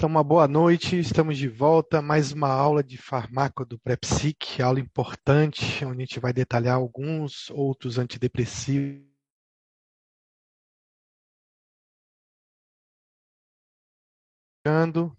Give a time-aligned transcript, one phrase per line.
[0.00, 4.78] Então, uma boa noite, estamos de volta, mais uma aula de farmaco do PrEPSIC, aula
[4.78, 9.02] importante, onde a gente vai detalhar alguns outros antidepressivos.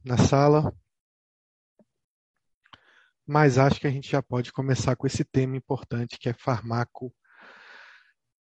[0.06, 0.74] Na sala,
[3.28, 7.14] mas acho que a gente já pode começar com esse tema importante que é farmaco.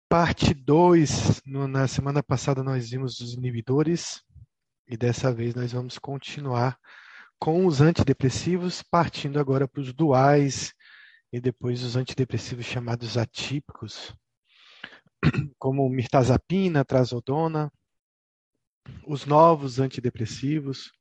[0.07, 4.21] Parte 2, na semana passada nós vimos os inibidores,
[4.87, 6.79] e dessa vez nós vamos continuar
[7.39, 10.73] com os antidepressivos, partindo agora para os duais
[11.31, 14.15] e depois os antidepressivos chamados atípicos,
[15.59, 17.71] como mirtazapina, trazodona,
[19.05, 20.91] os novos antidepressivos,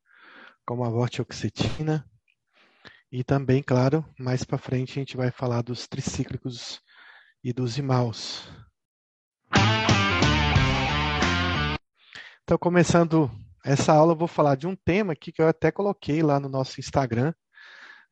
[0.65, 2.05] como a vortioxetina,
[3.09, 6.81] e também, claro, mais para frente a gente vai falar dos tricíclicos
[7.41, 8.49] e dos imaus.
[12.43, 13.31] Então, começando
[13.67, 16.47] essa aula eu vou falar de um tema aqui que eu até coloquei lá no
[16.47, 17.33] nosso Instagram.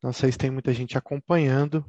[0.04, 1.86] Não sei se tem muita gente acompanhando,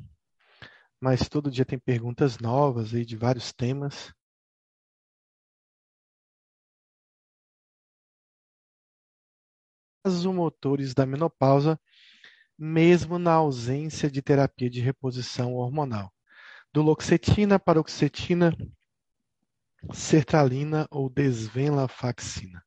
[1.00, 4.14] mas todo dia tem perguntas novas aí de vários temas.
[10.32, 11.76] Motores da menopausa,
[12.56, 16.12] mesmo na ausência de terapia de reposição hormonal.
[16.72, 18.56] Duloxetina, paroxetina,
[19.92, 22.65] sertralina ou desvenlafaxina.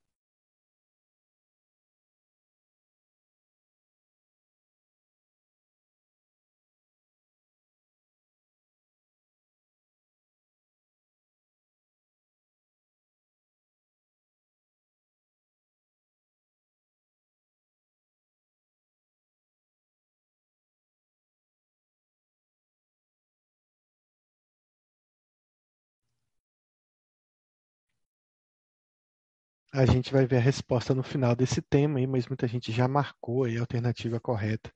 [29.72, 32.88] A gente vai ver a resposta no final desse tema aí, mas muita gente já
[32.88, 34.72] marcou aí a alternativa correta,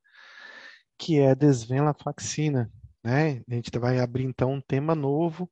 [0.98, 2.72] que é a desvenlafaxina,
[3.04, 3.42] né?
[3.50, 5.50] A gente vai abrir então um tema novo,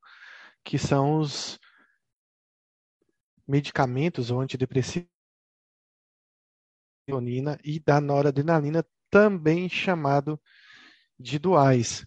[0.64, 1.60] que são os
[3.48, 5.10] medicamentos ou antidepressivos
[7.64, 10.40] e da noradrenalina, também chamado
[11.20, 12.06] de duais.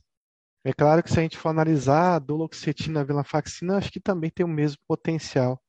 [0.64, 4.00] É claro que se a gente for analisar a duloxetina e a venlafaxina, acho que
[4.00, 5.63] também tem o mesmo potencial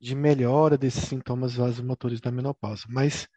[0.00, 2.84] de melhora desses sintomas vasomotores da menopausa.
[2.88, 3.28] Mas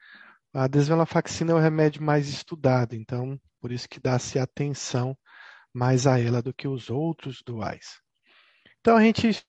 [0.53, 5.17] a desvenlafaxina é o remédio mais estudado, então por isso que dá-se atenção
[5.73, 8.01] mais a ela do que os outros duais.
[8.79, 9.43] Então a gente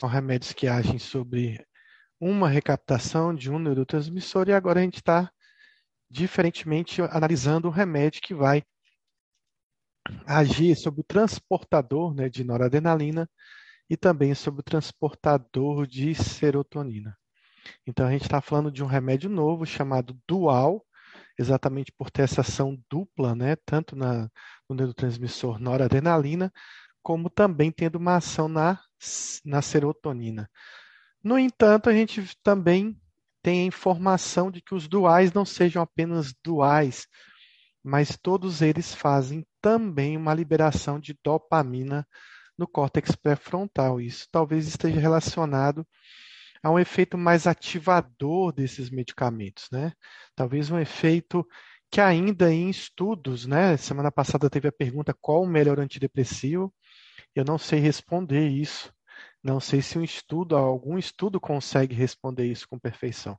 [0.00, 1.64] são remédios que agem sobre
[2.20, 5.30] uma recaptação de um neurotransmissor e agora a gente está
[6.10, 8.62] diferentemente analisando um remédio que vai
[10.26, 13.28] agir sobre o transportador né, de noradrenalina
[13.88, 17.16] e também sobre o transportador de serotonina.
[17.86, 20.84] Então, a gente está falando de um remédio novo chamado Dual,
[21.38, 24.30] exatamente por ter essa ação dupla, né, tanto na,
[24.68, 26.52] no neurotransmissor noradrenalina,
[27.02, 28.80] como também tendo uma ação na,
[29.44, 30.48] na serotonina.
[31.22, 32.98] No entanto, a gente também
[33.42, 37.06] tem a informação de que os duais não sejam apenas duais,
[37.82, 42.06] mas todos eles fazem também uma liberação de dopamina
[42.58, 43.98] no córtex pré-frontal.
[43.98, 45.86] Isso talvez esteja relacionado
[46.62, 49.94] a um efeito mais ativador desses medicamentos, né?
[50.36, 51.48] Talvez um efeito
[51.90, 53.78] que ainda em estudos, né?
[53.78, 56.70] Semana passada teve a pergunta qual o melhor antidepressivo.
[57.34, 58.92] Eu não sei responder isso.
[59.42, 63.38] Não sei se um estudo, algum estudo consegue responder isso com perfeição.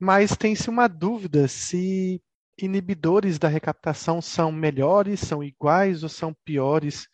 [0.00, 2.22] Mas tem-se uma dúvida se
[2.58, 7.08] inibidores da recaptação são melhores, são iguais ou são piores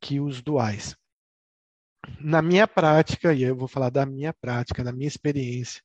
[0.00, 0.96] que os duais?
[2.20, 5.82] Na minha prática, e eu vou falar da minha prática, da minha experiência,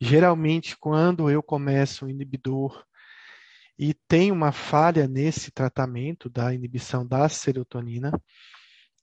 [0.00, 2.84] geralmente quando eu começo um inibidor
[3.78, 8.10] e tem uma falha nesse tratamento da inibição da serotonina,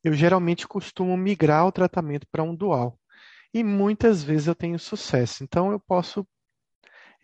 [0.03, 2.99] eu geralmente costumo migrar o tratamento para um dual.
[3.53, 5.43] E muitas vezes eu tenho sucesso.
[5.43, 6.27] Então eu posso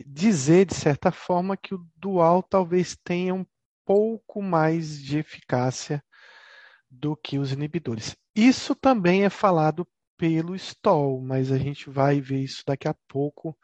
[0.05, 3.45] dizer, de certa forma, que o dual talvez tenha um
[3.85, 6.03] pouco mais de eficácia
[6.89, 8.15] do que os inibidores.
[8.35, 9.87] Isso também é falado
[10.17, 13.57] pelo Stoll, mas a gente vai ver isso daqui a pouco.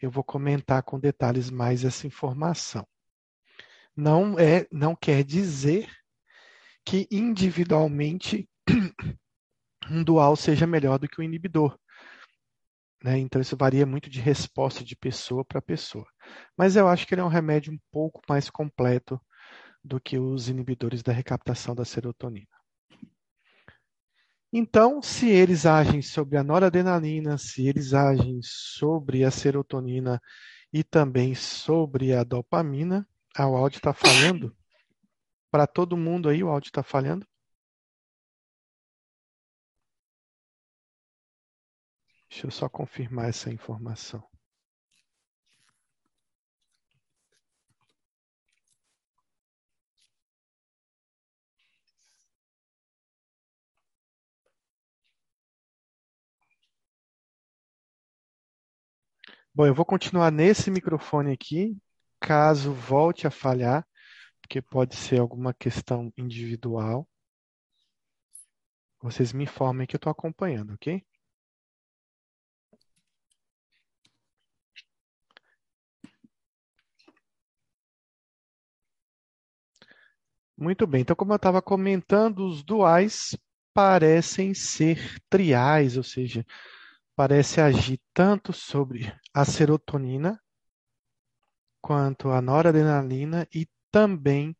[0.00, 2.86] Eu vou comentar com detalhes mais essa informação.
[3.96, 5.88] Não é, não quer dizer
[6.84, 8.48] que individualmente
[9.90, 11.78] um dual seja melhor do que o inibidor.
[13.04, 13.18] Né?
[13.18, 16.06] Então, isso varia muito de resposta de pessoa para pessoa.
[16.56, 19.20] Mas eu acho que ele é um remédio um pouco mais completo
[19.84, 22.48] do que os inibidores da recaptação da serotonina.
[24.50, 30.18] Então, se eles agem sobre a noradrenalina, se eles agem sobre a serotonina
[30.72, 33.06] e também sobre a dopamina,
[33.36, 34.56] ah, o áudio está falhando?
[35.50, 37.26] Para todo mundo aí, o áudio está falhando?
[42.34, 44.20] Deixa eu só confirmar essa informação.
[59.54, 61.78] Bom, eu vou continuar nesse microfone aqui,
[62.20, 63.86] caso volte a falhar,
[64.42, 67.08] porque pode ser alguma questão individual.
[69.00, 71.00] Vocês me informem que eu estou acompanhando, ok?
[80.56, 83.36] Muito bem, então, como eu estava comentando, os duais
[83.72, 86.44] parecem ser triais, ou seja,
[87.16, 90.40] parece agir tanto sobre a serotonina
[91.80, 94.56] quanto a noradrenalina e também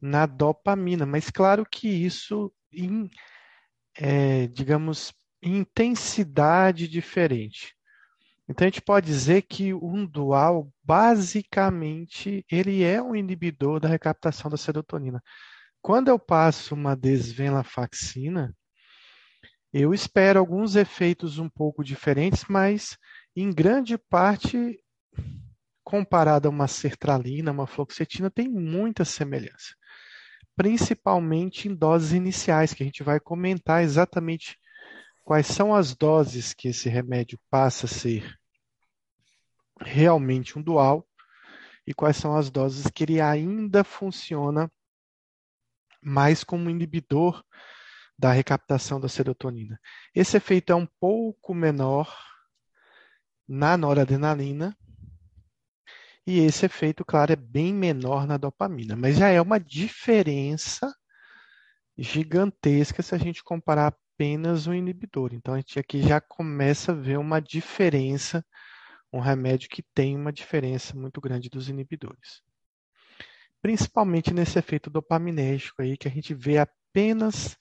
[0.00, 1.06] na dopamina.
[1.06, 3.10] Mas claro que isso em,
[3.96, 5.12] é, digamos,
[5.42, 7.76] intensidade diferente.
[8.50, 14.50] Então a gente pode dizer que um dual, basicamente, ele é um inibidor da recaptação
[14.50, 15.22] da serotonina.
[15.80, 18.52] Quando eu passo uma desvenlafaxina,
[19.72, 22.98] eu espero alguns efeitos um pouco diferentes, mas
[23.36, 24.82] em grande parte,
[25.84, 29.76] comparado a uma sertralina, uma fluoxetina, tem muita semelhança.
[30.56, 34.58] Principalmente em doses iniciais, que a gente vai comentar exatamente
[35.22, 38.39] quais são as doses que esse remédio passa a ser
[39.80, 41.06] realmente um dual
[41.86, 44.70] e quais são as doses que ele ainda funciona
[46.02, 47.44] mais como inibidor
[48.18, 49.80] da recaptação da serotonina.
[50.14, 52.14] Esse efeito é um pouco menor
[53.48, 54.76] na noradrenalina
[56.26, 60.94] e esse efeito, claro, é bem menor na dopamina, mas já é uma diferença
[61.96, 65.32] gigantesca se a gente comparar apenas o inibidor.
[65.32, 68.44] Então a gente aqui já começa a ver uma diferença,
[69.12, 72.42] um remédio que tem uma diferença muito grande dos inibidores.
[73.60, 77.58] Principalmente nesse efeito dopaminérgico aí que a gente vê apenas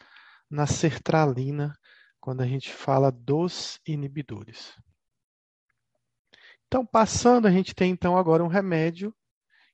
[0.49, 1.77] na sertralina
[2.19, 4.75] quando a gente fala dos inibidores.
[6.67, 9.13] Então, passando, a gente tem então agora um remédio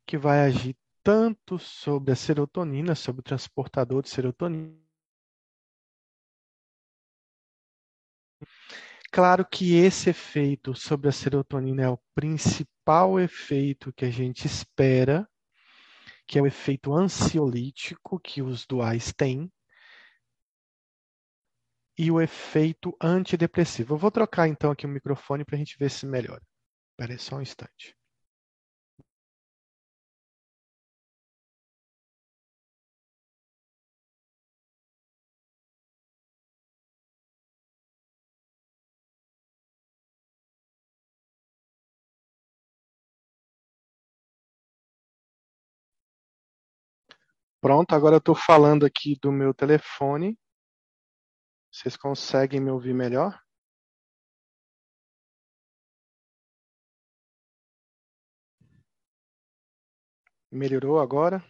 [0.05, 4.84] que vai agir tanto sobre a serotonina, sobre o transportador de serotonina.
[9.11, 15.27] Claro que esse efeito sobre a serotonina é o principal efeito que a gente espera,
[16.27, 19.51] que é o efeito ansiolítico que os duais têm
[21.97, 23.93] e o efeito antidepressivo.
[23.93, 26.41] Eu vou trocar então aqui o microfone para a gente ver se melhora.
[26.91, 27.95] Espera só um instante.
[47.65, 50.37] Pronto, agora eu estou falando aqui do meu telefone
[51.71, 53.41] vocês conseguem me ouvir melhor?
[60.51, 61.43] Melhorou agora?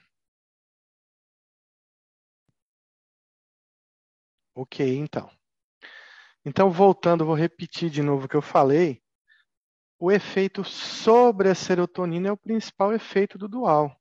[4.56, 5.30] Ok, então.
[6.46, 9.04] Então, voltando, vou repetir de novo o que eu falei.
[10.00, 13.94] O efeito sobre a serotonina é o principal efeito do dual.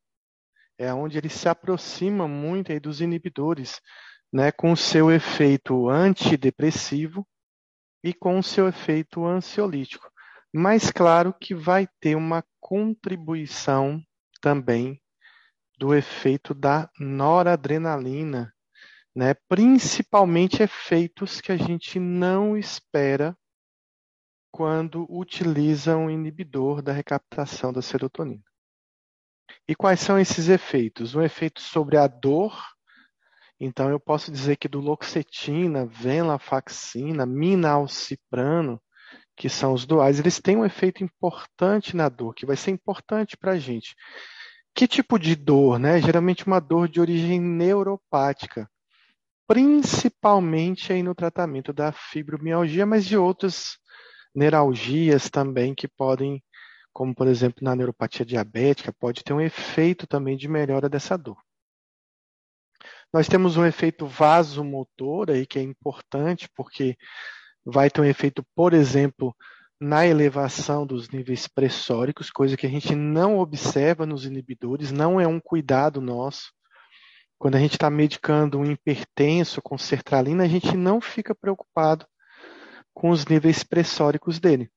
[0.78, 3.81] É onde ele se aproxima muito aí dos inibidores
[4.33, 7.26] né, com o seu efeito antidepressivo
[8.02, 10.11] e com o seu efeito ansiolítico.
[10.52, 14.02] Mas claro que vai ter uma contribuição
[14.40, 15.00] também
[15.78, 18.52] do efeito da noradrenalina,
[19.14, 19.35] né?
[19.49, 23.37] principalmente efeitos que a gente não espera
[24.52, 28.43] quando utiliza um inibidor da recaptação da serotonina.
[29.68, 31.14] E quais são esses efeitos?
[31.14, 32.54] Um efeito sobre a dor
[33.61, 38.80] então, eu posso dizer que do loxetina, venlafaxina, minalciprano,
[39.37, 43.37] que são os duais, eles têm um efeito importante na dor, que vai ser importante
[43.37, 43.94] para a gente.
[44.75, 45.78] Que tipo de dor?
[45.78, 46.00] Né?
[46.00, 48.68] Geralmente uma dor de origem neuropática,
[49.47, 53.78] principalmente aí no tratamento da fibromialgia, mas de outras
[54.35, 56.42] neuralgias também que podem,
[56.95, 61.37] como por exemplo na neuropatia diabética, pode ter um efeito também de melhora dessa dor.
[63.13, 66.97] Nós temos um efeito vasomotor aí que é importante porque
[67.65, 69.35] vai ter um efeito, por exemplo,
[69.81, 75.27] na elevação dos níveis pressóricos, coisa que a gente não observa nos inibidores, não é
[75.27, 76.53] um cuidado nosso.
[77.39, 82.07] Quando a gente está medicando um hipertenso com sertralina, a gente não fica preocupado
[82.95, 84.71] com os níveis pressóricos dele.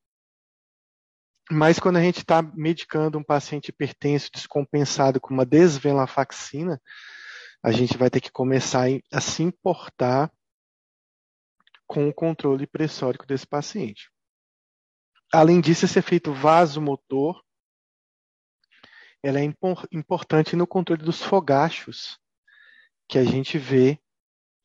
[1.49, 6.81] Mas quando a gente está medicando um paciente hipertenso descompensado com uma desvenlafaxina,
[7.63, 10.31] a gente vai ter que começar a se importar
[11.87, 14.11] com o controle pressórico desse paciente.
[15.33, 17.41] Além disso, esse efeito vasomotor
[19.23, 19.53] ela é
[19.91, 22.19] importante no controle dos fogachos
[23.09, 23.99] que a gente vê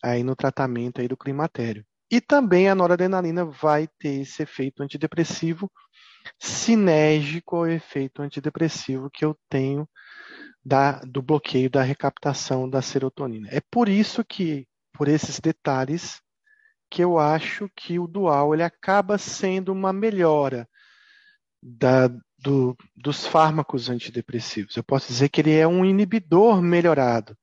[0.03, 1.87] aí no tratamento aí do climatério.
[2.11, 5.71] E também a noradrenalina vai ter esse efeito antidepressivo
[6.39, 9.89] sinérgico ao efeito antidepressivo que eu tenho
[10.65, 13.49] da, do bloqueio da recaptação da serotonina.
[13.51, 16.21] É por isso que, por esses detalhes,
[16.91, 20.69] que eu acho que o dual ele acaba sendo uma melhora
[21.63, 24.77] da, do, dos fármacos antidepressivos.
[24.77, 27.37] Eu posso dizer que ele é um inibidor melhorado.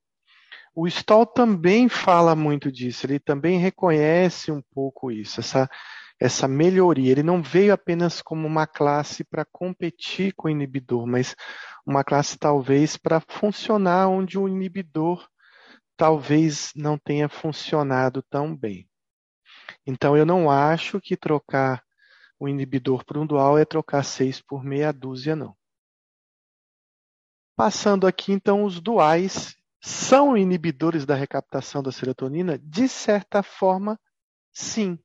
[0.76, 5.70] O Stoll também fala muito disso, ele também reconhece um pouco isso, essa,
[6.20, 7.12] essa melhoria.
[7.12, 11.36] Ele não veio apenas como uma classe para competir com o inibidor, mas
[11.86, 15.28] uma classe talvez para funcionar onde o inibidor
[15.96, 18.90] talvez não tenha funcionado tão bem.
[19.86, 21.84] Então, eu não acho que trocar
[22.40, 25.56] o inibidor por um dual é trocar seis por meia dúzia, não.
[27.56, 32.58] Passando aqui, então, os duais são inibidores da recaptação da serotonina?
[32.60, 34.00] De certa forma,
[34.54, 34.98] sim.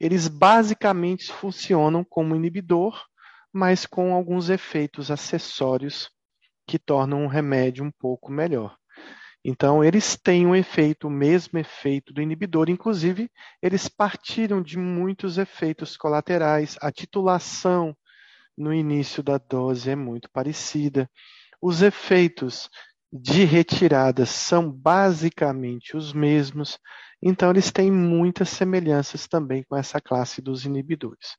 [0.00, 3.04] Eles basicamente funcionam como inibidor,
[3.52, 6.10] mas com alguns efeitos acessórios
[6.66, 8.76] que tornam o remédio um pouco melhor.
[9.44, 13.30] Então, eles têm um efeito, o mesmo efeito do inibidor, inclusive,
[13.62, 16.76] eles partiram de muitos efeitos colaterais.
[16.80, 17.96] A titulação
[18.56, 21.10] no início da dose é muito parecida.
[21.60, 22.68] Os efeitos
[23.12, 26.78] de retirada são basicamente os mesmos,
[27.22, 31.36] então eles têm muitas semelhanças também com essa classe dos inibidores.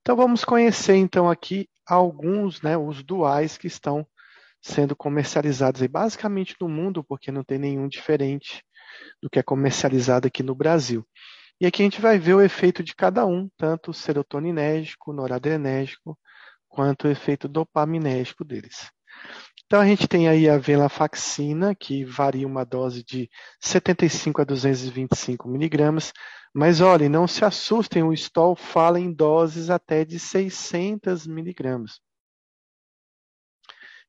[0.00, 4.06] Então vamos conhecer então aqui alguns, né, os duais que estão
[4.60, 8.64] sendo comercializados aí, basicamente no mundo, porque não tem nenhum diferente
[9.22, 11.06] do que é comercializado aqui no Brasil.
[11.60, 16.18] E aqui a gente vai ver o efeito de cada um, tanto o serotoninérgico, noradrenérgico,
[16.68, 18.90] quanto o efeito dopaminérgico deles.
[19.68, 23.28] Então a gente tem aí a venlafaxina, que varia uma dose de
[23.60, 26.10] 75 a 225 miligramas,
[26.54, 32.00] mas olhem, não se assustem, o Stoll fala em doses até de 600 miligramas.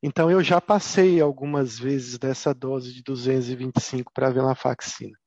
[0.01, 5.18] Então, eu já passei algumas vezes dessa dose de 225 para a venlafaxina.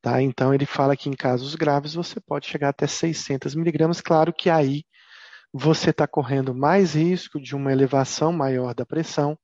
[0.00, 0.20] Tá?
[0.20, 4.00] Então, ele fala que em casos graves você pode chegar até 600 miligramas.
[4.00, 4.82] Claro que aí
[5.52, 9.38] você está correndo mais risco de uma elevação maior da pressão,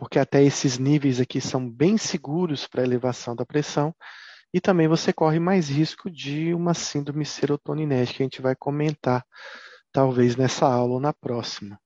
[0.00, 3.94] porque até esses níveis aqui são bem seguros para elevação da pressão,
[4.50, 9.22] e também você corre mais risco de uma síndrome serotoninérgica, que a gente vai comentar
[9.92, 11.78] talvez nessa aula ou na próxima.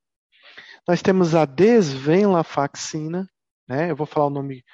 [0.86, 3.28] Nós temos a desvenlafaxina,
[3.66, 3.90] né?
[3.90, 4.64] Eu vou falar o nome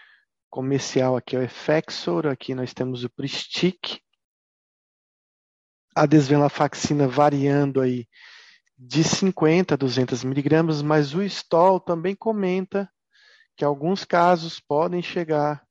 [0.50, 4.02] comercial aqui, é o Effexor, aqui nós temos o Pristic.
[5.96, 8.06] A desvenlafaxina variando aí
[8.76, 12.86] de 50 a 200 miligramas, mas o Stoll também comenta
[13.60, 15.62] que alguns casos podem chegar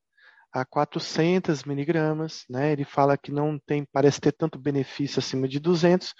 [0.52, 2.70] a 400 miligramas, né?
[2.70, 6.14] Ele fala que não tem, parece ter tanto benefício acima de 200,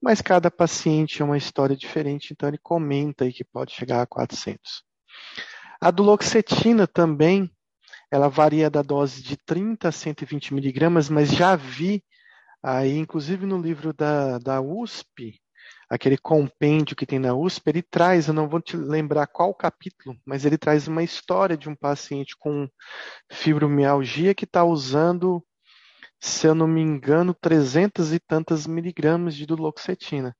[0.00, 4.06] mas cada paciente é uma história diferente, então ele comenta aí que pode chegar a
[4.06, 4.84] 400.
[5.80, 7.50] A duloxetina também,
[8.08, 12.04] ela varia da dose de 30 a 120 miligramas, mas já vi
[12.62, 15.40] aí, inclusive no livro da, da USP,
[15.90, 20.16] aquele compêndio que tem na USP, ele traz, eu não vou te lembrar qual capítulo,
[20.24, 22.68] mas ele traz uma história de um paciente com
[23.30, 25.44] fibromialgia que está usando
[26.20, 30.36] se eu não me engano, trezentas e tantas miligramas de duloxetina.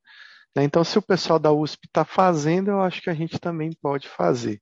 [0.54, 0.62] Né?
[0.62, 4.06] Então, se o pessoal da USP está fazendo, eu acho que a gente também pode
[4.06, 4.60] fazer.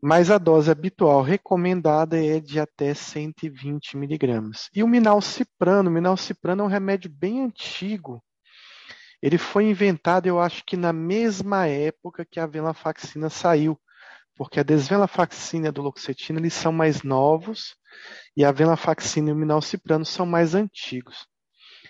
[0.00, 4.70] Mas a dose habitual recomendada é de até 120 miligramas.
[4.74, 8.22] E o minalciprano, o minalciprano é um remédio bem antigo.
[9.22, 13.78] Ele foi inventado, eu acho que na mesma época que a venlafaxina saiu
[14.40, 17.76] porque a desvenlafaxina e a duloxetina eles são mais novos
[18.34, 21.26] e a venlafaxina e o minalciprano são mais antigos.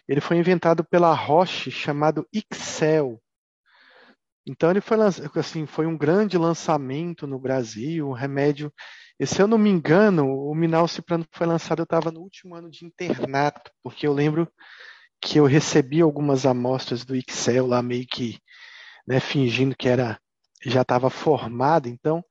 [0.08, 3.22] Ele foi inventado pela Roche, chamado Excel.
[4.44, 4.99] Então ele foi
[5.37, 8.08] assim, foi um grande lançamento no Brasil.
[8.08, 8.72] O remédio
[9.20, 12.68] E se eu não me engano, o Minalciprano foi lançado, eu estava no último ano
[12.68, 14.50] de internato, porque eu lembro
[15.20, 18.38] que eu recebi algumas amostras do Excel lá, meio que
[19.06, 20.18] né, fingindo que era
[20.64, 21.88] já estava formado.
[21.88, 22.24] Então,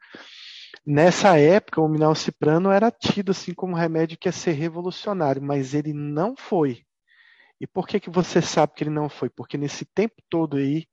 [0.86, 5.74] nessa época, o Minalciprano era tido assim como um remédio que ia ser revolucionário, mas
[5.74, 6.84] ele não foi.
[7.60, 9.29] E por que, que você sabe que ele não foi?
[9.29, 10.88] Porque nesse tempo todo aí,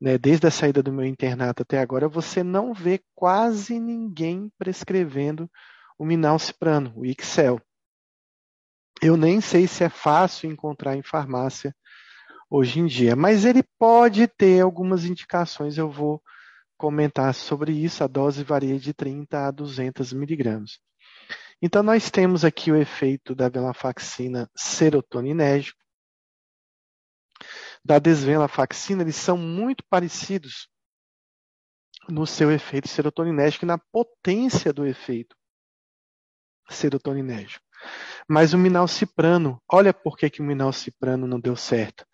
[0.00, 5.48] né, desde a saída do meu internato até agora, você não vê quase ninguém prescrevendo
[5.98, 7.60] o Minalciprano, o Excel.
[9.02, 11.74] Eu nem sei se é fácil encontrar em farmácia
[12.50, 16.22] hoje em dia, mas ele pode ter algumas indicações, eu vou
[16.76, 18.04] comentar sobre isso.
[18.04, 20.80] A dose varia de 30 a 200 miligramas.
[21.62, 25.78] Então, nós temos aqui o efeito da venlafaxina serotoninérgico,
[27.84, 30.68] da desvenlafaxina, eles são muito parecidos
[32.08, 35.36] no seu efeito serotoninérgico e na potência do efeito
[36.68, 37.69] serotoninérgico.
[38.28, 42.04] Mas o minalciprano, olha por que, que o minalciprano não deu certo.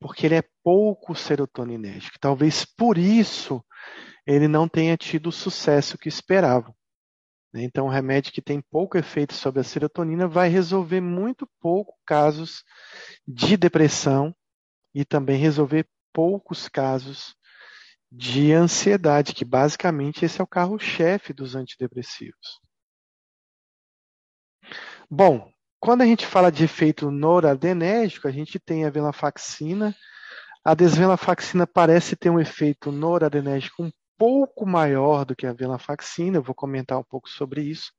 [0.00, 2.18] Porque ele é pouco serotoninérgico.
[2.20, 3.64] Talvez por isso
[4.26, 6.74] ele não tenha tido o sucesso que esperavam.
[7.54, 12.62] Então, um remédio que tem pouco efeito sobre a serotonina vai resolver muito pouco casos
[13.26, 14.34] de depressão
[14.94, 17.34] e também resolver poucos casos
[18.10, 22.60] de ansiedade, que basicamente esse é o carro-chefe dos antidepressivos.
[25.10, 29.94] Bom, quando a gente fala de efeito noradrenérgico, a gente tem a venlafaxina.
[30.64, 36.42] A desvenlafaxina parece ter um efeito noradrenérgico um pouco maior do que a venlafaxina, eu
[36.42, 37.92] vou comentar um pouco sobre isso.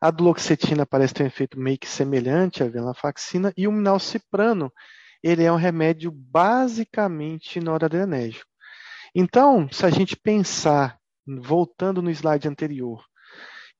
[0.00, 4.72] A duloxetina parece ter um efeito meio que semelhante à venlafaxina e o minalciprano
[5.22, 8.50] ele é um remédio basicamente noradrenérgico.
[9.14, 13.04] Então, se a gente pensar, voltando no slide anterior,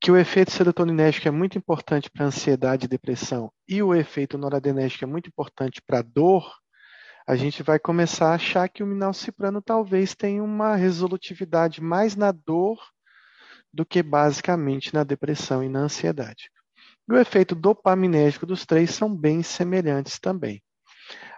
[0.02, 5.04] que o efeito serotoninérgico é muito importante para ansiedade e depressão e o efeito noradrenérgico
[5.04, 6.52] é muito importante para dor,
[7.24, 12.32] a gente vai começar a achar que o minalciprano talvez tenha uma resolutividade mais na
[12.32, 12.80] dor
[13.72, 16.50] do que basicamente na depressão e na ansiedade.
[17.08, 20.60] E o efeito dopaminérgico dos três são bem semelhantes também.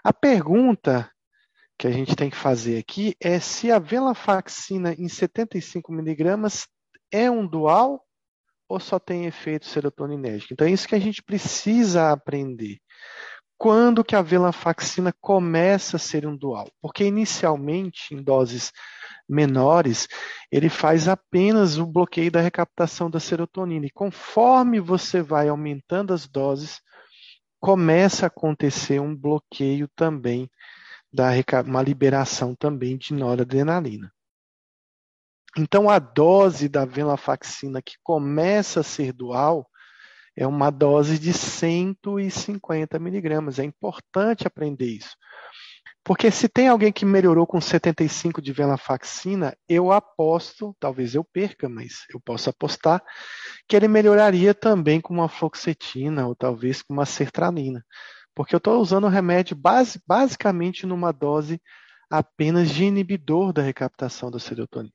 [0.03, 1.11] A pergunta
[1.79, 6.67] que a gente tem que fazer aqui é se a venlafaxina em 75 miligramas
[7.13, 8.03] é um dual
[8.69, 10.53] ou só tem efeito serotoninérgico.
[10.53, 12.79] Então é isso que a gente precisa aprender.
[13.57, 16.69] Quando que a venlafaxina começa a ser um dual?
[16.81, 18.73] Porque inicialmente, em doses
[19.29, 20.09] menores,
[20.51, 23.87] ele faz apenas o bloqueio da recaptação da serotonina.
[23.87, 26.81] E conforme você vai aumentando as doses,
[27.61, 30.51] começa a acontecer um bloqueio também
[31.13, 31.31] da
[31.65, 34.13] uma liberação também de noradrenalina.
[35.57, 39.69] Então a dose da venlafaxina que começa a ser dual
[40.37, 43.59] é uma dose de 150 miligramas.
[43.59, 45.17] É importante aprender isso.
[46.05, 51.67] Porque se tem alguém que melhorou com 75 de venlafaxina, eu aposto, talvez eu perca,
[51.67, 53.03] mas eu posso apostar,
[53.67, 57.83] que ele melhoraria também com uma fluoxetina ou talvez com uma sertralina.
[58.35, 61.59] Porque eu estou usando o remédio base, basicamente numa dose
[62.11, 64.93] apenas de inibidor da recaptação da serotonina.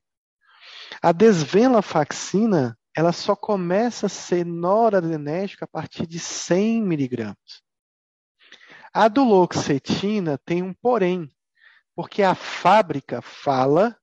[1.02, 7.62] A desvenlafaxina, ela só começa a ser noradrenérgica a partir de 100 miligramas.
[8.92, 11.32] A duloxetina tem um porém,
[11.94, 13.96] porque a fábrica fala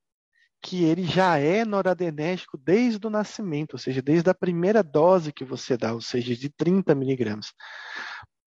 [0.61, 5.45] que ele já é noradrenérgico desde o nascimento, ou seja, desde a primeira dose que
[5.45, 7.53] você dá, ou seja, de 30 miligramas.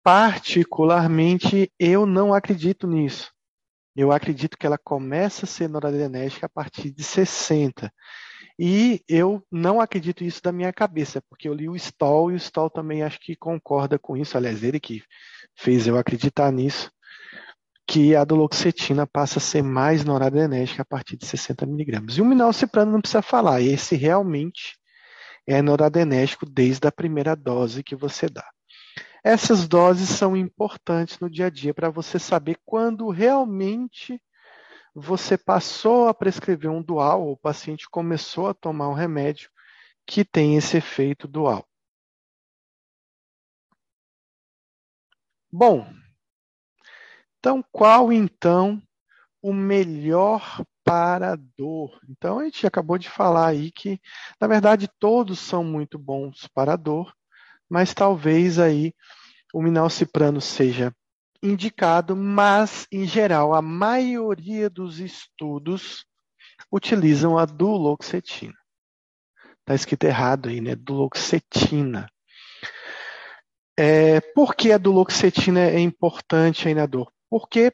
[0.03, 3.30] Particularmente, eu não acredito nisso.
[3.95, 7.91] Eu acredito que ela começa a ser noradrenérgica a partir de 60.
[8.57, 12.37] E eu não acredito isso da minha cabeça, porque eu li o Stoll e o
[12.37, 14.37] Stoll também acho que concorda com isso.
[14.37, 15.01] Aliás, ele que
[15.55, 16.91] fez eu acreditar nisso,
[17.87, 22.17] que a duloxetina passa a ser mais noradrenérgica a partir de 60 miligramas.
[22.17, 24.77] E o minalciprano não precisa falar, esse realmente
[25.47, 28.45] é noradrenérgico desde a primeira dose que você dá.
[29.23, 34.21] Essas doses são importantes no dia a dia para você saber quando realmente
[34.93, 39.49] você passou a prescrever um dual, ou o paciente começou a tomar um remédio
[40.05, 41.65] que tem esse efeito dual.
[45.51, 45.85] Bom,
[47.37, 48.81] então qual então
[49.41, 51.99] o melhor para dor?
[52.09, 53.99] Então a gente acabou de falar aí que,
[54.39, 57.13] na verdade, todos são muito bons para dor,
[57.71, 58.93] mas talvez aí
[59.53, 60.93] o minalciprano seja
[61.41, 66.05] indicado, mas em geral a maioria dos estudos
[66.69, 68.57] utilizam a duloxetina.
[69.61, 70.75] Está escrito errado aí, né?
[70.75, 72.09] Duloxetina.
[73.79, 77.09] É, por que a duloxetina é importante aí na dor?
[77.29, 77.71] Porque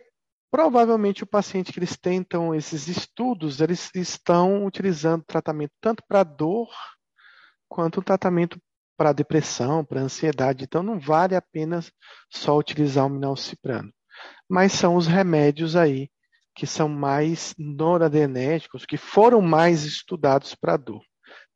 [0.51, 6.69] provavelmente o paciente que eles tentam esses estudos, eles estão utilizando tratamento tanto para dor
[7.67, 8.62] quanto tratamento
[8.97, 10.63] para depressão, para ansiedade.
[10.63, 11.79] Então não vale a pena
[12.29, 13.93] só utilizar o minalciprano.
[14.49, 16.10] Mas são os remédios aí
[16.55, 21.03] que são mais noradrenérgicos, que foram mais estudados para dor.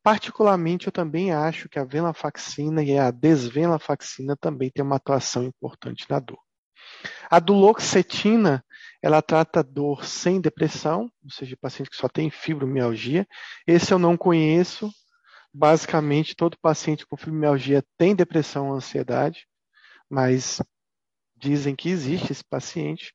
[0.04, 6.06] Particularmente, eu também acho que a venlafaxina e a desvenlafaxina também têm uma atuação importante
[6.08, 6.40] na dor.
[7.30, 8.64] A duloxetina,
[9.02, 13.28] ela trata dor sem depressão, ou seja, paciente que só tem fibromialgia.
[13.66, 14.90] Esse eu não conheço.
[15.54, 19.46] Basicamente, todo paciente com fibromialgia tem depressão ou ansiedade,
[20.10, 20.62] mas
[21.38, 23.14] dizem que existe esse paciente.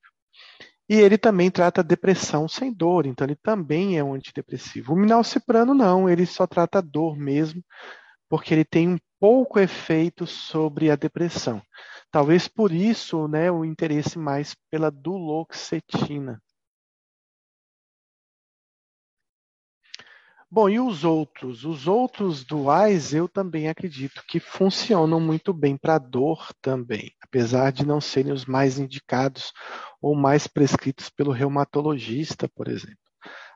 [0.89, 4.93] E ele também trata depressão sem dor, então ele também é um antidepressivo.
[4.93, 7.63] O minalciprano não, ele só trata dor mesmo,
[8.29, 11.63] porque ele tem um pouco efeito sobre a depressão.
[12.11, 16.41] Talvez por isso, né, o interesse mais pela duloxetina.
[20.49, 21.65] Bom, e os outros?
[21.65, 27.85] Os outros duais eu também acredito que funcionam muito bem para dor também, apesar de
[27.85, 29.53] não serem os mais indicados
[30.01, 32.97] ou mais prescritos pelo reumatologista, por exemplo.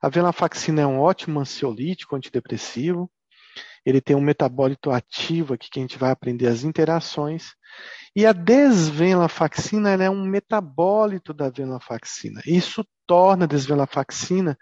[0.02, 3.08] A venlafaxina é um ótimo ansiolítico, antidepressivo.
[3.86, 7.52] Ele tem um metabólito ativo aqui que a gente vai aprender as interações.
[8.16, 12.40] E a desvenlafaxina é um metabólito da venlafaxina.
[12.44, 14.58] Isso torna a desvenlafaxina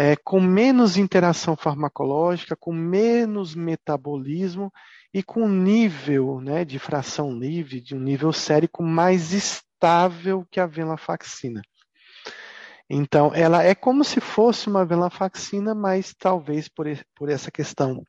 [0.00, 4.72] é, com menos interação farmacológica, com menos metabolismo
[5.12, 10.64] e com nível né, de fração livre, de um nível sérico mais estável que a
[10.64, 11.60] venlafaxina.
[12.88, 18.02] Então, ela é como se fosse uma venlafaxina, mas talvez por, por essa questão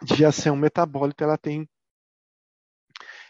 [0.00, 1.68] de já ser um metabólito, ela tem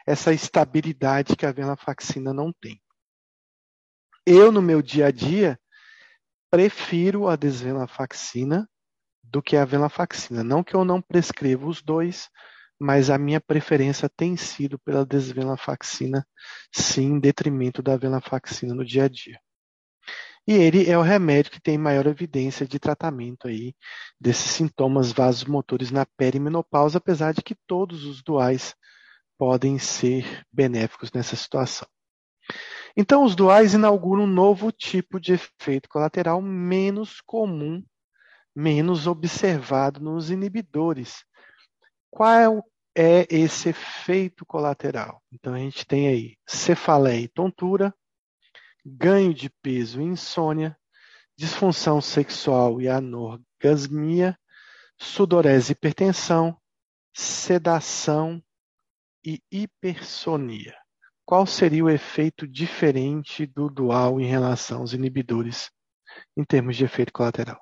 [0.07, 2.79] essa estabilidade que a venlafaxina não tem.
[4.27, 5.59] Eu, no meu dia a dia,
[6.51, 8.69] prefiro a desvenlafaxina
[9.23, 10.43] do que a venlafaxina.
[10.43, 12.29] Não que eu não prescreva os dois,
[12.79, 16.27] mas a minha preferência tem sido pela desvenlafaxina,
[16.73, 19.39] sim, em detrimento da venlafaxina no dia a dia.
[20.47, 23.75] E ele é o remédio que tem maior evidência de tratamento aí
[24.19, 28.75] desses sintomas vasomotores na perimenopausa, apesar de que todos os duais
[29.37, 31.87] podem ser benéficos nessa situação.
[32.97, 37.81] Então, os duais inauguram um novo tipo de efeito colateral menos comum,
[38.55, 41.25] menos observado nos inibidores.
[42.11, 42.65] Qual
[42.97, 45.23] é esse efeito colateral?
[45.31, 47.95] Então, a gente tem aí cefaleia e tontura,
[48.85, 50.77] ganho de peso e insônia,
[51.37, 54.37] disfunção sexual e anorgasmia,
[54.99, 56.59] sudorese e hipertensão,
[57.15, 58.43] sedação
[59.25, 60.75] e hipersonia
[61.29, 65.71] qual seria o efeito diferente do dual em relação aos inibidores
[66.35, 67.61] em termos de efeito colateral?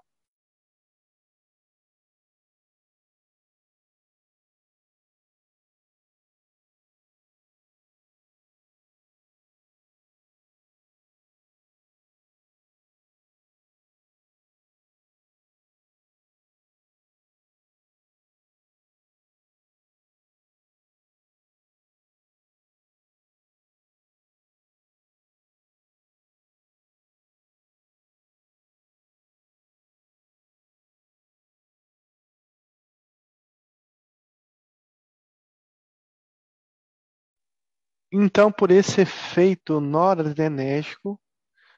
[38.19, 41.21] Então, por esse efeito noradrenérgico,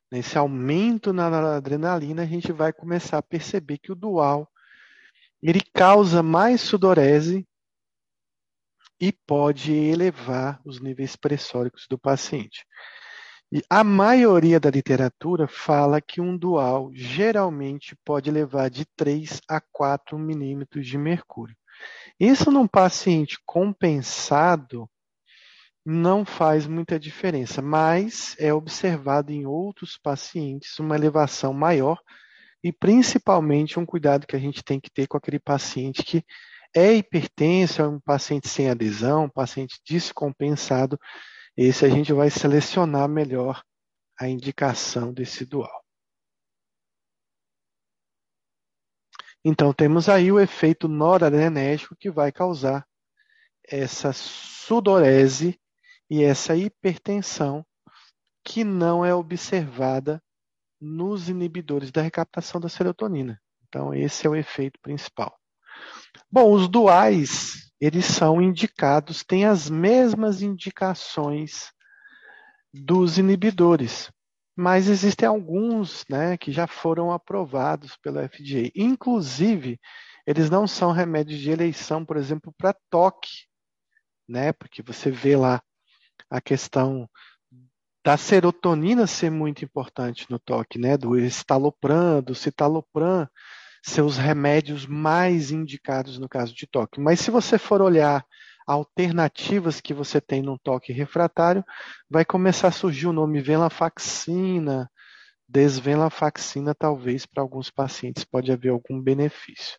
[0.08, 4.48] nesse aumento na noradrenalina, a gente vai começar a perceber que o dual
[5.42, 7.44] ele causa mais sudorese
[9.00, 12.64] e pode elevar os níveis pressóricos do paciente.
[13.50, 19.60] E a maioria da literatura fala que um dual geralmente pode levar de 3 a
[19.60, 21.56] 4 milímetros de mercúrio.
[22.20, 24.88] Isso num paciente compensado
[25.90, 31.98] não faz muita diferença, mas é observado em outros pacientes uma elevação maior
[32.62, 36.22] e principalmente um cuidado que a gente tem que ter com aquele paciente que
[36.76, 41.00] é hipertenso, é um paciente sem adesão, um paciente descompensado.
[41.56, 43.62] Esse a gente vai selecionar melhor
[44.20, 45.82] a indicação desse dual.
[49.42, 52.86] Então, temos aí o efeito noradrenérgico que vai causar
[53.64, 55.58] essa sudorese
[56.10, 57.64] e essa hipertensão
[58.44, 60.22] que não é observada
[60.80, 63.40] nos inibidores da recaptação da serotonina.
[63.68, 65.36] Então, esse é o efeito principal.
[66.30, 71.70] Bom, os duais, eles são indicados, têm as mesmas indicações
[72.72, 74.10] dos inibidores,
[74.56, 78.70] mas existem alguns né, que já foram aprovados pela FDA.
[78.74, 79.78] Inclusive,
[80.26, 83.46] eles não são remédios de eleição, por exemplo, para toque,
[84.28, 84.52] né?
[84.52, 85.62] Porque você vê lá
[86.30, 87.08] a questão
[88.04, 90.96] da serotonina ser muito importante no toque, né?
[90.96, 93.28] Do estalopram, do citalopram,
[93.82, 97.00] seus remédios mais indicados no caso de toque.
[97.00, 98.24] Mas se você for olhar
[98.66, 101.64] alternativas que você tem num toque refratário,
[102.08, 104.90] vai começar a surgir o nome venlafaxina,
[105.48, 109.78] desvenlafaxina, talvez para alguns pacientes pode haver algum benefício.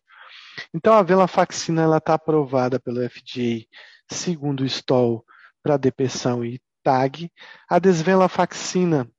[0.74, 3.64] Então a venlafaxina ela está aprovada pelo FDA
[4.10, 5.24] segundo o STOL
[5.62, 7.30] para depressão e TAG.
[7.68, 9.10] A desvenlafaxina,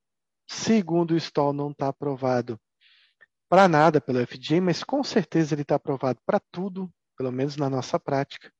[0.47, 2.60] segundo o STOL, não está aprovado
[3.49, 7.69] para nada pelo FDA, mas com certeza ele está aprovado para tudo, pelo menos na
[7.69, 8.51] nossa prática.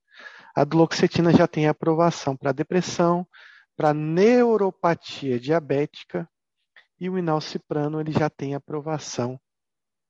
[0.56, 3.26] A duloxetina já tem aprovação para depressão,
[3.76, 6.30] para neuropatia diabética
[7.00, 9.40] e o inalciprano ele já tem aprovação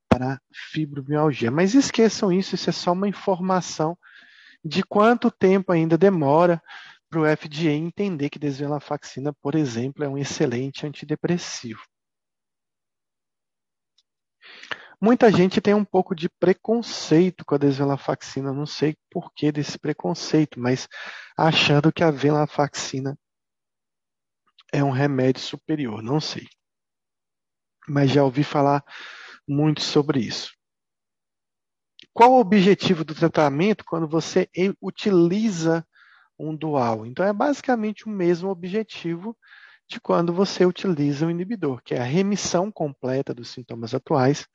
[0.10, 1.50] para fibromialgia.
[1.50, 3.98] Mas esqueçam isso, isso é só uma informação
[4.64, 6.62] de quanto tempo ainda demora
[7.12, 11.82] para o FDA entender que desvenlafaxina, por exemplo, é um excelente antidepressivo.
[15.00, 19.78] Muita gente tem um pouco de preconceito com a desvenlafaxina, não sei por que desse
[19.78, 20.88] preconceito, mas
[21.38, 23.20] achando que a venlafaxina
[24.72, 26.48] é um remédio superior, não sei.
[27.90, 28.86] Mas já ouvi falar
[29.46, 30.54] muito sobre isso.
[32.14, 34.48] Qual o objetivo do tratamento quando você
[34.80, 35.86] utiliza
[36.50, 37.06] um dual?
[37.06, 39.38] Então, é basicamente o mesmo objetivo
[39.90, 44.48] de quando você utiliza um inibidor, que é a remissão completa dos sintomas atuais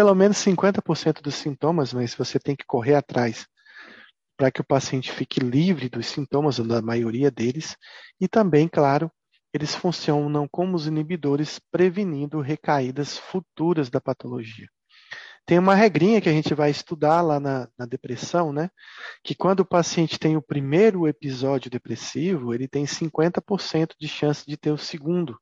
[0.00, 3.46] pelo menos 50% dos sintomas, mas você tem que correr atrás
[4.34, 7.76] para que o paciente fique livre dos sintomas, ou da maioria deles,
[8.18, 9.12] e também, claro,
[9.52, 14.66] eles funcionam como os inibidores, prevenindo recaídas futuras da patologia.
[15.50, 18.70] Tem uma regrinha que a gente vai estudar lá na, na, depressão, né?
[19.20, 24.56] Que quando o paciente tem o primeiro episódio depressivo, ele tem 50% de chance de
[24.56, 25.36] ter o segundo.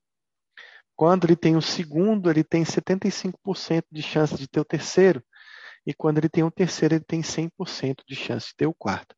[0.97, 5.23] Quando ele tem o segundo, ele tem 75% de chance de ter o terceiro.
[5.87, 9.15] E quando ele tem o terceiro, ele tem 100% de chance de ter o quarto.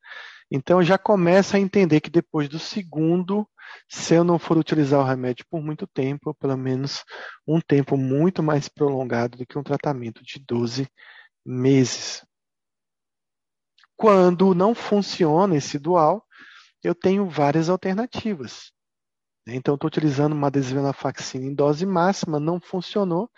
[0.50, 3.48] Então já começa a entender que depois do segundo,
[3.88, 7.04] se eu não for utilizar o remédio por muito tempo, pelo menos
[7.46, 10.88] um tempo muito mais prolongado do que um tratamento de 12
[11.44, 12.24] meses.
[13.96, 16.26] Quando não funciona esse dual,
[16.82, 18.72] eu tenho várias alternativas.
[19.46, 23.30] Então, estou utilizando uma desvenlafaxina em dose máxima, não funcionou.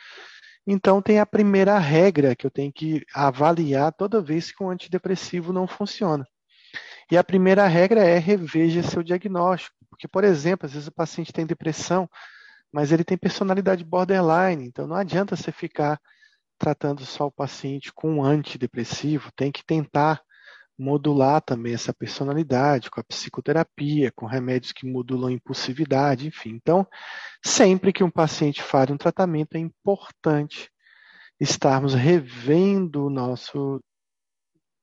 [0.67, 5.53] Então, tem a primeira regra que eu tenho que avaliar toda vez que um antidepressivo
[5.53, 6.27] não funciona.
[7.13, 9.77] E a primeira regra é reveja seu diagnóstico.
[9.91, 12.09] Porque, por exemplo, às vezes o paciente tem depressão,
[12.73, 14.65] mas ele tem personalidade borderline.
[14.65, 16.01] Então, não adianta você ficar
[16.57, 20.23] tratando só o paciente com um antidepressivo, tem que tentar
[20.79, 26.55] modular também essa personalidade com a psicoterapia, com remédios que modulam a impulsividade, enfim.
[26.55, 26.87] Então,
[27.45, 30.71] sempre que um paciente fale um tratamento, é importante
[31.39, 33.85] estarmos revendo o nosso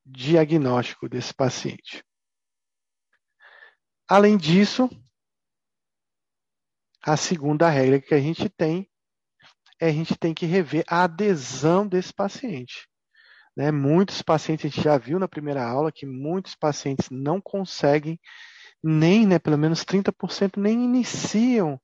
[0.06, 2.04] diagnóstico desse paciente.
[4.10, 4.90] Além disso,
[7.06, 8.90] a segunda regra que a gente tem
[9.80, 12.90] é a gente tem que rever a adesão desse paciente.
[13.56, 13.72] Né?
[13.72, 18.20] Muitos pacientes, a gente já viu na primeira aula que muitos pacientes não conseguem
[18.84, 21.80] nem, né, pelo menos 30% nem iniciam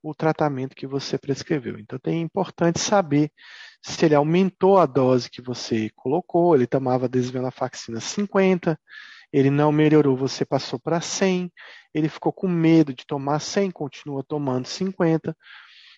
[0.00, 1.76] o tratamento que você prescreveu.
[1.78, 3.32] Então, é importante saber
[3.82, 8.78] se ele aumentou a dose que você colocou, ele tomava desvenlafaxina 50,
[9.36, 11.52] ele não melhorou, você passou para 100,
[11.92, 15.36] ele ficou com medo de tomar 100, continua tomando 50.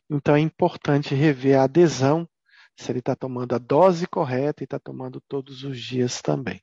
[0.08, 2.26] Então, é importante rever a adesão
[2.74, 6.62] se ele está tomando a dose correta e está tomando todos os dias também.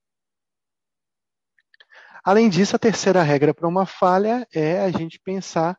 [2.24, 5.78] Além disso, a terceira regra para uma falha é a gente pensar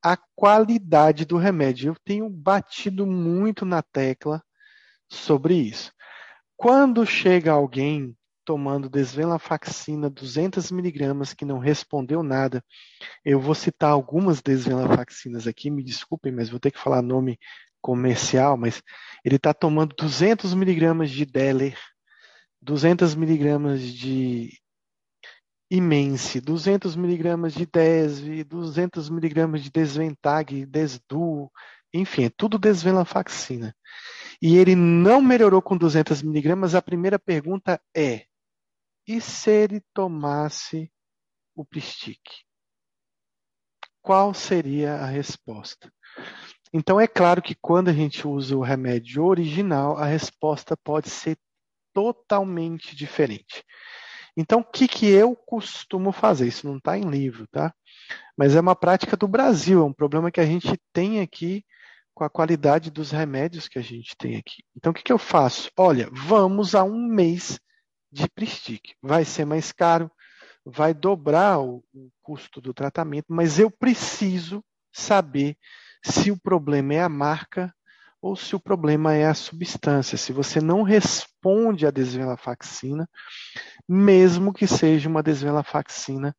[0.00, 1.90] a qualidade do remédio.
[1.90, 4.40] Eu tenho batido muito na tecla
[5.08, 5.92] sobre isso.
[6.56, 12.64] Quando chega alguém tomando desvenlafaxina 200 miligramas que não respondeu nada,
[13.24, 17.38] eu vou citar algumas desvenlafaxinas aqui, me desculpem, mas vou ter que falar nome
[17.80, 18.82] comercial, mas
[19.24, 21.76] ele está tomando 200 miligramas de Deller,
[22.60, 24.56] 200 miligramas de
[25.70, 31.50] Imense, 200 miligramas de Desv, 200 miligramas de Desventag, Desduo,
[31.94, 33.74] enfim, é tudo desvenlafaxina.
[34.40, 38.26] E ele não melhorou com 200 miligramas, a primeira pergunta é,
[39.06, 40.90] e se ele tomasse
[41.54, 42.20] o Pristic?
[44.00, 45.92] Qual seria a resposta?
[46.72, 51.36] Então, é claro que quando a gente usa o remédio original, a resposta pode ser
[51.92, 53.62] totalmente diferente.
[54.36, 56.48] Então, o que, que eu costumo fazer?
[56.48, 57.74] Isso não está em livro, tá?
[58.36, 61.64] Mas é uma prática do Brasil, é um problema que a gente tem aqui
[62.14, 64.64] com a qualidade dos remédios que a gente tem aqui.
[64.74, 65.70] Então, o que, que eu faço?
[65.76, 67.60] Olha, vamos a um mês
[68.12, 68.94] de Pristic.
[69.02, 70.10] Vai ser mais caro,
[70.64, 75.56] vai dobrar o, o custo do tratamento, mas eu preciso saber
[76.04, 77.74] se o problema é a marca
[78.20, 80.16] ou se o problema é a substância.
[80.18, 83.08] Se você não responde à desvenlafaxina,
[83.88, 86.36] mesmo que seja uma desvenlafaxina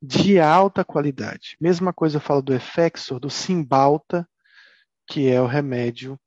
[0.00, 1.56] de alta qualidade.
[1.60, 4.28] Mesma coisa eu falo do Effexor, do Cymbalta,
[5.06, 6.18] que é o remédio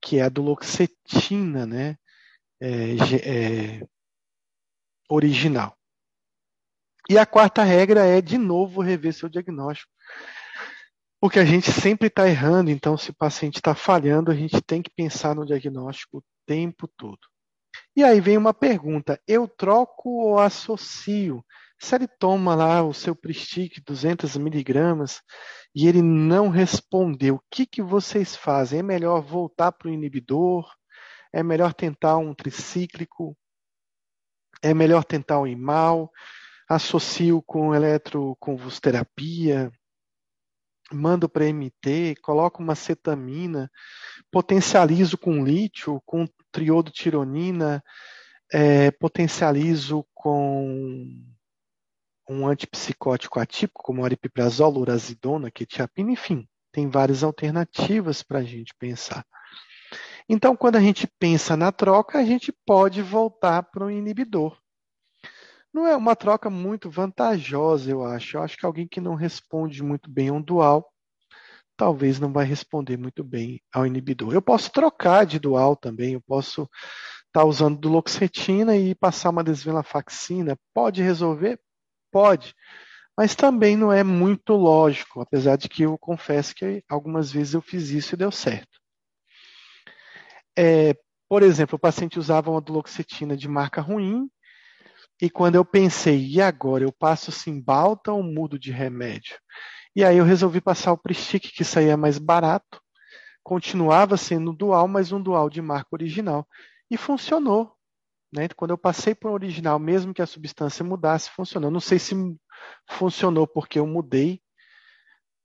[0.00, 1.96] que é a duloxetina, né?
[2.60, 3.86] É, é,
[5.08, 5.76] original.
[7.08, 9.90] E a quarta regra é, de novo, rever seu diagnóstico.
[11.20, 14.80] Porque a gente sempre está errando, então, se o paciente está falhando, a gente tem
[14.82, 17.18] que pensar no diagnóstico o tempo todo.
[17.96, 21.44] E aí vem uma pergunta: eu troco ou associo?
[21.80, 25.20] Se ele toma lá o seu Pristic 200 miligramas
[25.74, 28.80] e ele não respondeu, o que, que vocês fazem?
[28.80, 30.68] É melhor voltar para o inibidor?
[31.32, 33.36] É melhor tentar um tricíclico?
[34.62, 36.10] É melhor tentar o IMAL?
[36.68, 39.70] Associo com eletroconvulsoterapia?
[40.92, 42.16] Mando para MT?
[42.22, 43.70] Coloco uma cetamina?
[44.30, 47.82] Potencializo com lítio, com triodotironina?
[48.52, 51.06] É, potencializo com
[52.28, 59.24] um antipsicótico atípico, como aripiprazol, urazidona, quetiapina, enfim, tem várias alternativas para a gente pensar.
[60.28, 64.58] Então, quando a gente pensa na troca, a gente pode voltar para o inibidor.
[65.72, 68.36] Não é uma troca muito vantajosa, eu acho.
[68.36, 70.92] Eu acho que alguém que não responde muito bem a um dual,
[71.76, 74.34] talvez não vai responder muito bem ao inibidor.
[74.34, 79.44] Eu posso trocar de dual também, eu posso estar tá usando duloxetina e passar uma
[79.44, 80.58] desvenlafaxina.
[80.74, 81.60] Pode resolver?
[82.10, 82.54] Pode,
[83.16, 87.60] mas também não é muito lógico, apesar de que eu confesso que algumas vezes eu
[87.60, 88.77] fiz isso e deu certo.
[90.58, 90.92] É,
[91.28, 94.28] por exemplo, o paciente usava uma duloxetina de marca ruim,
[95.22, 99.38] e quando eu pensei, e agora, eu passo Simbalta ou mudo de remédio?
[99.94, 102.80] E aí eu resolvi passar o Pristic, que saía mais barato,
[103.42, 106.44] continuava sendo dual, mas um dual de marca original.
[106.90, 107.72] E funcionou.
[108.32, 108.48] Né?
[108.56, 111.70] Quando eu passei para o original, mesmo que a substância mudasse, funcionou.
[111.70, 112.14] Não sei se
[112.88, 114.40] funcionou porque eu mudei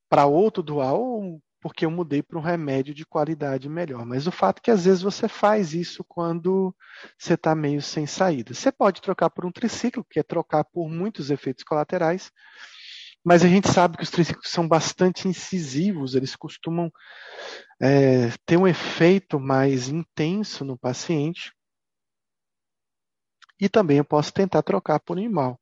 [0.09, 4.05] para outro dual ou porque eu mudei para um remédio de qualidade melhor.
[4.05, 6.75] Mas o fato é que às vezes você faz isso quando
[7.17, 8.53] você está meio sem saída.
[8.53, 12.29] Você pode trocar por um triciclo, que é trocar por muitos efeitos colaterais,
[13.23, 16.91] mas a gente sabe que os triciclos são bastante incisivos, eles costumam
[17.81, 21.53] é, ter um efeito mais intenso no paciente.
[23.57, 25.57] E também eu posso tentar trocar por imal.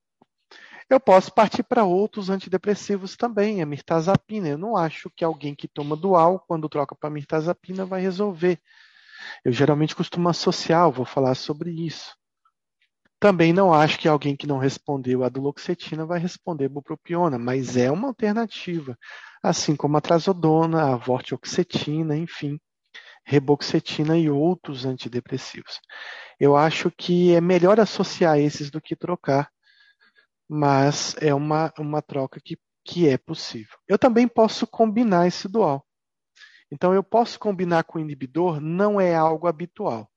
[0.92, 4.50] Eu posso partir para outros antidepressivos também, a mirtazapina.
[4.50, 8.60] Eu não acho que alguém que toma dual, quando troca para mirtazapina, vai resolver.
[9.46, 12.14] Eu geralmente costumo associar, vou falar sobre isso.
[13.22, 17.90] Também não acho que alguém que não respondeu a duloxetina vai responder bupropiona, mas é
[17.90, 18.98] uma alternativa,
[19.42, 22.60] assim como a trazodona, a vortioxetina, enfim
[23.24, 25.80] reboxetina e outros antidepressivos.
[26.40, 29.50] Eu acho que é melhor associar esses do que trocar,
[30.54, 33.78] mas é uma, uma troca que, que é possível.
[33.88, 35.88] Eu também posso combinar esse dual.
[36.70, 40.12] Então, eu posso combinar com o inibidor, não é algo habitual.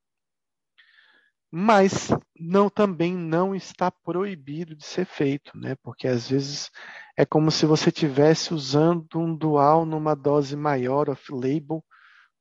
[1.53, 5.77] Mas não, também não está proibido de ser feito, né?
[5.77, 6.69] porque às vezes
[7.17, 11.81] é como se você estivesse usando um dual numa dose maior off-label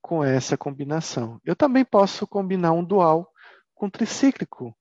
[0.01, 1.39] com essa combinação.
[1.45, 3.31] Eu também posso combinar um dual
[3.75, 4.75] com tricíclico.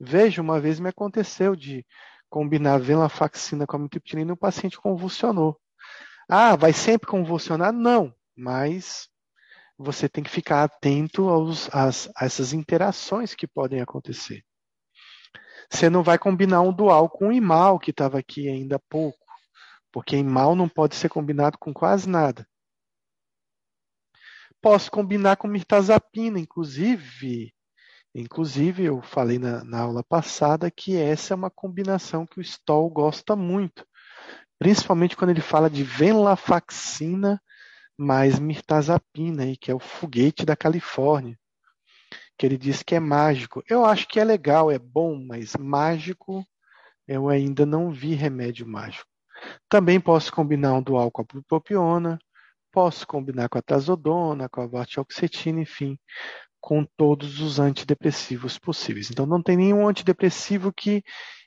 [0.00, 1.86] Veja, uma vez me aconteceu de
[2.36, 5.58] combinar venlafaxina com amitriptilina e o paciente convulsionou.
[6.28, 7.72] Ah, vai sempre convulsionar?
[7.72, 9.08] Não, mas
[9.78, 14.44] você tem que ficar atento aos, às, a essas interações que podem acontecer.
[15.70, 19.24] Você não vai combinar um dual com o imal, que estava aqui ainda há pouco,
[19.90, 22.46] porque imal não pode ser combinado com quase nada.
[24.60, 27.55] Posso combinar com mirtazapina, inclusive.
[28.18, 32.88] Inclusive, eu falei na, na aula passada que essa é uma combinação que o Stoll
[32.88, 33.86] gosta muito,
[34.58, 37.38] principalmente quando ele fala de venlafaxina
[37.96, 41.38] mais mirtazapina, que é o foguete da Califórnia.
[42.38, 43.62] que ele diz que é mágico.
[43.68, 46.42] Eu acho que é legal, é bom, mas mágico
[47.06, 49.08] eu ainda não vi remédio mágico.
[49.68, 52.18] Também posso combinar um dual com a bupropiona,
[52.72, 55.98] posso combinar com a trazodona, com a vortioxetina, enfim,
[56.66, 59.08] com todos os antidepressivos possíveis.
[59.08, 61.04] Então não tem nenhum antidepressivo que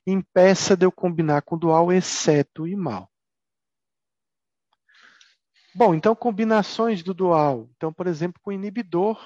[0.07, 3.11] impeça de eu combinar com dual, exceto o imal.
[5.75, 7.69] Bom, então combinações do dual.
[7.75, 9.21] Então, por exemplo, com inibidor,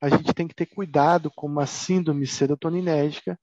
[0.00, 3.38] a gente tem que ter cuidado com uma síndrome serotoninérgica.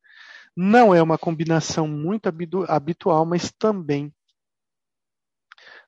[0.54, 2.28] Não é uma combinação muito
[2.68, 4.14] habitual, mas também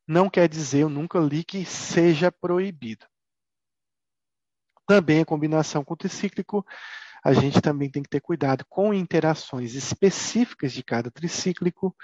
[0.07, 3.05] não quer dizer, eu nunca li que seja proibido.
[4.87, 6.65] Também a combinação com o tricíclico,
[7.23, 11.95] a gente também tem que ter cuidado com interações específicas de cada tricíclico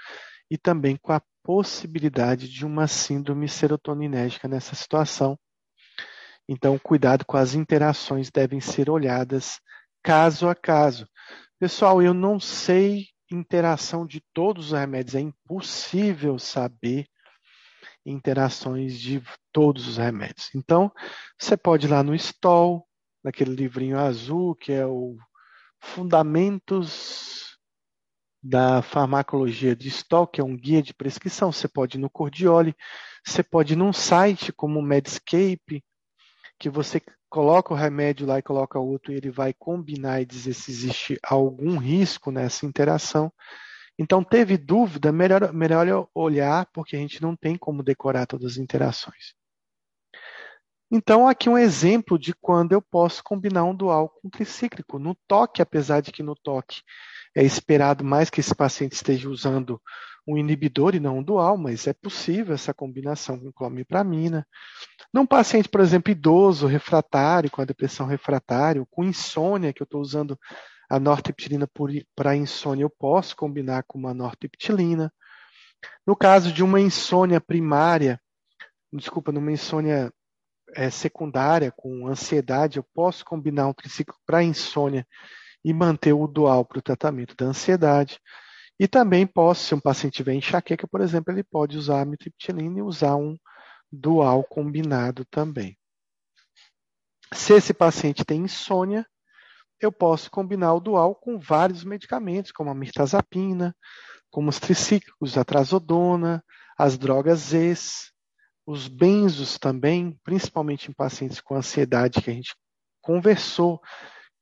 [0.50, 5.38] e também com a possibilidade de uma síndrome serotoninérgica nessa situação.
[6.46, 9.60] Então, cuidado com as interações devem ser olhadas
[10.02, 11.08] caso a caso.
[11.58, 17.06] Pessoal, eu não sei interação de todos os remédios, é impossível saber
[18.04, 20.50] interações de todos os remédios.
[20.54, 20.92] Então,
[21.38, 22.86] você pode ir lá no STOL,
[23.22, 25.16] naquele livrinho azul, que é o
[25.80, 27.58] Fundamentos
[28.42, 31.50] da Farmacologia de STOL, que é um guia de prescrição.
[31.50, 32.74] Você pode ir no Cordioli,
[33.24, 35.82] você pode ir num site como o Medscape,
[36.58, 37.00] que você
[37.30, 41.18] coloca o remédio lá e coloca outro e ele vai combinar e dizer se existe
[41.22, 43.32] algum risco nessa interação.
[43.98, 48.58] Então, teve dúvida, melhor, melhor olhar, porque a gente não tem como decorar todas as
[48.58, 49.34] interações.
[50.90, 54.98] Então, aqui um exemplo de quando eu posso combinar um dual com um tricíclico.
[54.98, 56.82] No toque, apesar de que no toque
[57.36, 59.80] é esperado mais que esse paciente esteja usando
[60.26, 64.46] um inibidor e não um dual, mas é possível essa combinação com clomipramina.
[65.12, 70.00] Num paciente, por exemplo, idoso, refratário, com a depressão refratária, com insônia, que eu estou
[70.00, 70.38] usando
[70.88, 71.68] a nortriptilina
[72.14, 75.12] para insônia, eu posso combinar com uma nortriptilina.
[76.06, 78.20] No caso de uma insônia primária,
[78.92, 80.12] desculpa, numa insônia
[80.74, 85.06] é, secundária, com ansiedade, eu posso combinar um triciclo para insônia
[85.64, 88.20] e manter o dual para o tratamento da ansiedade.
[88.78, 92.78] E também posso, se um paciente tiver enxaqueca, por exemplo, ele pode usar a mitriptilina
[92.78, 93.36] e usar um
[93.90, 95.78] dual combinado também.
[97.32, 99.06] Se esse paciente tem insônia,
[99.84, 103.74] eu posso combinar o dual com vários medicamentos, como a mirtazapina,
[104.30, 106.42] como os tricíclicos, a trazodona,
[106.76, 108.12] as drogas ES,
[108.66, 112.54] os benzos também, principalmente em pacientes com ansiedade, que a gente
[113.00, 113.80] conversou,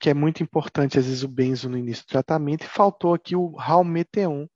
[0.01, 3.37] que é muito importante, às vezes, o benzo no início do tratamento, e faltou aqui
[3.37, 4.47] o Ralmeteon,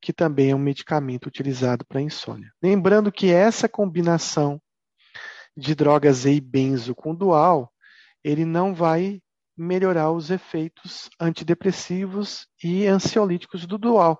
[0.00, 2.50] que também é um medicamento utilizado para insônia.
[2.62, 4.60] Lembrando que essa combinação
[5.56, 7.70] de drogas E e benzo com dual,
[8.24, 9.20] ele não vai
[9.60, 14.18] melhorar os efeitos antidepressivos e ansiolíticos do dual.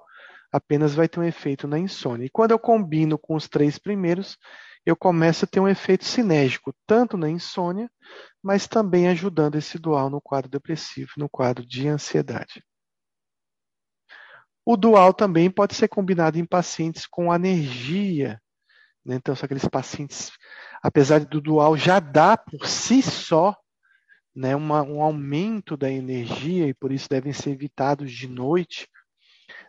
[0.53, 2.27] Apenas vai ter um efeito na insônia.
[2.27, 4.37] E quando eu combino com os três primeiros,
[4.85, 7.91] eu começo a ter um efeito sinérgico, tanto na insônia,
[8.43, 12.63] mas também ajudando esse dual no quadro depressivo, no quadro de ansiedade.
[14.65, 18.41] O dual também pode ser combinado em pacientes com alergia.
[19.05, 19.17] Né?
[19.17, 20.31] Então, são aqueles pacientes,
[20.83, 23.57] apesar do dual já dar por si só
[24.35, 28.89] né, uma, um aumento da energia e por isso devem ser evitados de noite,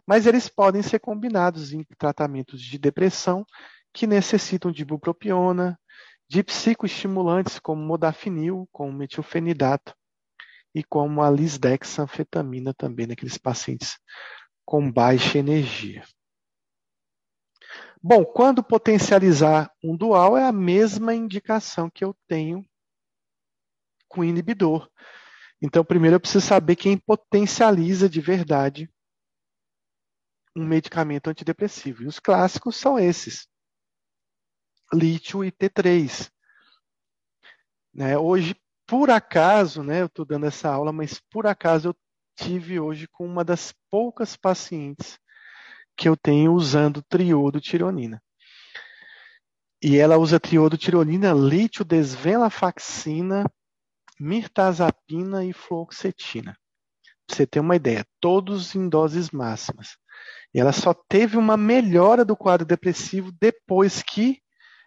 [0.06, 3.46] mas eles podem ser combinados em tratamentos de depressão
[3.94, 5.80] que necessitam de bupropiona,
[6.30, 9.94] de psicoestimulantes como modafinil, como metilfenidato
[10.74, 14.00] e como a lisdexanfetamina também naqueles pacientes
[14.64, 16.04] com baixa energia.
[18.02, 22.66] Bom, quando potencializar um dual é a mesma indicação que eu tenho
[24.12, 24.90] com inibidor.
[25.62, 28.90] Então, primeiro eu preciso saber quem potencializa de verdade
[30.56, 32.04] um medicamento antidepressivo.
[32.04, 33.48] E os clássicos são esses:
[34.94, 36.30] lítio e T3.
[37.94, 38.56] Né, hoje,
[38.88, 41.96] por acaso, né, eu estou dando essa aula, mas por acaso eu
[42.36, 45.20] tive hoje com uma das poucas pacientes
[45.96, 48.22] que eu tenho usando triodotironina.
[49.84, 53.44] E ela usa triodotironina, lítio, desvenlafaxina,
[54.22, 56.56] mirtazapina e fluoxetina.
[57.26, 59.98] Pra você ter uma ideia, todos em doses máximas.
[60.54, 64.40] E ela só teve uma melhora do quadro depressivo depois que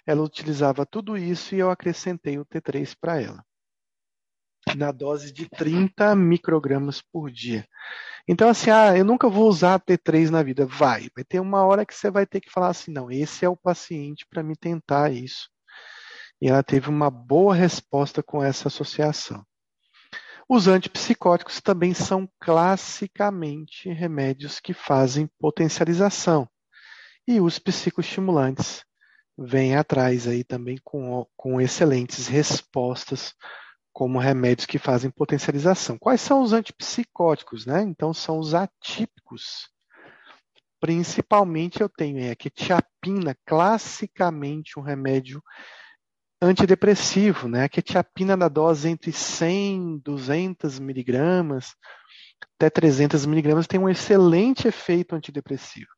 [0.07, 3.45] ela utilizava tudo isso e eu acrescentei o T3 para ela.
[4.76, 7.66] Na dose de 30 microgramas por dia.
[8.28, 10.64] Então, assim, ah, eu nunca vou usar T3 na vida.
[10.64, 13.49] Vai, vai ter uma hora que você vai ter que falar assim: não, esse é
[13.49, 15.53] o paciente para me tentar isso
[16.45, 19.42] e ela teve uma boa resposta com essa associação.
[20.47, 26.47] Os antipsicóticos também são classicamente remédios que fazem potencialização.
[27.26, 28.84] E os psicoestimulantes
[29.38, 33.32] vêm atrás aí também com, com excelentes respostas
[33.90, 35.97] como remédios que fazem potencialização.
[35.97, 37.64] Quais são os antipsicóticos?
[37.64, 37.80] Né?
[37.84, 39.70] Então, são os atípicos.
[40.78, 45.42] Principalmente eu tenho a quetiapina, classicamente um remédio
[46.41, 47.64] antidepressivo, né?
[47.64, 51.74] A quetiapina na dose entre 100 200 miligramas
[52.57, 55.89] até 300 miligramas tem um excelente efeito antidepressivo.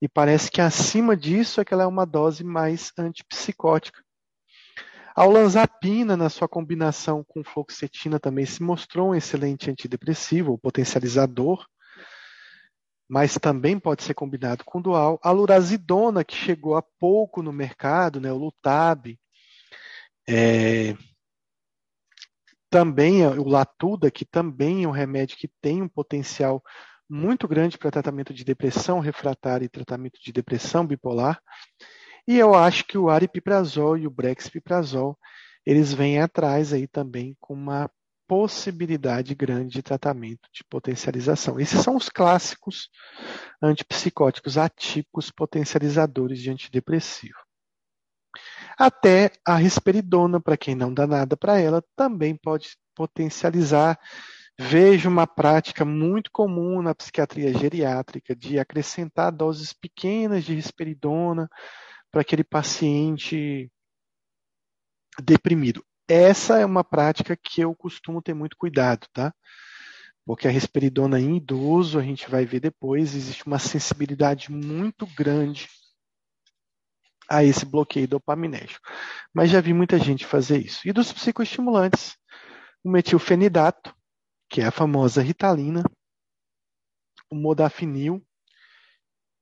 [0.00, 4.02] E parece que acima disso é que ela é uma dose mais antipsicótica.
[5.16, 11.64] A olanzapina, na sua combinação com fluoxetina, também se mostrou um excelente antidepressivo, potencializador,
[13.08, 15.20] mas também pode ser combinado com dual.
[15.22, 19.16] A lurazidona, que chegou há pouco no mercado, né, o Lutab,
[20.28, 20.96] é,
[22.70, 26.62] também o Latuda, que também é um remédio que tem um potencial
[27.08, 31.40] muito grande para tratamento de depressão refratária e tratamento de depressão bipolar.
[32.26, 35.16] E eu acho que o aripiprazol e o brexpiprazol,
[35.64, 37.90] eles vêm atrás aí também com uma
[38.26, 41.60] possibilidade grande de tratamento de potencialização.
[41.60, 42.88] Esses são os clássicos
[43.62, 47.43] antipsicóticos atípicos potencializadores de antidepressivo.
[48.78, 53.98] Até a risperidona, para quem não dá nada para ela, também pode potencializar.
[54.58, 61.48] Vejo uma prática muito comum na psiquiatria geriátrica de acrescentar doses pequenas de risperidona
[62.10, 63.70] para aquele paciente
[65.22, 65.84] deprimido.
[66.08, 69.34] Essa é uma prática que eu costumo ter muito cuidado, tá?
[70.24, 75.68] Porque a risperidona em idoso, a gente vai ver depois, existe uma sensibilidade muito grande
[77.28, 78.86] a esse bloqueio dopaminérgico.
[79.32, 80.86] Mas já vi muita gente fazer isso.
[80.86, 82.16] E dos psicoestimulantes,
[82.82, 83.94] o metilfenidato,
[84.48, 85.82] que é a famosa ritalina,
[87.30, 88.22] o modafinil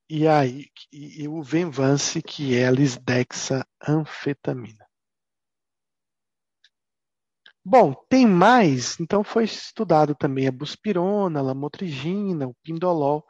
[0.09, 4.85] e, aí, e, o Venvance, que é a lisdexanfetamina.
[7.65, 13.25] Bom, tem mais, então foi estudado também a buspirona, a lamotrigina, o pindolol,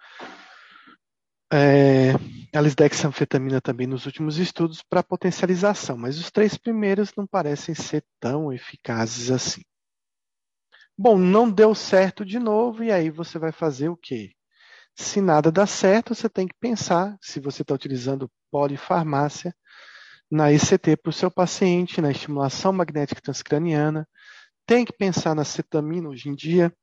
[1.52, 2.14] é,
[2.54, 8.04] a lisdexanfetamina também nos últimos estudos para potencialização, mas os três primeiros não parecem ser
[8.20, 9.62] tão eficazes assim.
[10.98, 14.32] Bom, não deu certo de novo, e aí você vai fazer o quê?
[14.96, 19.56] Se nada dá certo, você tem que pensar, se você está utilizando polifarmácia,
[20.30, 24.08] na ICT para o seu paciente, na estimulação magnética transcraniana,
[24.66, 26.76] tem que pensar na cetamina hoje em dia.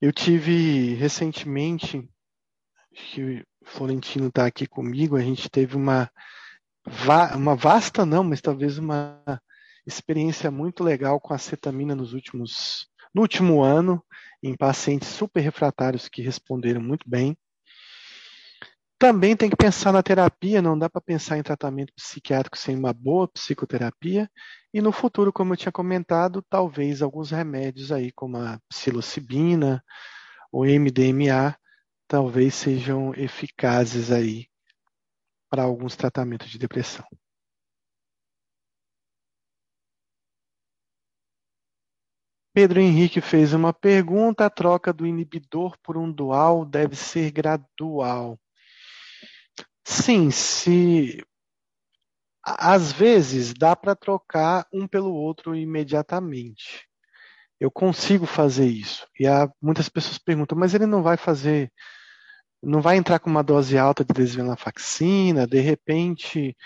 [0.00, 2.08] Eu tive recentemente
[2.98, 6.10] que o Florentino está aqui comigo, a gente teve uma,
[7.34, 9.22] uma vasta, não, mas talvez uma
[9.86, 14.04] experiência muito legal com a cetamina nos últimos, no último ano,
[14.42, 17.36] em pacientes super refratários que responderam muito bem.
[18.98, 22.92] Também tem que pensar na terapia, não dá para pensar em tratamento psiquiátrico sem uma
[22.92, 24.28] boa psicoterapia.
[24.74, 29.82] E no futuro, como eu tinha comentado, talvez alguns remédios aí, como a psilocibina
[30.50, 31.56] ou MDMA,
[32.08, 34.48] talvez sejam eficazes aí
[35.50, 37.06] para alguns tratamentos de depressão.
[42.54, 48.40] Pedro Henrique fez uma pergunta: a troca do inibidor por um dual deve ser gradual?
[49.84, 51.22] Sim, se
[52.42, 56.88] às vezes dá para trocar um pelo outro imediatamente.
[57.60, 59.06] Eu consigo fazer isso.
[59.18, 61.72] E há, muitas pessoas perguntam, mas ele não vai fazer
[62.62, 66.56] não vai entrar com uma dose alta de desvenlafaxina, de repente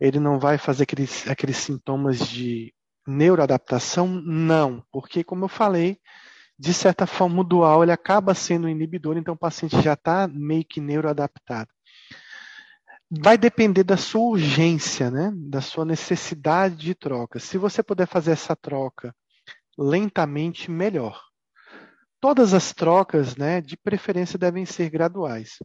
[0.00, 2.74] ele não vai fazer aqueles, aqueles sintomas de
[3.06, 4.08] neuroadaptação?
[4.08, 5.98] Não, porque como eu falei,
[6.58, 10.28] de certa forma o dual ele acaba sendo um inibidor, então o paciente já está
[10.28, 11.70] meio que neuroadaptado.
[13.10, 15.30] Vai depender da sua urgência, né?
[15.34, 17.38] da sua necessidade de troca.
[17.38, 19.14] Se você puder fazer essa troca
[19.78, 21.20] lentamente, melhor.
[22.22, 25.58] Todas as trocas, né, de preferência, devem ser graduais.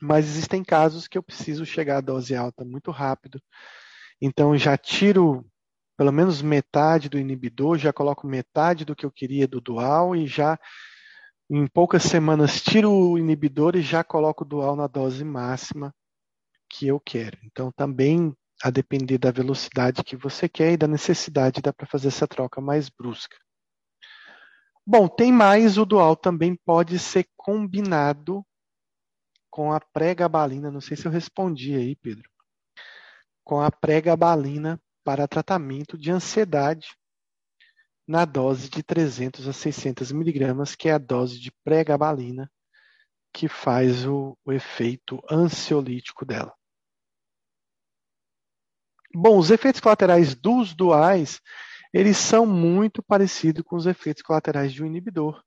[0.00, 3.38] Mas existem casos que eu preciso chegar à dose alta muito rápido.
[4.18, 5.44] Então, já tiro
[5.94, 10.26] pelo menos metade do inibidor, já coloco metade do que eu queria do dual e
[10.26, 10.58] já
[11.50, 15.94] em poucas semanas tiro o inibidor e já coloco o dual na dose máxima
[16.66, 17.38] que eu quero.
[17.44, 22.08] Então, também a depender da velocidade que você quer e da necessidade, dá para fazer
[22.08, 23.36] essa troca mais brusca.
[24.86, 28.44] Bom, tem mais, o dual também pode ser combinado
[29.50, 32.28] com a pré-gabalina, não sei se eu respondi aí, Pedro,
[33.42, 36.88] com a pré-gabalina para tratamento de ansiedade
[38.06, 42.50] na dose de 300 a 600 miligramas, que é a dose de pregabalina,
[43.32, 46.54] que faz o, o efeito ansiolítico dela.
[49.14, 51.40] Bom, os efeitos colaterais dos duais,
[51.94, 55.40] eles são muito parecidos com os efeitos colaterais de um inibidor.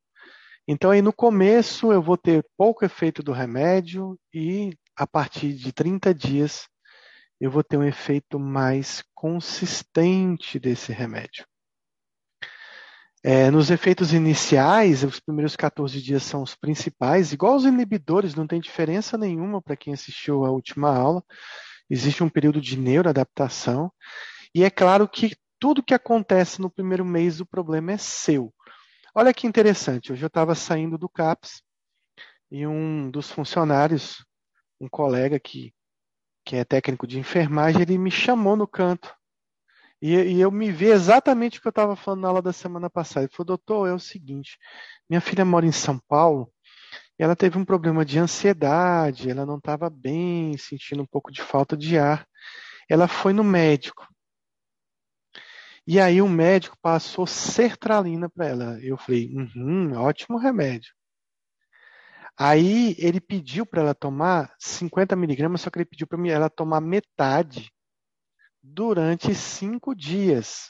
[0.65, 5.73] Então, aí no começo eu vou ter pouco efeito do remédio e a partir de
[5.73, 6.65] 30 dias
[7.39, 11.45] eu vou ter um efeito mais consistente desse remédio.
[13.21, 18.47] É, nos efeitos iniciais, os primeiros 14 dias são os principais, igual os inibidores, não
[18.47, 21.21] tem diferença nenhuma para quem assistiu a última aula.
[21.89, 23.91] Existe um período de neuroadaptação,
[24.55, 28.53] e é claro que tudo que acontece no primeiro mês, o problema é seu.
[29.15, 31.63] Olha que interessante, hoje eu estava saindo do CAPS
[32.51, 34.25] e um dos funcionários,
[34.79, 35.73] um colega que,
[36.45, 39.17] que é técnico de enfermagem, ele me chamou no canto
[40.01, 42.89] e, e eu me vi exatamente o que eu estava falando na aula da semana
[42.89, 43.25] passada.
[43.25, 44.57] Ele falou, doutor, é o seguinte,
[45.09, 46.51] minha filha mora em São Paulo
[47.19, 51.41] e ela teve um problema de ansiedade, ela não estava bem, sentindo um pouco de
[51.41, 52.27] falta de ar.
[52.89, 54.07] Ela foi no médico.
[55.87, 58.79] E aí o médico passou sertralina para ela.
[58.83, 60.93] Eu falei, uhum, ótimo remédio.
[62.37, 66.81] Aí ele pediu para ela tomar 50 miligramas, só que ele pediu para ela tomar
[66.81, 67.71] metade
[68.61, 70.69] durante cinco dias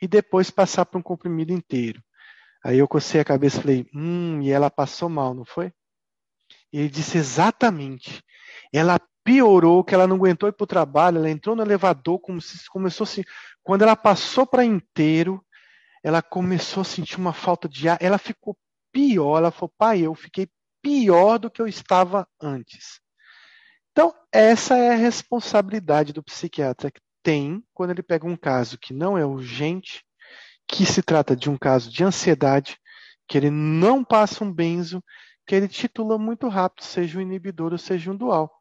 [0.00, 2.02] e depois passar para um comprimido inteiro.
[2.64, 5.70] Aí eu cocei a cabeça e falei, hum, e ela passou mal, não foi?
[6.72, 8.22] Ele disse exatamente.
[8.72, 12.40] Ela piorou, que ela não aguentou ir para o trabalho, ela entrou no elevador, como
[12.40, 13.22] se começou assim.
[13.62, 15.44] Quando ela passou para inteiro,
[16.02, 18.56] ela começou a sentir uma falta de ar, ela ficou
[18.92, 20.48] pior, ela falou, pai, eu fiquei
[20.82, 23.00] pior do que eu estava antes.
[23.92, 28.94] Então, essa é a responsabilidade do psiquiatra que tem quando ele pega um caso que
[28.94, 30.04] não é urgente,
[30.66, 32.78] que se trata de um caso de ansiedade,
[33.28, 35.02] que ele não passa um benzo,
[35.46, 38.59] que ele titula muito rápido, seja um inibidor ou seja um dual.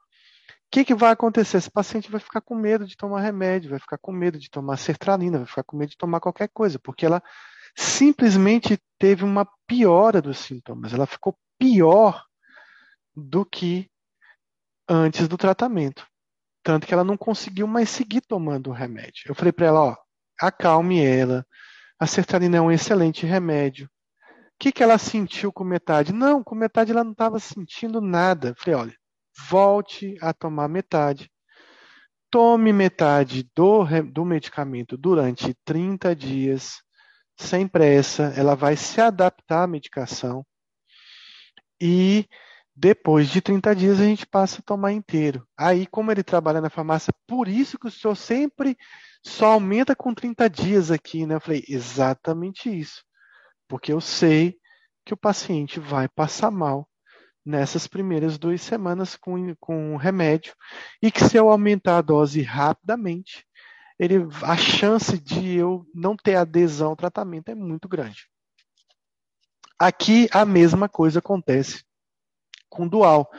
[0.71, 1.57] Que, que vai acontecer?
[1.57, 4.77] Esse paciente vai ficar com medo de tomar remédio, vai ficar com medo de tomar
[4.77, 7.23] sertralina, vai ficar com medo de tomar qualquer coisa, porque ela
[7.75, 12.23] simplesmente teve uma piora dos sintomas, ela ficou pior
[13.15, 13.89] do que
[14.87, 16.05] antes do tratamento.
[16.63, 19.23] Tanto que ela não conseguiu mais seguir tomando o remédio.
[19.27, 19.97] Eu falei para ela, ó,
[20.39, 21.45] acalme ela.
[21.99, 23.87] A sertralina é um excelente remédio.
[23.87, 23.89] O
[24.59, 26.13] que, que ela sentiu com metade?
[26.13, 28.49] Não, com metade ela não estava sentindo nada.
[28.49, 28.98] Eu falei, olha,
[29.47, 31.31] volte a tomar metade.
[32.31, 36.81] Tome metade do, do medicamento durante 30 dias,
[37.37, 38.33] sem pressa.
[38.35, 40.45] Ela vai se adaptar à medicação.
[41.81, 42.27] E
[42.75, 45.47] depois de 30 dias a gente passa a tomar inteiro.
[45.57, 48.77] Aí, como ele trabalha na farmácia, por isso que o senhor sempre
[49.23, 51.35] só aumenta com 30 dias aqui, né?
[51.35, 53.03] Eu falei, exatamente isso.
[53.67, 54.57] Porque eu sei
[55.05, 56.88] que o paciente vai passar mal
[57.49, 60.53] nessas primeiras duas semanas com, com o remédio
[61.01, 63.43] e que se eu aumentar a dose rapidamente,
[63.99, 68.27] ele, a chance de eu não ter adesão ao tratamento é muito grande.
[69.79, 71.83] Aqui a mesma coisa acontece
[72.69, 73.29] com dual.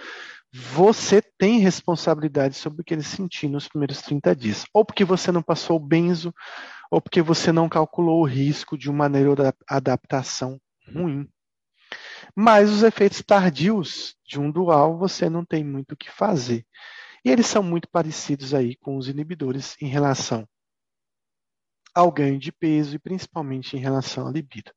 [0.53, 4.65] Você tem responsabilidade sobre o que ele sentiu nos primeiros 30 dias.
[4.75, 6.35] Ou porque você não passou o benzo,
[6.91, 10.61] ou porque você não calculou o risco de uma neuroadaptação
[10.93, 11.29] ruim.
[12.34, 16.66] Mas os efeitos tardios de um dual você não tem muito o que fazer.
[17.24, 20.49] E eles são muito parecidos aí com os inibidores em relação
[21.95, 24.72] ao ganho de peso e principalmente em relação à libido.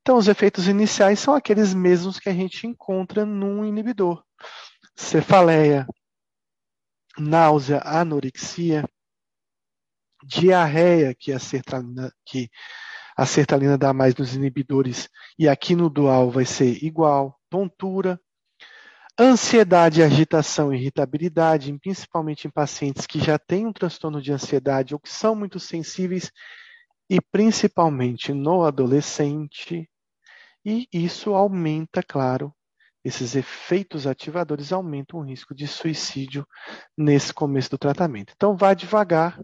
[0.00, 4.24] Então, os efeitos iniciais são aqueles mesmos que a gente encontra num inibidor:
[4.96, 5.86] cefaleia,
[7.18, 8.84] náusea, anorexia,
[10.24, 12.48] diarreia, que a sertralina, que
[13.16, 15.08] a sertralina dá mais nos inibidores,
[15.38, 18.20] e aqui no dual vai ser igual, tontura,
[19.18, 25.08] ansiedade, agitação, irritabilidade, principalmente em pacientes que já têm um transtorno de ansiedade ou que
[25.08, 26.30] são muito sensíveis,
[27.08, 29.88] e principalmente no adolescente,
[30.64, 32.52] e isso aumenta, claro,
[33.04, 36.44] esses efeitos ativadores aumentam o risco de suicídio
[36.98, 38.32] nesse começo do tratamento.
[38.34, 39.40] Então, vá devagar,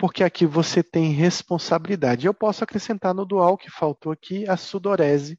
[0.00, 2.26] porque aqui você tem responsabilidade.
[2.26, 5.38] Eu posso acrescentar no dual que faltou aqui a sudorese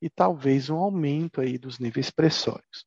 [0.00, 2.84] e talvez um aumento aí dos níveis pressóricos.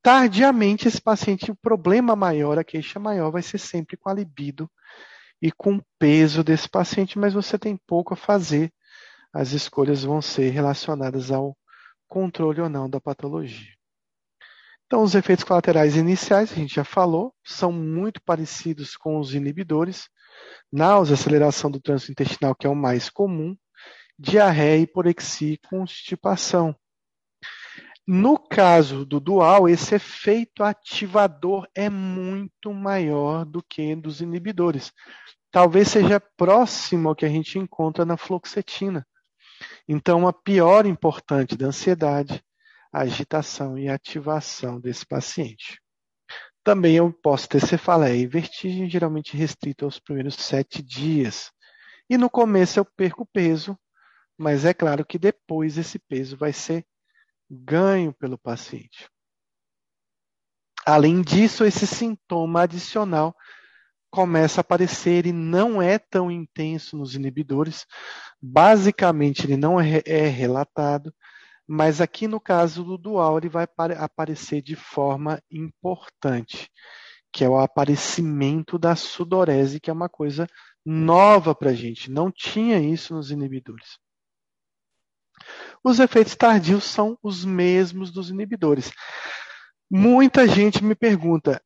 [0.00, 4.70] Tardiamente, esse paciente, o problema maior, a queixa maior, vai ser sempre com a libido
[5.42, 8.72] e com o peso desse paciente, mas você tem pouco a fazer
[9.32, 11.58] as escolhas vão ser relacionadas ao
[12.06, 13.74] controle ou não da patologia.
[14.86, 20.08] Então, os efeitos colaterais iniciais, a gente já falou, são muito parecidos com os inibidores.
[20.72, 23.56] Náusea, aceleração do trânsito intestinal, que é o mais comum,
[24.18, 26.74] diarreia, hiporexia e constipação.
[28.06, 34.92] No caso do dual, esse efeito ativador é muito maior do que dos inibidores.
[35.50, 39.04] Talvez seja próximo ao que a gente encontra na fluoxetina.
[39.88, 42.44] Então, a pior importante da ansiedade,
[42.92, 45.80] agitação e ativação desse paciente.
[46.66, 51.52] Também eu posso ter cefaleia e vertigem, geralmente restrito aos primeiros sete dias.
[52.10, 53.78] E no começo eu perco peso,
[54.36, 56.84] mas é claro que depois esse peso vai ser
[57.48, 59.08] ganho pelo paciente.
[60.84, 63.32] Além disso, esse sintoma adicional
[64.10, 67.86] começa a aparecer e não é tão intenso nos inibidores.
[68.42, 71.14] Basicamente, ele não é, é relatado,
[71.66, 73.66] mas aqui no caso do dual, ele vai
[73.98, 76.70] aparecer de forma importante,
[77.32, 80.46] que é o aparecimento da sudorese, que é uma coisa
[80.84, 82.10] nova para a gente.
[82.10, 83.98] Não tinha isso nos inibidores.
[85.82, 88.90] Os efeitos tardios são os mesmos dos inibidores.
[89.90, 91.60] Muita gente me pergunta: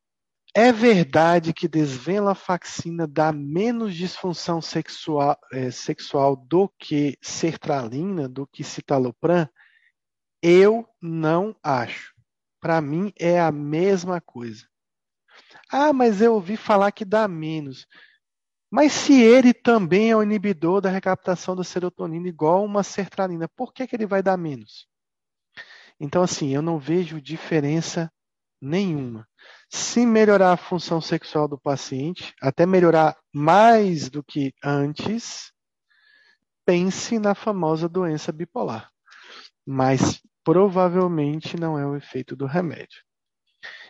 [0.55, 8.65] é verdade que desvenlafaxina dá menos disfunção sexual, é, sexual do que sertralina, do que
[8.65, 9.49] citalopram?
[10.43, 12.15] Eu não acho.
[12.61, 14.67] Para mim é a mesma coisa.
[15.71, 17.87] Ah, mas eu ouvi falar que dá menos.
[18.71, 23.73] Mas se ele também é o inibidor da recaptação da serotonina igual uma sertralina, por
[23.73, 24.89] que, que ele vai dar menos?
[25.99, 28.11] Então, assim, eu não vejo diferença
[28.61, 29.29] nenhuma.
[29.69, 35.53] Se melhorar a função sexual do paciente, até melhorar mais do que antes,
[36.65, 38.91] pense na famosa doença bipolar.
[39.67, 43.05] Mas provavelmente não é o efeito do remédio.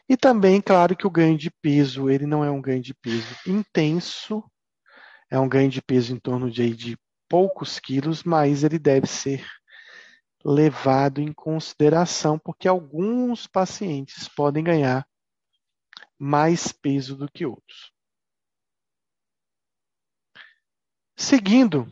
[0.06, 3.34] E também, claro que o ganho de peso, ele não é um ganho de peso
[3.46, 4.44] intenso,
[5.30, 9.42] é um ganho de peso em torno de, de poucos quilos, mas ele deve ser
[10.44, 15.08] levado em consideração, porque alguns pacientes podem ganhar
[16.18, 17.90] mais peso do que outros.
[21.16, 21.90] Seguindo,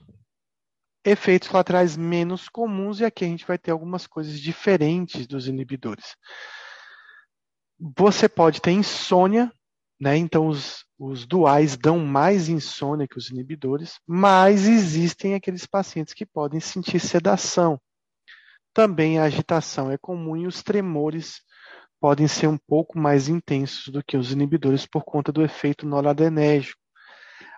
[1.11, 6.17] efeitos colaterais menos comuns, e aqui a gente vai ter algumas coisas diferentes dos inibidores.
[7.97, 9.53] Você pode ter insônia,
[10.01, 10.17] né?
[10.17, 16.27] então os, os duais dão mais insônia que os inibidores, mas existem aqueles pacientes que
[16.27, 17.81] podem sentir sedação.
[18.75, 21.41] Também a agitação é comum e os tremores
[22.01, 26.81] podem ser um pouco mais intensos do que os inibidores por conta do efeito noradrenérgico.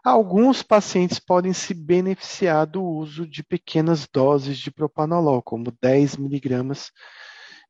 [0.04, 6.90] Alguns pacientes podem se beneficiar do uso de pequenas doses de propanolol, como 10 miligramas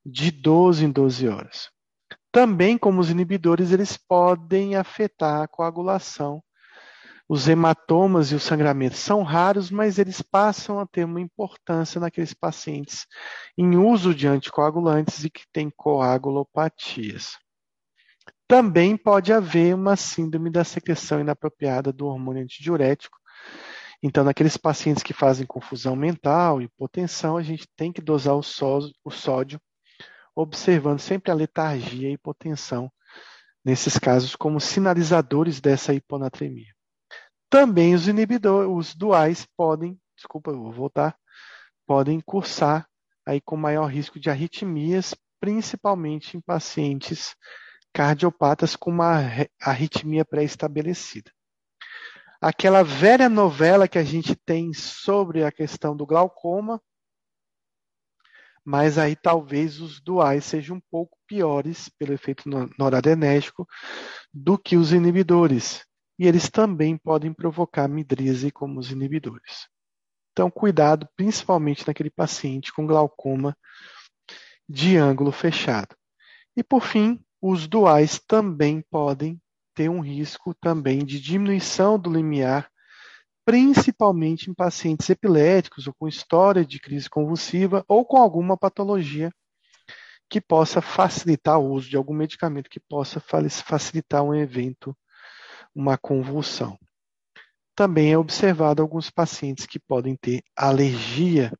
[0.06, 1.70] de 12 em 12 horas.
[2.32, 6.40] Também, como os inibidores, eles podem afetar a coagulação.
[7.28, 12.34] Os hematomas e os sangramentos são raros, mas eles passam a ter uma importância naqueles
[12.34, 13.06] pacientes
[13.56, 17.36] em uso de anticoagulantes e que têm coagulopatias.
[18.50, 23.16] Também pode haver uma síndrome da secreção inapropriada do hormônio antidiurético.
[24.02, 29.60] Então, naqueles pacientes que fazem confusão mental, hipotensão, a gente tem que dosar o sódio,
[30.34, 32.90] observando sempre a letargia e hipotensão,
[33.64, 36.74] nesses casos, como sinalizadores dessa hiponatremia.
[37.48, 41.16] Também os inibidores, os duais podem, desculpa, eu vou voltar,
[41.86, 42.84] podem cursar
[43.24, 47.36] aí com maior risco de arritmias, principalmente em pacientes
[47.92, 49.20] cardiopatas com uma
[49.60, 51.30] arritmia pré-estabelecida.
[52.40, 56.80] Aquela velha novela que a gente tem sobre a questão do glaucoma,
[58.64, 63.66] mas aí talvez os duais sejam um pouco piores pelo efeito noradrenérgico
[64.32, 65.84] do que os inibidores.
[66.18, 69.68] E eles também podem provocar midríase como os inibidores.
[70.32, 73.56] Então, cuidado principalmente naquele paciente com glaucoma
[74.68, 75.96] de ângulo fechado.
[76.56, 79.40] E por fim, os duais também podem
[79.74, 82.70] ter um risco também de diminuição do limiar,
[83.44, 89.32] principalmente em pacientes epiléticos ou com história de crise convulsiva ou com alguma patologia
[90.28, 94.96] que possa facilitar o uso de algum medicamento que possa facilitar um evento,
[95.74, 96.78] uma convulsão.
[97.74, 101.52] Também é observado alguns pacientes que podem ter alergia.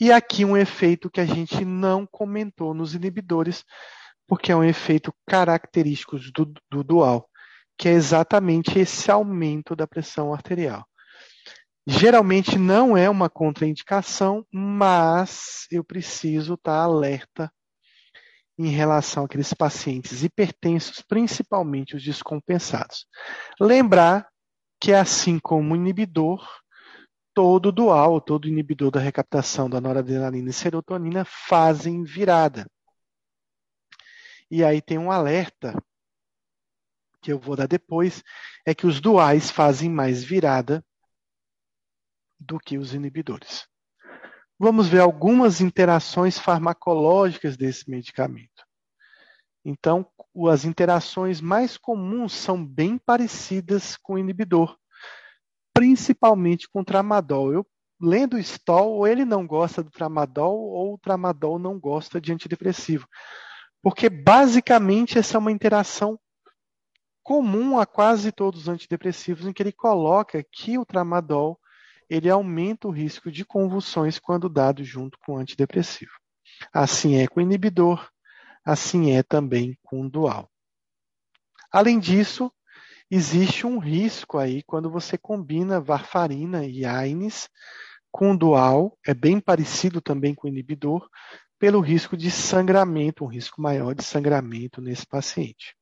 [0.00, 3.64] E aqui um efeito que a gente não comentou nos inibidores,
[4.26, 7.28] porque é um efeito característico do, do dual,
[7.78, 10.84] que é exatamente esse aumento da pressão arterial.
[11.86, 17.52] Geralmente não é uma contraindicação, mas eu preciso estar alerta
[18.58, 23.06] em relação àqueles pacientes hipertensos, principalmente os descompensados.
[23.60, 24.26] Lembrar
[24.80, 26.46] que, assim como o inibidor,
[27.34, 32.64] todo dual, todo inibidor da recaptação da noradrenalina e serotonina fazem virada.
[34.54, 35.74] E aí tem um alerta
[37.20, 38.22] que eu vou dar depois,
[38.64, 40.80] é que os duais fazem mais virada
[42.38, 43.66] do que os inibidores.
[44.56, 48.64] Vamos ver algumas interações farmacológicas desse medicamento.
[49.64, 50.08] Então,
[50.48, 54.78] as interações mais comuns são bem parecidas com o inibidor,
[55.72, 57.52] principalmente com o tramadol.
[57.52, 57.66] Eu
[58.00, 62.32] lendo o Stoll, ou ele não gosta do tramadol, ou o tramadol não gosta de
[62.32, 63.08] antidepressivo.
[63.84, 66.18] Porque basicamente essa é uma interação
[67.22, 71.60] comum a quase todos os antidepressivos, em que ele coloca que o tramadol
[72.08, 76.12] ele aumenta o risco de convulsões quando dado junto com o antidepressivo.
[76.72, 78.08] Assim é com o inibidor,
[78.64, 80.50] assim é também com o dual.
[81.70, 82.50] Além disso,
[83.10, 87.50] existe um risco aí quando você combina varfarina e AINES
[88.10, 91.06] com dual, é bem parecido também com o inibidor,
[91.64, 95.74] pelo risco de sangramento, um risco maior de sangramento nesse paciente.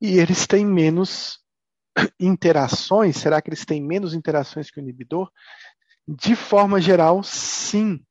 [0.00, 1.38] E eles têm menos
[2.18, 3.18] interações?
[3.18, 5.30] Será que eles têm menos interações que o inibidor?
[6.08, 8.04] De forma geral, sim.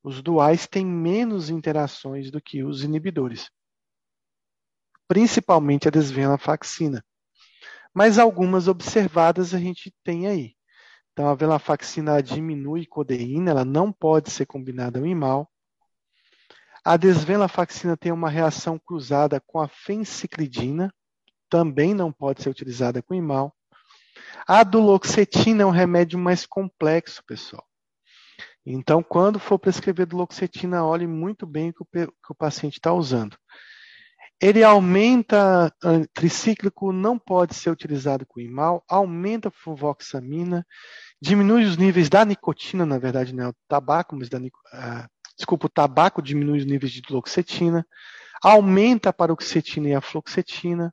[0.00, 3.50] Os duais têm menos interações do que os inibidores,
[5.08, 7.04] principalmente a desvenlafaxina.
[7.92, 10.54] Mas algumas observadas a gente tem aí.
[11.12, 15.50] Então, a venlafaxina diminui codeína, ela não pode ser combinada ao imal.
[16.84, 20.92] A desvenlafaxina tem uma reação cruzada com a fenciclidina,
[21.50, 23.54] também não pode ser utilizada com imal.
[24.48, 27.64] A duloxetina é um remédio mais complexo, pessoal.
[28.64, 32.92] Então, quando for prescrever duloxetina, olhe muito bem o que o, que o paciente está
[32.92, 33.36] usando.
[34.42, 35.72] Ele aumenta
[36.12, 40.66] tricíclico, não pode ser utilizado com imal, aumenta a fluvoxamina,
[41.20, 45.66] diminui os níveis da nicotina, na verdade não é o tabaco, mas da uh, desculpa,
[45.66, 47.86] o tabaco diminui os níveis de duloxetina,
[48.42, 50.92] aumenta a paroxetina e a fluoxetina,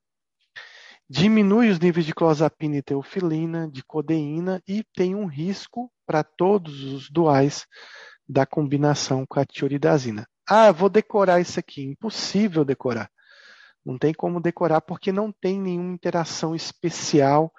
[1.09, 6.83] diminui os níveis de clozapina e teofilina, de codeína e tem um risco para todos
[6.83, 7.65] os duais
[8.27, 10.27] da combinação com a tioridazina.
[10.47, 11.81] Ah, vou decorar isso aqui.
[11.83, 13.09] Impossível decorar.
[13.85, 17.51] Não tem como decorar porque não tem nenhuma interação especial,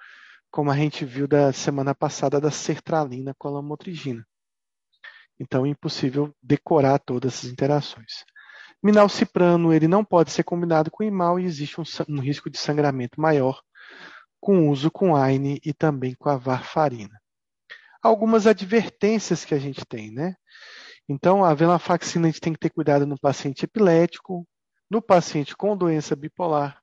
[0.49, 4.25] como a gente viu da semana passada da sertralina com a lamotrigina.
[5.39, 8.23] Então é impossível decorar todas essas interações.
[8.83, 13.19] Minalciprano ele não pode ser combinado com imal e existe um, um risco de sangramento
[13.19, 13.61] maior
[14.41, 17.21] com uso com AINE e também com a varfarina.
[18.01, 20.35] Algumas advertências que a gente tem, né?
[21.07, 24.47] Então, a venlafaxina a gente tem que ter cuidado no paciente epilético,
[24.91, 26.81] no paciente com doença bipolar.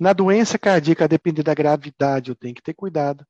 [0.00, 3.22] Na doença cardíaca, a depender da gravidade, eu tenho que ter cuidado.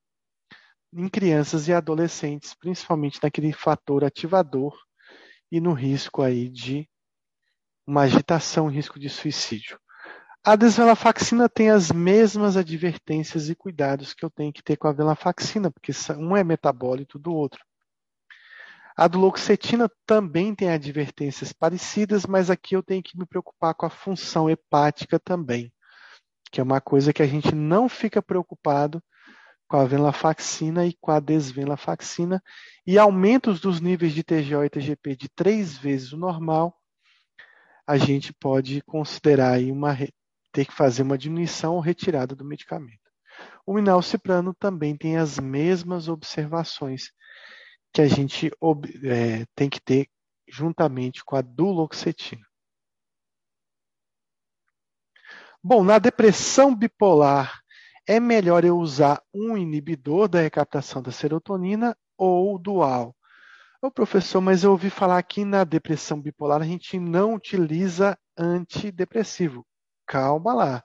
[0.95, 4.79] Em crianças e adolescentes, principalmente naquele fator ativador
[5.51, 6.89] e no risco aí de
[7.85, 9.81] uma agitação, risco de suicídio.
[10.45, 14.93] A desvenlafaxina tem as mesmas advertências e cuidados que eu tenho que ter com a
[14.93, 17.61] venlafaxina, porque um é metabólito do outro.
[18.99, 23.91] A duloxetina também tem advertências parecidas, mas aqui eu tenho que me preocupar com a
[23.91, 25.73] função hepática também,
[26.51, 29.01] que é uma coisa que a gente não fica preocupado
[29.69, 32.43] com a venlafaxina e com a desvenlafaxina,
[32.85, 36.77] e aumentos dos níveis de TGO e TGP de três vezes o normal
[37.87, 39.97] a gente pode considerar aí uma
[40.51, 42.99] ter que fazer uma diminuição ou retirada do medicamento.
[43.65, 47.13] O minalciprano também tem as mesmas observações
[47.93, 48.51] que a gente
[49.05, 50.09] é, tem que ter
[50.49, 52.47] juntamente com a duloxetina.
[55.63, 57.61] Bom, na depressão bipolar,
[58.07, 63.15] é melhor eu usar um inibidor da recaptação da serotonina ou dual?
[63.83, 69.67] Ô, professor, mas eu ouvi falar que na depressão bipolar a gente não utiliza antidepressivo.
[70.07, 70.85] Calma lá.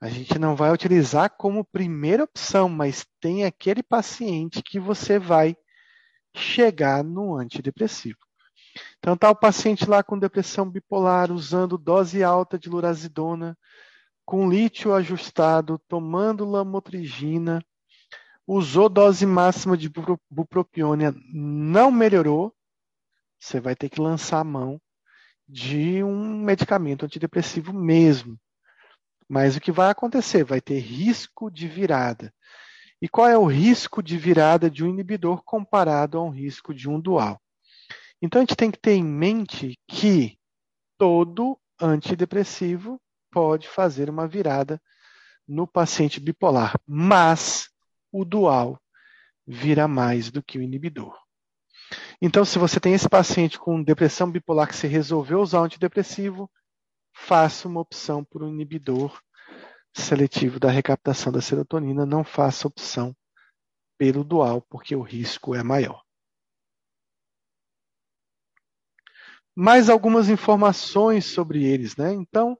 [0.00, 5.56] A gente não vai utilizar como primeira opção, mas tem aquele paciente que você vai
[6.34, 8.18] chegar no antidepressivo.
[8.98, 13.56] Então tá o paciente lá com depressão bipolar, usando dose alta de lurazidona,
[14.24, 17.64] com lítio ajustado, tomando lamotrigina,
[18.46, 19.90] usou dose máxima de
[20.30, 22.54] bupropiônia, não melhorou,
[23.38, 24.80] você vai ter que lançar a mão
[25.46, 28.38] de um medicamento antidepressivo mesmo.
[29.28, 30.44] Mas o que vai acontecer?
[30.44, 32.32] Vai ter risco de virada.
[33.04, 36.88] E qual é o risco de virada de um inibidor comparado a um risco de
[36.88, 37.38] um dual?
[38.22, 40.38] Então a gente tem que ter em mente que
[40.96, 42.98] todo antidepressivo
[43.30, 44.80] pode fazer uma virada
[45.46, 47.68] no paciente bipolar, mas
[48.10, 48.80] o dual
[49.46, 51.14] vira mais do que o inibidor.
[52.22, 56.50] Então, se você tem esse paciente com depressão bipolar que você resolveu usar o antidepressivo,
[57.12, 59.20] faça uma opção por um inibidor
[59.94, 63.16] seletivo da recaptação da serotonina, não faça opção
[63.96, 66.02] pelo dual, porque o risco é maior.
[69.54, 72.12] Mais algumas informações sobre eles, né?
[72.12, 72.58] Então,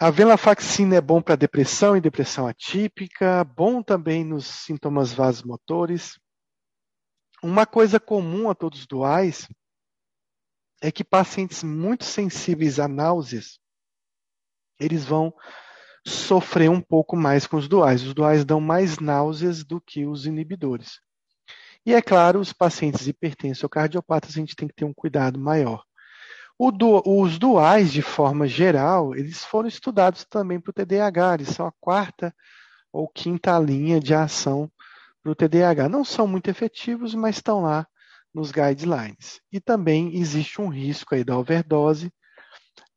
[0.00, 6.18] a venlafaxina é bom para depressão e depressão atípica, bom também nos sintomas vasomotores.
[7.42, 9.48] Uma coisa comum a todos os duais
[10.82, 13.60] é que pacientes muito sensíveis a náuseas,
[14.78, 15.32] eles vão
[16.06, 18.02] sofrer um pouco mais com os duais.
[18.02, 21.00] Os duais dão mais náuseas do que os inibidores.
[21.84, 25.38] E é claro, os pacientes hipertensos ou cardiopatas, a gente tem que ter um cuidado
[25.38, 25.82] maior.
[26.74, 31.66] Du, os duais, de forma geral, eles foram estudados também para o TDAH, eles são
[31.66, 32.34] a quarta
[32.92, 34.70] ou quinta linha de ação
[35.22, 35.88] para o TDAH.
[35.88, 37.86] Não são muito efetivos, mas estão lá
[38.34, 39.40] nos guidelines.
[39.50, 42.12] E também existe um risco aí da overdose.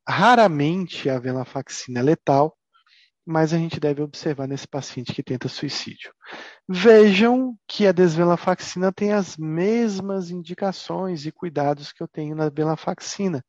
[0.06, 2.58] Raramente a venlafaxina é letal,
[3.26, 6.14] mas a gente deve observar nesse paciente que tenta suicídio.
[6.68, 13.44] Vejam que a desvenlafaxina tem as mesmas indicações e cuidados que eu tenho na venlafaxina.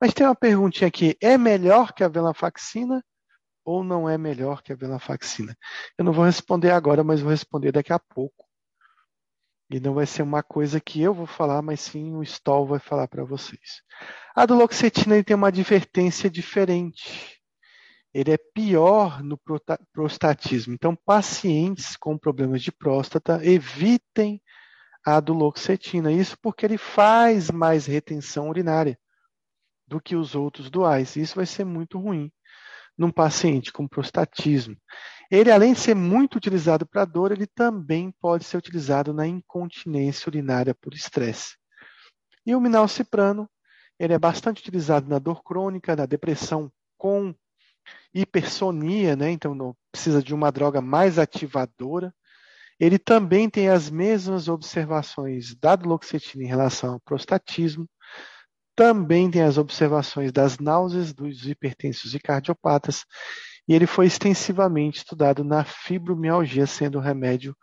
[0.00, 3.02] Mas tem uma perguntinha aqui: é melhor que a venlafaxina
[3.64, 5.56] ou não é melhor que a venlafaxina?
[5.98, 8.46] Eu não vou responder agora, mas vou responder daqui a pouco.
[9.68, 12.78] E não vai ser uma coisa que eu vou falar, mas sim o Stoll vai
[12.78, 13.82] falar para vocês.
[14.36, 17.35] A duloxetina tem uma advertência diferente
[18.16, 19.38] ele é pior no
[19.92, 20.72] prostatismo.
[20.72, 24.40] Então, pacientes com problemas de próstata evitem
[25.04, 26.10] a duloxetina.
[26.10, 28.98] Isso porque ele faz mais retenção urinária
[29.86, 31.14] do que os outros duais.
[31.14, 32.32] Isso vai ser muito ruim
[32.96, 34.74] num paciente com prostatismo.
[35.30, 40.26] Ele, além de ser muito utilizado para dor, ele também pode ser utilizado na incontinência
[40.30, 41.54] urinária por estresse.
[42.46, 43.46] E o minalciprano,
[43.98, 47.34] ele é bastante utilizado na dor crônica, na depressão com
[48.14, 49.30] hipersonia, né?
[49.30, 52.14] então precisa de uma droga mais ativadora.
[52.78, 57.88] Ele também tem as mesmas observações da duloxetina em relação ao prostatismo,
[58.74, 63.04] também tem as observações das náuseas dos hipertensos e cardiopatas,
[63.66, 67.56] e ele foi extensivamente estudado na fibromialgia, sendo um remédio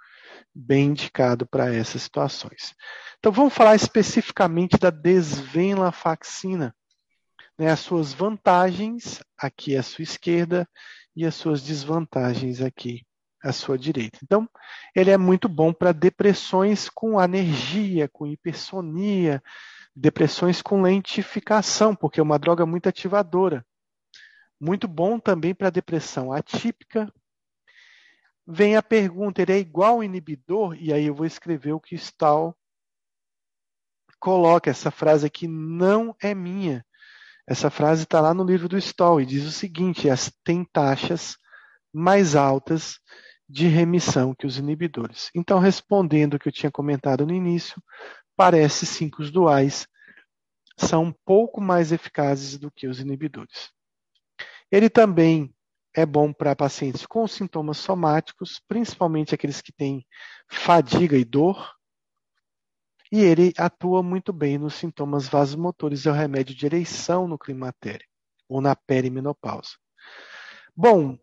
[0.53, 2.73] bem indicado para essas situações.
[3.19, 6.75] Então vamos falar especificamente da desvenlafaxina
[7.57, 10.67] né, as suas vantagens aqui à sua esquerda
[11.15, 13.05] e as suas desvantagens aqui
[13.43, 14.19] à sua direita.
[14.23, 14.49] Então,
[14.95, 19.43] ele é muito bom para depressões com anergia, com hipersonia,
[19.95, 23.65] depressões com lentificação, porque é uma droga muito ativadora.
[24.59, 27.11] Muito bom também para depressão atípica.
[28.47, 30.75] Vem a pergunta, ele é igual ao inibidor?
[30.79, 32.55] E aí eu vou escrever o que Stahl
[34.19, 34.69] coloca.
[34.69, 36.85] Essa frase aqui não é minha.
[37.47, 41.37] Essa frase está lá no livro do Stoll e diz o seguinte: as tem taxas
[41.93, 42.99] mais altas
[43.47, 45.29] de remissão que os inibidores.
[45.35, 47.81] Então, respondendo o que eu tinha comentado no início,
[48.35, 49.87] parece sim que os duais
[50.77, 53.71] são um pouco mais eficazes do que os inibidores.
[54.71, 55.53] Ele também
[55.95, 60.05] é bom para pacientes com sintomas somáticos, principalmente aqueles que têm
[60.49, 61.71] fadiga e dor,
[63.13, 68.07] e ele atua muito bem nos sintomas vasomotores, é o remédio de eleição no climatério
[68.49, 69.73] ou na perimenopausa.
[70.75, 71.15] Bom,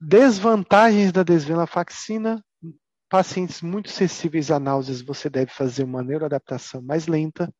[0.00, 2.42] desvantagens da desvenlafaxina.
[3.10, 7.52] Pacientes muito sensíveis a náuseas, você deve fazer uma neuroadaptação mais lenta.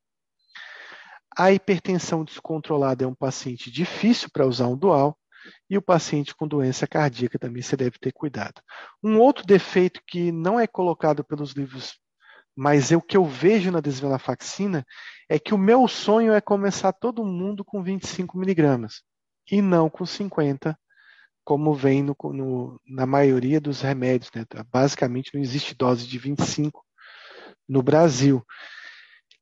[1.37, 5.15] A hipertensão descontrolada é um paciente difícil para usar um dual.
[5.69, 8.63] E o paciente com doença cardíaca também você deve ter cuidado.
[9.03, 12.03] Um outro defeito que não é colocado pelos livros
[12.57, 14.87] mas o que eu vejo na desvenlafaxina
[15.29, 19.03] é que o meu sonho é começar todo mundo com 25 miligramas
[19.51, 20.79] e não com 50,
[21.45, 24.31] como vem no, no, na maioria dos remédios.
[24.35, 24.45] Né?
[24.71, 26.85] Basicamente não existe dose de 25
[27.69, 28.45] no Brasil.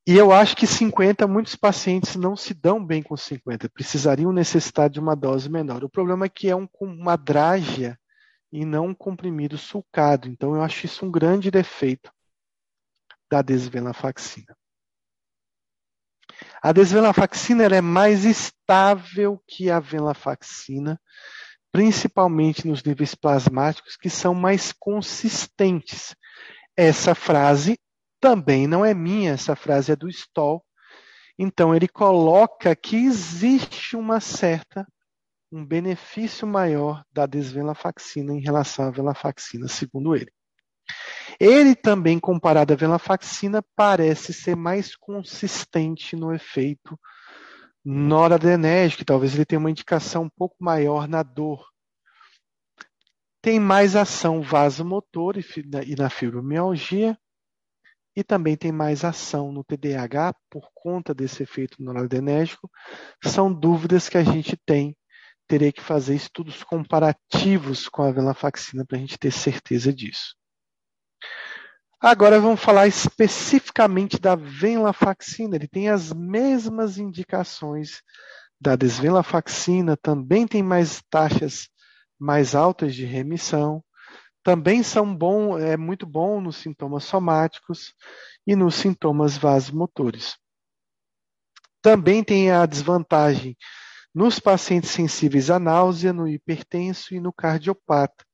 [0.06, 4.90] E eu acho que 50, muitos pacientes não se dão bem com 50, precisariam necessitar
[4.90, 5.84] de uma dose menor.
[5.84, 7.96] O problema é que é um, uma drágia
[8.50, 10.28] e não um comprimido sulcado.
[10.28, 12.10] Então eu acho isso um grande defeito
[13.32, 14.54] da desvenlafaxina.
[16.62, 21.00] A desvenlafaxina é mais estável que a venlafaxina,
[21.72, 26.14] principalmente nos níveis plasmáticos, que são mais consistentes.
[26.76, 27.78] Essa frase
[28.20, 30.62] também não é minha, essa frase é do Stoll.
[31.38, 34.86] Então ele coloca que existe uma certa
[35.50, 40.30] um benefício maior da desvenlafaxina em relação à venlafaxina, segundo ele.
[41.40, 46.98] Ele também, comparado à venlafaxina, parece ser mais consistente no efeito
[47.84, 51.68] noradrenérgico, talvez ele tenha uma indicação um pouco maior na dor.
[53.42, 57.18] Tem mais ação vasomotor e na fibromialgia,
[58.14, 62.70] e também tem mais ação no TDAH por conta desse efeito noradrenérgico.
[63.24, 64.96] São dúvidas que a gente tem.
[65.48, 70.36] Terei que fazer estudos comparativos com a venlafaxina para a gente ter certeza disso.
[72.00, 75.56] Agora vamos falar especificamente da venlafaxina.
[75.56, 78.02] Ele tem as mesmas indicações
[78.60, 81.68] da desvenlafaxina, também tem mais taxas
[82.18, 83.82] mais altas de remissão,
[84.44, 87.94] também são bom, é muito bom nos sintomas somáticos
[88.46, 90.36] e nos sintomas vasomotores.
[91.80, 93.56] Também tem a desvantagem
[94.14, 98.24] nos pacientes sensíveis à náusea, no hipertenso e no cardiopata.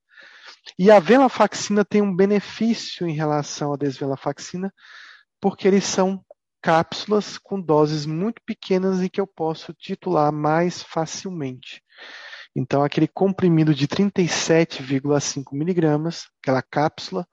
[0.77, 4.73] E a venlafaxina tem um benefício em relação à desvenlafaxina,
[5.41, 6.25] porque eles são
[6.61, 11.83] cápsulas com doses muito pequenas e que eu posso titular mais facilmente.
[12.55, 17.27] Então, aquele comprimido de 37,5 miligramas, aquela cápsula,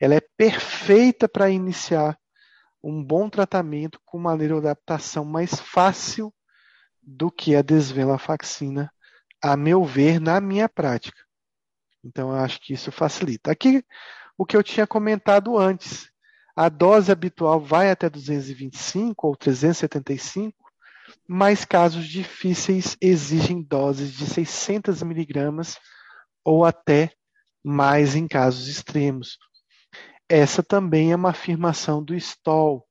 [0.00, 2.18] ela é perfeita para iniciar
[2.82, 6.34] um bom tratamento com uma neuroadaptação mais fácil
[7.00, 8.92] do que a desvenlafaxina,
[9.40, 11.18] a meu ver, na minha prática.
[12.04, 13.50] Então, eu acho que isso facilita.
[13.50, 13.84] Aqui,
[14.36, 16.10] o que eu tinha comentado antes,
[16.56, 20.56] a dose habitual vai até 225 ou 375,
[21.26, 25.78] mas casos difíceis exigem doses de 600 miligramas
[26.44, 27.12] ou até
[27.64, 29.38] mais em casos extremos.
[30.28, 32.86] Essa também é uma afirmação do Stoll,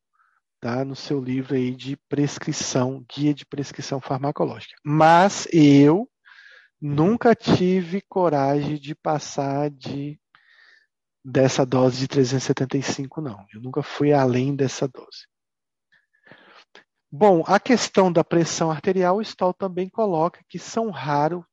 [0.59, 0.85] tá?
[0.85, 4.75] no seu livro aí de prescrição, guia de prescrição farmacológica.
[4.83, 6.07] Mas eu
[6.81, 10.19] nunca tive coragem de passar de
[11.23, 13.45] dessa dose de 375, não.
[13.53, 15.27] Eu nunca fui além dessa dose.
[17.11, 21.43] Bom, a questão da pressão arterial, o Stoll também coloca que são raros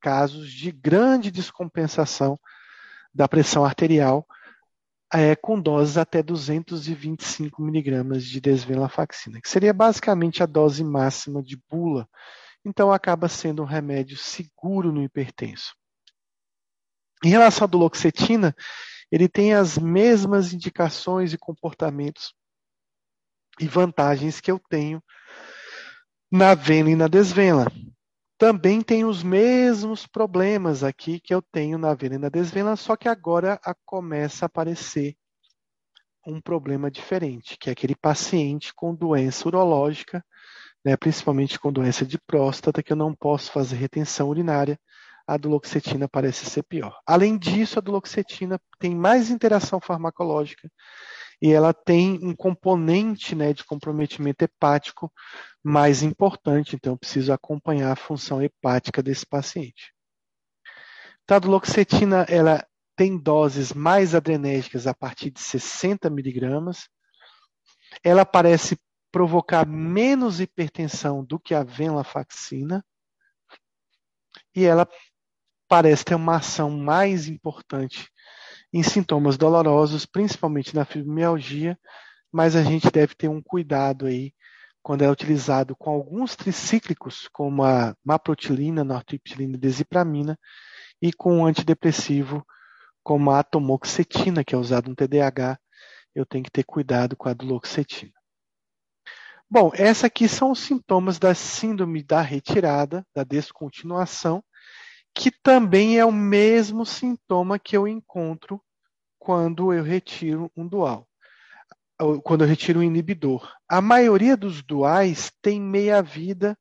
[0.00, 2.38] casos de grande descompensação
[3.14, 4.26] da pressão arterial
[5.10, 11.56] é, com doses até 225 miligramas de desvenlafaxina, que seria basicamente a dose máxima de
[11.70, 12.08] bula.
[12.64, 15.74] Então, acaba sendo um remédio seguro no hipertenso.
[17.22, 18.54] Em relação à duloxetina,
[19.10, 22.34] ele tem as mesmas indicações e comportamentos
[23.60, 25.02] e vantagens que eu tenho
[26.30, 27.70] na venda e na desvenda.
[28.36, 32.96] Também tem os mesmos problemas aqui que eu tenho na venda e na desvenda, só
[32.96, 35.16] que agora a, começa a aparecer
[36.26, 40.24] um problema diferente, que é aquele paciente com doença urológica,
[40.84, 44.78] né, principalmente com doença de próstata, que eu não posso fazer retenção urinária,
[45.26, 46.98] a duloxetina parece ser pior.
[47.06, 50.70] Além disso, a duloxetina tem mais interação farmacológica
[51.40, 55.10] e ela tem um componente né, de comprometimento hepático
[55.62, 59.94] mais importante, então eu preciso acompanhar a função hepática desse paciente.
[61.26, 62.64] Tá, a duloxetina ela
[62.96, 66.88] tem doses mais adrenérgicas a partir de 60 miligramas.
[68.04, 68.78] Ela parece
[69.14, 72.84] provocar menos hipertensão do que a venlafaxina.
[74.52, 74.88] E ela
[75.68, 78.10] parece ter uma ação mais importante
[78.72, 81.78] em sintomas dolorosos, principalmente na fibromialgia,
[82.32, 84.34] mas a gente deve ter um cuidado aí
[84.82, 90.36] quando é utilizado com alguns tricíclicos, como a maprotilina, nortriptilina e desipramina,
[91.00, 92.44] e com um antidepressivo
[93.00, 95.56] como a atomoxetina, que é usado no TDAH,
[96.16, 98.23] eu tenho que ter cuidado com a duloxetina.
[99.50, 104.42] Bom, esses aqui são os sintomas da síndrome da retirada, da descontinuação,
[105.14, 108.60] que também é o mesmo sintoma que eu encontro
[109.18, 111.06] quando eu retiro um dual,
[112.24, 113.52] quando eu retiro um inibidor.
[113.68, 116.58] A maioria dos duais tem meia-vida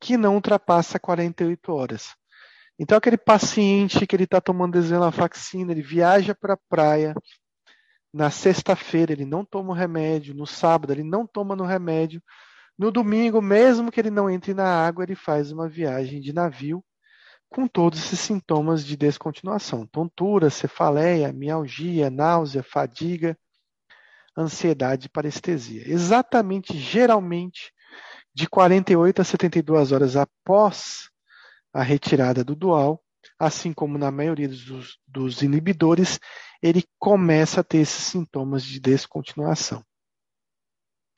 [0.00, 2.14] que não ultrapassa 48 horas.
[2.78, 7.14] Então, aquele paciente que ele está tomando desvenlafaxina, ele viaja para a praia,
[8.12, 12.22] na sexta-feira ele não toma o remédio, no sábado ele não toma no remédio,
[12.78, 16.82] no domingo, mesmo que ele não entre na água, ele faz uma viagem de navio
[17.50, 23.36] com todos esses sintomas de descontinuação: tontura, cefaleia, mialgia, náusea, fadiga,
[24.36, 25.82] ansiedade e parestesia.
[25.86, 27.72] Exatamente, geralmente,
[28.34, 31.10] de 48 a 72 horas após
[31.74, 33.02] a retirada do dual,
[33.40, 36.20] assim como na maioria dos, dos inibidores,
[36.62, 39.82] ele começa a ter esses sintomas de descontinuação.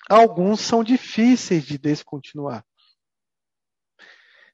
[0.09, 2.65] Alguns são difíceis de descontinuar.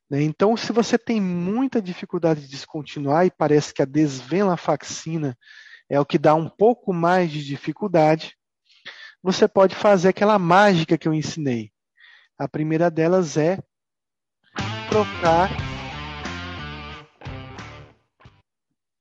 [0.08, 0.22] Né?
[0.22, 5.36] Então, se você tem muita dificuldade de descontinuar e parece que a desvenlafaxina
[5.90, 8.34] é o que dá um pouco mais de dificuldade,
[9.22, 11.70] você pode fazer aquela mágica que eu ensinei.
[12.38, 13.58] A primeira delas é
[14.88, 15.77] trocar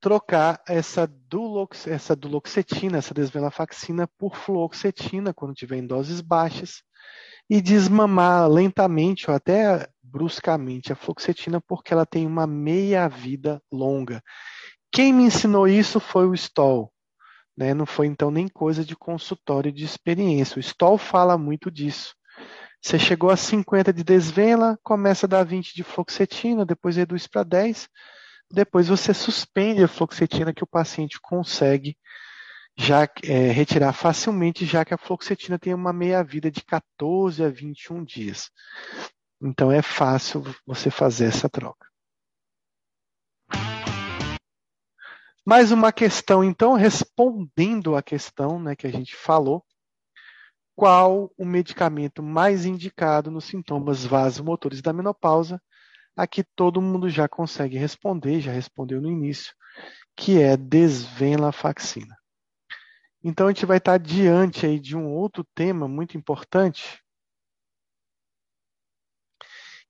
[0.00, 6.82] trocar essa, dulox, essa duloxetina, essa desvenlafaxina, por fluoxetina, quando tiver em doses baixas,
[7.50, 14.22] e desmamar lentamente ou até bruscamente a fluoxetina, porque ela tem uma meia-vida longa.
[14.92, 16.92] Quem me ensinou isso foi o Stoll.
[17.56, 17.74] Né?
[17.74, 20.58] Não foi então nem coisa de consultório de experiência.
[20.58, 22.14] O Stoll fala muito disso.
[22.80, 27.42] Você chegou a 50 de desvela, começa a dar 20 de fluoxetina, depois reduz para
[27.42, 27.88] 10,
[28.50, 31.96] depois você suspende a fluoxetina que o paciente consegue
[32.76, 38.04] já é, retirar facilmente, já que a fluoxetina tem uma meia-vida de 14 a 21
[38.04, 38.50] dias.
[39.42, 41.86] Então é fácil você fazer essa troca.
[45.44, 49.64] Mais uma questão, então, respondendo à questão né, que a gente falou,
[50.76, 55.60] qual o medicamento mais indicado nos sintomas vasomotores da menopausa
[56.18, 59.54] Aqui todo mundo já consegue responder, já respondeu no início,
[60.16, 62.18] que é desvenlafaxina.
[63.22, 67.00] Então a gente vai estar diante aí de um outro tema muito importante,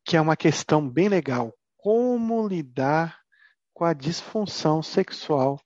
[0.05, 1.51] que é uma questão bem legal.
[1.79, 3.19] Como lidar
[3.73, 5.59] com a disfunção sexual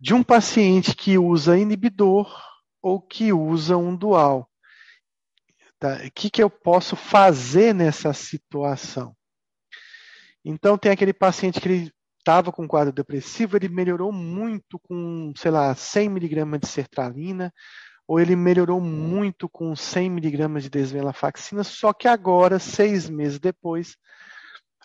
[0.00, 2.36] de um paciente que usa inibidor
[2.82, 4.50] ou que usa um dual.
[5.78, 6.04] Tá?
[6.04, 9.16] O que, que eu posso fazer nessa situação?
[10.44, 15.50] Então tem aquele paciente que ele estava com quadro depressivo, ele melhorou muito com, sei
[15.50, 17.52] lá, 100 miligramas de sertralina,
[18.06, 23.96] ou ele melhorou muito com 100 miligramas de desvenlafaxina, só que agora, seis meses depois,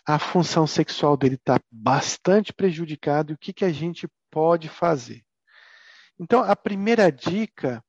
[0.06, 3.32] a função sexual dele está bastante prejudicada.
[3.32, 5.22] E o que, que a gente pode fazer?
[6.18, 7.82] Então, a primeira dica,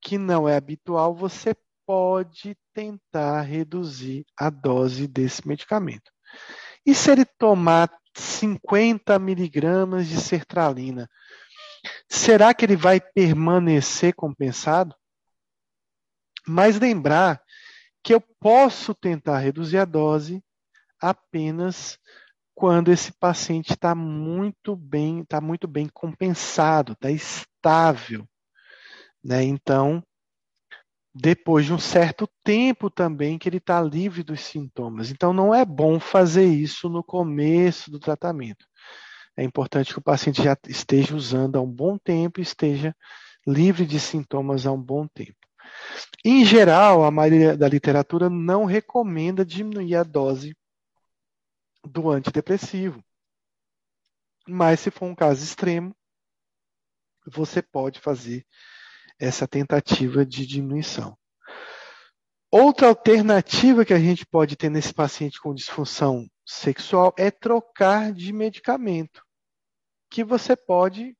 [0.00, 1.54] que não é habitual, você
[1.86, 6.10] pode tentar reduzir a dose desse medicamento.
[6.84, 11.08] E se ele tomar 50 miligramas de sertralina,
[12.08, 14.94] será que ele vai permanecer compensado?
[16.46, 17.40] Mas lembrar
[18.02, 20.42] que eu posso tentar reduzir a dose
[21.00, 21.98] apenas
[22.54, 28.28] quando esse paciente está muito bem, está muito bem compensado, está estável.
[29.24, 29.42] Né?
[29.44, 30.02] Então,
[31.14, 35.10] depois de um certo tempo também que ele está livre dos sintomas.
[35.10, 38.66] Então, não é bom fazer isso no começo do tratamento.
[39.36, 42.94] É importante que o paciente já esteja usando há um bom tempo e esteja
[43.46, 45.36] livre de sintomas há um bom tempo.
[46.24, 50.56] Em geral, a maioria da literatura não recomenda diminuir a dose
[51.84, 53.02] do antidepressivo.
[54.46, 55.94] Mas, se for um caso extremo,
[57.26, 58.44] você pode fazer
[59.18, 61.16] essa tentativa de diminuição.
[62.50, 68.32] Outra alternativa que a gente pode ter nesse paciente com disfunção sexual é trocar de
[68.32, 69.22] medicamento,
[70.10, 71.16] que você pode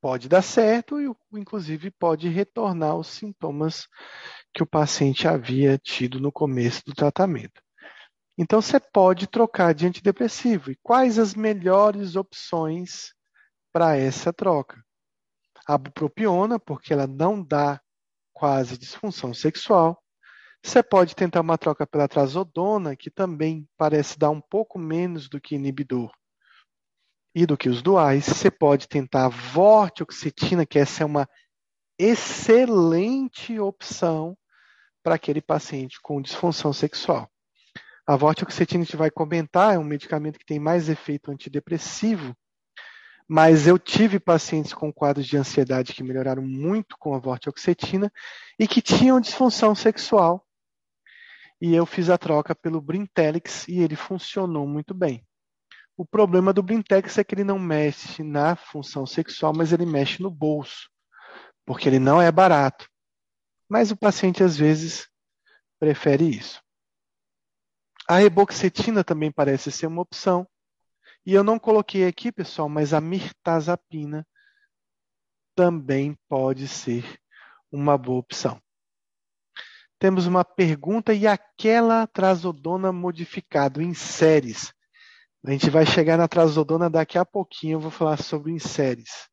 [0.00, 3.88] pode dar certo e inclusive pode retornar os sintomas
[4.52, 7.64] que o paciente havia tido no começo do tratamento.
[8.36, 10.70] Então você pode trocar de antidepressivo.
[10.70, 13.14] E quais as melhores opções
[13.72, 14.83] para essa troca?
[15.66, 17.80] A bupropiona, porque ela não dá
[18.32, 20.02] quase disfunção sexual.
[20.62, 25.40] Você pode tentar uma troca pela trazodona, que também parece dar um pouco menos do
[25.40, 26.10] que inibidor
[27.34, 28.24] e do que os duais.
[28.24, 31.28] Você pode tentar a vortioxetina, que essa é uma
[31.98, 34.36] excelente opção
[35.02, 37.30] para aquele paciente com disfunção sexual.
[38.06, 42.34] A vortioxetina a gente vai comentar, é um medicamento que tem mais efeito antidepressivo
[43.28, 48.12] mas eu tive pacientes com quadros de ansiedade que melhoraram muito com a vortioxetina
[48.58, 50.46] e que tinham disfunção sexual.
[51.60, 55.26] E eu fiz a troca pelo Brintelix e ele funcionou muito bem.
[55.96, 60.22] O problema do Brintelix é que ele não mexe na função sexual, mas ele mexe
[60.22, 60.90] no bolso,
[61.64, 62.88] porque ele não é barato.
[63.68, 65.08] Mas o paciente às vezes
[65.78, 66.60] prefere isso.
[68.06, 70.46] A reboxetina também parece ser uma opção,
[71.26, 74.26] e eu não coloquei aqui, pessoal, mas a mirtazapina
[75.54, 77.04] também pode ser
[77.70, 78.60] uma boa opção.
[79.98, 84.72] Temos uma pergunta e aquela trazodona modificado em séries.
[85.46, 89.28] A gente vai chegar na trazodona daqui a pouquinho, eu vou falar sobre em séries.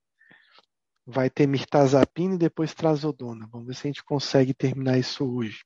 [1.06, 3.48] Vai ter mirtazapina e depois trazodona.
[3.52, 5.62] Vamos ver se a gente consegue terminar isso hoje.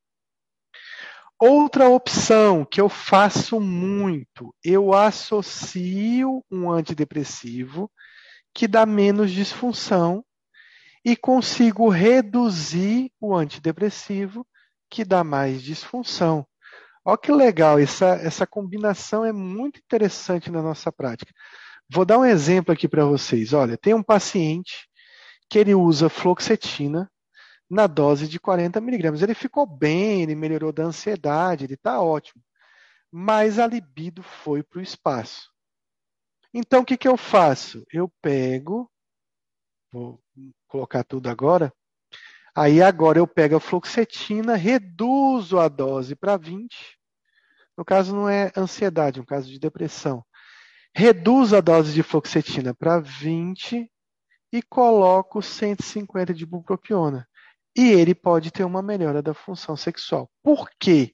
[1.39, 7.91] Outra opção que eu faço muito, eu associo um antidepressivo
[8.53, 10.23] que dá menos disfunção,
[11.05, 14.47] e consigo reduzir o antidepressivo,
[14.89, 16.47] que dá mais disfunção.
[17.03, 21.31] Olha que legal, essa, essa combinação é muito interessante na nossa prática.
[21.87, 23.53] Vou dar um exemplo aqui para vocês.
[23.53, 24.89] Olha, tem um paciente
[25.47, 27.07] que ele usa fluoxetina
[27.75, 29.21] na dose de 40 miligramas.
[29.21, 32.41] Ele ficou bem, ele melhorou da ansiedade, ele está ótimo.
[33.11, 35.51] Mas a libido foi para o espaço.
[36.53, 37.85] Então, o que, que eu faço?
[37.91, 38.89] Eu pego,
[39.91, 40.21] vou
[40.67, 41.71] colocar tudo agora,
[42.57, 46.97] Aí agora eu pego a fluoxetina, reduzo a dose para 20.
[47.77, 50.23] No caso não é ansiedade, é um caso de depressão.
[50.95, 53.91] Reduzo a dose de fluoxetina para 20
[54.53, 57.27] e coloco 150 de bupropiona.
[57.75, 60.29] E ele pode ter uma melhora da função sexual.
[60.41, 61.13] Por quê?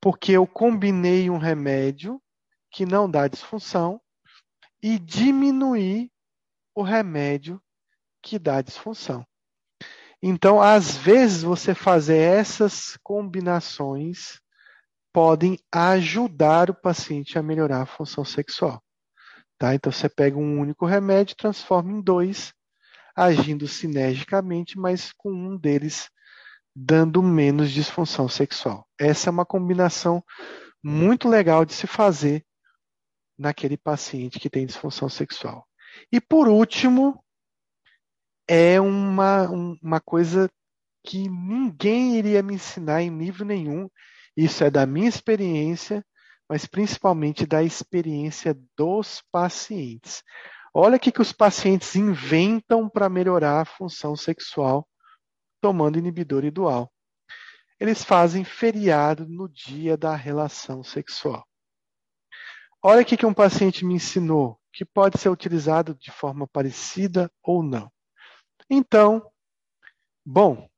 [0.00, 2.20] Porque eu combinei um remédio
[2.70, 4.00] que não dá disfunção
[4.82, 6.10] e diminuí
[6.74, 7.62] o remédio
[8.22, 9.26] que dá disfunção.
[10.22, 14.40] Então, às vezes, você fazer essas combinações
[15.12, 18.82] podem ajudar o paciente a melhorar a função sexual.
[19.58, 19.74] Tá?
[19.74, 22.54] Então, você pega um único remédio, transforma em dois,
[23.14, 26.10] agindo sinergicamente, mas com um deles
[26.74, 28.86] dando menos disfunção sexual.
[28.98, 30.24] Essa é uma combinação
[30.82, 32.44] muito legal de se fazer
[33.38, 35.66] naquele paciente que tem disfunção sexual.
[36.10, 37.22] E por último,
[38.48, 40.50] é uma, uma coisa
[41.04, 43.88] que ninguém iria me ensinar em livro nenhum.
[44.36, 46.04] Isso é da minha experiência,
[46.48, 50.22] mas principalmente da experiência dos pacientes.
[50.74, 54.88] Olha o que, que os pacientes inventam para melhorar a função sexual
[55.60, 56.92] tomando inibidor dual.
[57.78, 61.46] Eles fazem feriado no dia da relação sexual.
[62.82, 67.30] Olha o que, que um paciente me ensinou, que pode ser utilizado de forma parecida
[67.42, 67.92] ou não.
[68.68, 69.30] Então,
[70.24, 70.68] bom,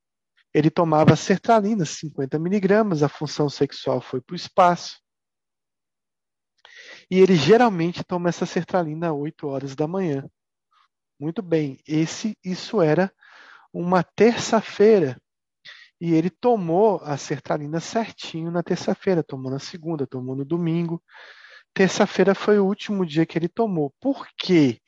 [0.52, 5.03] ele tomava sertralina, 50 miligramas, a função sexual foi para o espaço.
[7.10, 10.28] E ele geralmente toma essa sertralina às 8 horas da manhã.
[11.18, 13.12] Muito bem, esse isso era
[13.72, 15.20] uma terça-feira.
[16.00, 21.02] E ele tomou a sertralina certinho na terça-feira, tomou na segunda, tomou no domingo.
[21.72, 23.94] Terça-feira foi o último dia que ele tomou.
[24.00, 24.80] Por quê?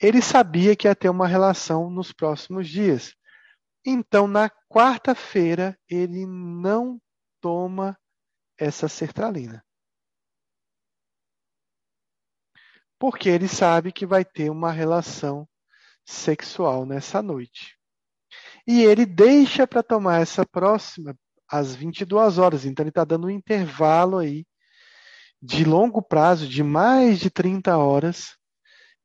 [0.00, 3.14] Ele sabia que ia ter uma relação nos próximos dias.
[3.84, 7.00] Então, na quarta-feira, ele não
[7.40, 7.98] toma
[8.58, 9.62] essa sertralina.
[13.04, 15.46] Porque ele sabe que vai ter uma relação
[16.06, 17.76] sexual nessa noite.
[18.66, 21.14] E ele deixa para tomar essa próxima
[21.46, 22.64] às 22 horas.
[22.64, 24.46] Então, ele está dando um intervalo aí
[25.42, 28.38] de longo prazo, de mais de 30 horas,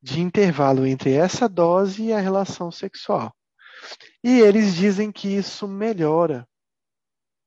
[0.01, 3.35] de intervalo entre essa dose e a relação sexual.
[4.23, 6.47] E eles dizem que isso melhora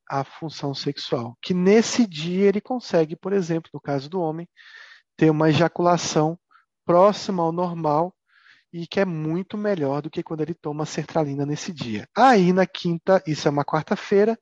[0.07, 4.47] a função sexual, que nesse dia ele consegue, por exemplo, no caso do homem,
[5.17, 6.39] ter uma ejaculação
[6.85, 8.15] próxima ao normal
[8.73, 12.09] e que é muito melhor do que quando ele toma sertralina nesse dia.
[12.17, 14.39] Aí na quinta, isso é uma quarta-feira,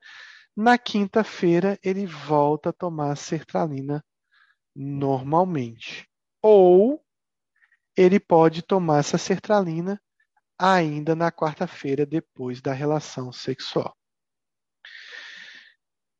[0.56, 4.04] na quinta-feira ele volta a tomar sertralina
[4.74, 6.08] normalmente.
[6.42, 7.02] Ou
[7.96, 10.00] ele pode tomar essa sertralina
[10.58, 13.96] ainda na quarta-feira depois da relação sexual.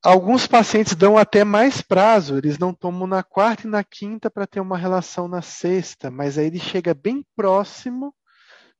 [0.03, 4.47] Alguns pacientes dão até mais prazo, eles não tomam na quarta e na quinta para
[4.47, 8.15] ter uma relação na sexta, mas aí ele chega bem próximo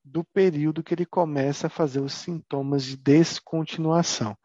[0.03, 4.35] do período que ele começa a fazer os sintomas de descontinuação.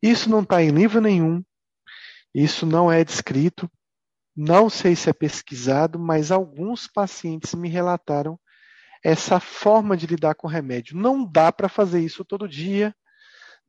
[0.00, 1.42] Isso não está em livro nenhum,
[2.32, 3.68] isso não é descrito,
[4.36, 8.38] não sei se é pesquisado, mas alguns pacientes me relataram
[9.02, 10.96] essa forma de lidar com o remédio.
[10.96, 12.94] Não dá para fazer isso todo dia,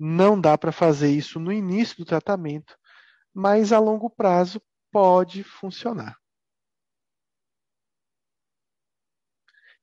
[0.03, 2.75] não dá para fazer isso no início do tratamento,
[3.31, 4.59] mas a longo prazo
[4.91, 6.17] pode funcionar.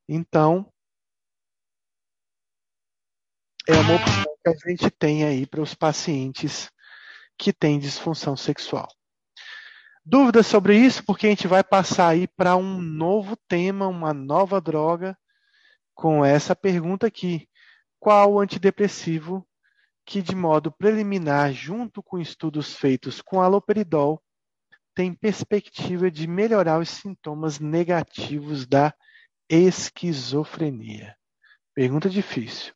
[0.08, 0.72] Então,
[3.68, 6.68] é uma opção que a gente tem aí para os pacientes
[7.38, 8.88] que têm disfunção sexual.
[10.04, 11.04] Dúvidas sobre isso?
[11.04, 15.16] Porque a gente vai passar aí para um novo tema, uma nova droga,
[15.94, 17.48] com essa pergunta aqui:
[18.00, 19.47] qual antidepressivo
[20.08, 24.22] que, de modo preliminar, junto com estudos feitos com aloperidol,
[24.94, 28.94] tem perspectiva de melhorar os sintomas negativos da
[29.50, 31.14] esquizofrenia?
[31.74, 32.72] Pergunta difícil.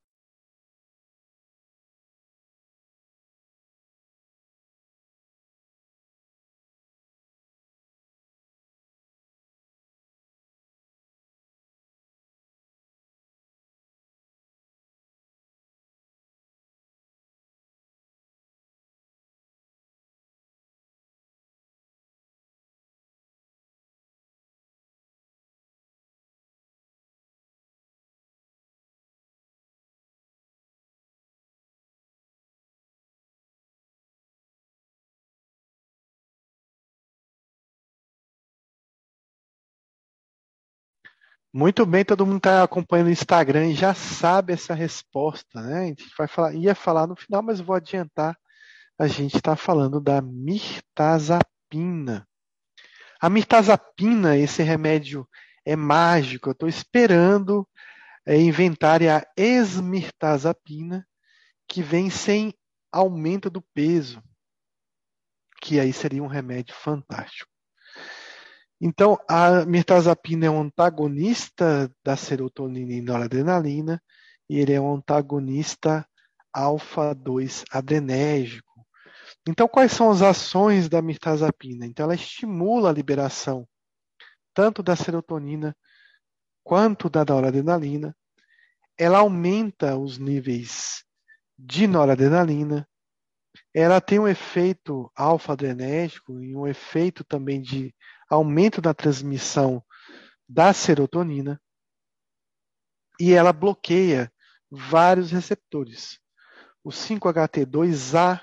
[41.55, 45.81] Muito bem, todo mundo está acompanhando o Instagram e já sabe essa resposta, né?
[45.81, 48.39] A gente vai falar, ia falar no final, mas vou adiantar.
[48.99, 52.27] A gente está falando da mirtazapina.
[53.21, 55.29] A mirtazapina, esse remédio
[55.65, 56.49] é mágico.
[56.49, 57.69] Eu estou esperando
[58.25, 61.07] é, inventarem a esmirtazapina,
[61.69, 62.55] que vem sem
[62.91, 64.23] aumento do peso,
[65.61, 67.52] que aí seria um remédio fantástico.
[68.85, 74.03] Então, a mirtazapina é um antagonista da serotonina e noradrenalina,
[74.51, 76.05] e ele é um antagonista
[76.53, 78.85] alfa-2 adrenérgico.
[79.49, 81.87] Então, quais são as ações da mirtazapina?
[81.87, 83.69] Então, ela estimula a liberação
[84.53, 85.77] tanto da serotonina
[86.65, 88.17] quanto da noradrenalina.
[88.99, 91.05] Ela aumenta os níveis
[91.57, 92.85] de noradrenalina.
[93.73, 97.95] Ela tem um efeito alfa-adrenérgico e um efeito também de
[98.33, 99.85] aumento da transmissão
[100.49, 101.61] da serotonina
[103.21, 104.33] e ela bloqueia
[104.71, 106.19] vários receptores.
[106.83, 108.41] O 5-HT2A,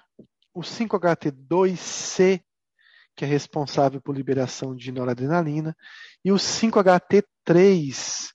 [0.53, 2.41] o 5-HT2C,
[3.15, 5.75] que é responsável por liberação de noradrenalina,
[6.23, 8.29] e o 5-HT3,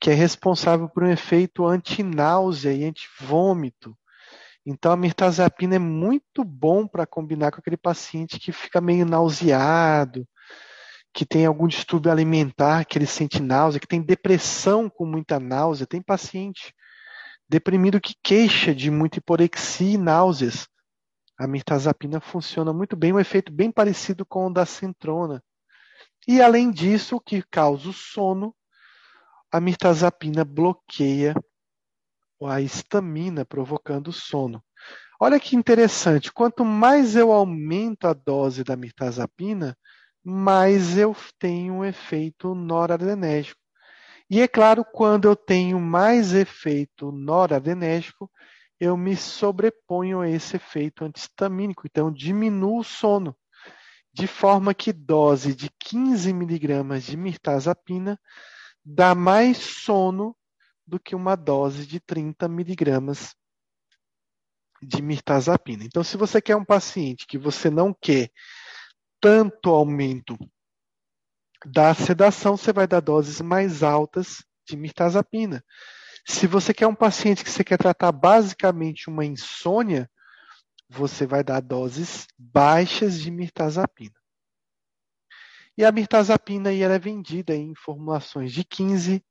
[0.00, 3.96] que é responsável por um efeito antináusea e antivômito.
[4.66, 10.26] Então a mirtazapina é muito bom para combinar com aquele paciente que fica meio nauseado,
[11.14, 15.86] que tem algum distúrbio alimentar, que ele sente náusea, que tem depressão com muita náusea,
[15.86, 16.74] tem paciente
[17.48, 20.66] deprimido que queixa de muita hiporexia e náuseas.
[21.38, 25.42] A mirtazapina funciona muito bem, um efeito bem parecido com o da centrona.
[26.26, 28.54] E além disso, o que causa o sono,
[29.52, 31.34] a mirtazapina bloqueia
[32.46, 34.62] a histamina, provocando sono.
[35.20, 39.76] Olha que interessante, quanto mais eu aumento a dose da mirtazapina,
[40.24, 43.60] mais eu tenho um efeito noradrenérgico.
[44.30, 48.30] E é claro, quando eu tenho mais efeito noradrenérgico,
[48.80, 53.36] eu me sobreponho a esse efeito antihistamínico, então diminuo o sono,
[54.12, 58.18] de forma que dose de 15 miligramas de mirtazapina
[58.84, 60.34] dá mais sono
[60.86, 63.34] do que uma dose de 30 miligramas
[64.82, 65.84] de mirtazapina.
[65.84, 68.30] Então, se você quer um paciente que você não quer
[69.24, 70.36] tanto aumento
[71.64, 75.64] da sedação, você vai dar doses mais altas de mirtazapina.
[76.26, 80.10] Se você quer um paciente que você quer tratar basicamente uma insônia,
[80.90, 84.14] você vai dar doses baixas de mirtazapina.
[85.78, 89.24] E a mirtazapina ela é vendida em formulações de 15,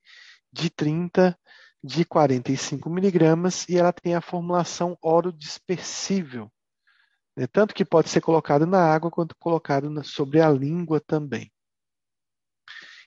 [0.52, 1.40] de 30,
[1.84, 6.52] de 45 miligramas e ela tem a formulação oro dispersível.
[7.36, 7.48] Né?
[7.48, 11.52] Tanto que pode ser colocado na água quanto colocado na, sobre a língua também.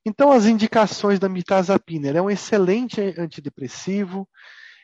[0.04, 2.08] Então, as indicações da mirtazapina.
[2.08, 4.28] Ele é um excelente antidepressivo,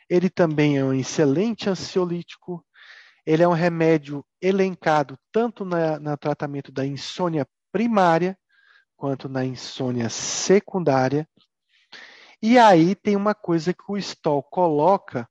[0.09, 2.65] ele também é um excelente ansiolítico,
[3.25, 8.37] ele é um remédio elencado tanto no tratamento da insônia primária
[8.97, 11.29] quanto na insônia secundária.
[12.43, 15.29] E aí tem uma coisa que o Stoll coloca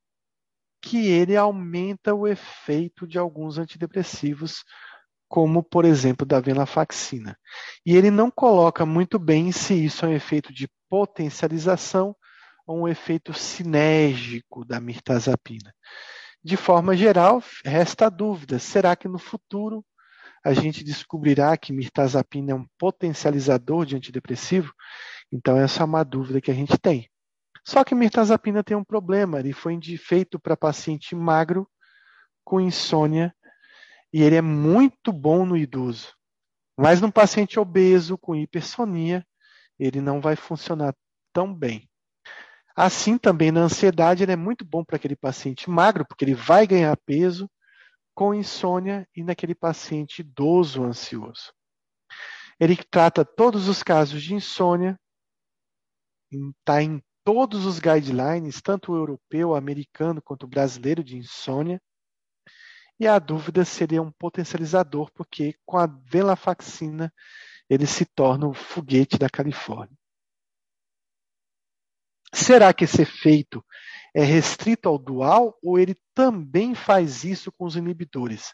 [0.81, 4.63] que ele aumenta o efeito de alguns antidepressivos,
[5.29, 7.37] como, por exemplo, da venlafaxina.
[7.85, 12.15] E ele não coloca muito bem se isso é um efeito de potencialização
[12.67, 15.73] ou um efeito sinérgico da mirtazapina.
[16.43, 19.85] De forma geral, resta a dúvida: será que no futuro
[20.43, 24.73] a gente descobrirá que mirtazapina é um potencializador de antidepressivo?
[25.31, 27.07] Então, essa é uma dúvida que a gente tem.
[27.63, 31.69] Só que mirtazapina tem um problema, ele foi feito para paciente magro
[32.43, 33.35] com insônia
[34.11, 36.13] e ele é muito bom no idoso.
[36.77, 39.25] Mas no paciente obeso com hipersonia,
[39.77, 40.95] ele não vai funcionar
[41.31, 41.87] tão bem.
[42.75, 46.65] Assim também na ansiedade, ele é muito bom para aquele paciente magro, porque ele vai
[46.65, 47.49] ganhar peso
[48.15, 51.53] com insônia e naquele paciente idoso ansioso.
[52.59, 54.99] Ele trata todos os casos de insônia,
[56.31, 61.81] está em todos os guidelines, tanto o europeu, o americano quanto o brasileiro de insônia.
[62.99, 67.11] E a dúvida seria um potencializador, porque com a venlafaxina
[67.69, 69.97] ele se torna o foguete da Califórnia.
[72.33, 73.63] Será que esse efeito
[74.13, 78.51] é restrito ao dual ou ele também faz isso com os inibidores?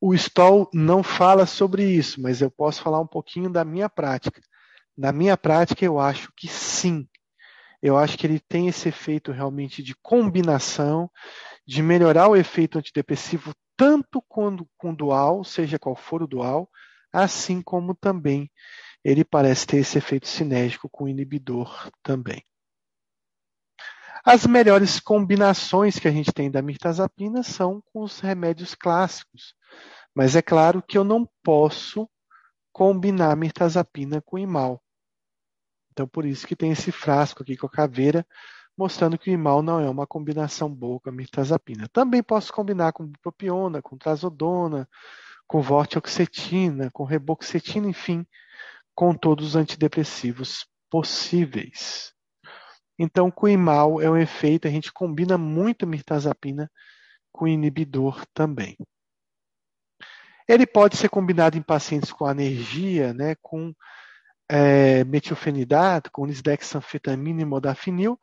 [0.00, 4.40] O Stoll não fala sobre isso, mas eu posso falar um pouquinho da minha prática.
[4.96, 7.08] Na minha prática, eu acho que sim.
[7.86, 11.10] Eu acho que ele tem esse efeito realmente de combinação,
[11.66, 16.66] de melhorar o efeito antidepressivo tanto quando com dual, seja qual for o dual,
[17.12, 18.50] assim como também
[19.04, 22.42] ele parece ter esse efeito sinérgico com o inibidor também.
[24.24, 29.54] As melhores combinações que a gente tem da mirtazapina são com os remédios clássicos,
[30.14, 32.08] mas é claro que eu não posso
[32.72, 34.82] combinar mirtazapina com imal.
[35.94, 38.26] Então, por isso que tem esse frasco aqui com a caveira,
[38.76, 41.88] mostrando que o imal não é uma combinação boa com a mirtazapina.
[41.92, 44.88] Também posso combinar com bupropiona, com trazodona,
[45.46, 48.26] com vortioxetina, com reboxetina, enfim,
[48.92, 52.12] com todos os antidepressivos possíveis.
[52.98, 56.68] Então, com o imal é um efeito, a gente combina muito mirtazapina
[57.32, 58.76] com inibidor também.
[60.48, 63.72] Ele pode ser combinado em pacientes com alergia, né, com
[64.48, 68.18] é, metilfenidato, com lisdexanfetamina e modafinil,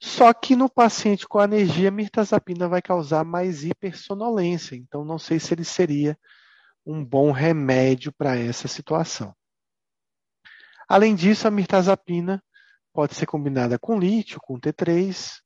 [0.00, 5.40] só que no paciente com alergia, a mirtazapina vai causar mais hipersonolência, então não sei
[5.40, 6.18] se ele seria
[6.84, 9.34] um bom remédio para essa situação.
[10.88, 12.42] Além disso, a mirtazapina
[12.92, 15.40] pode ser combinada com lítio, com T3,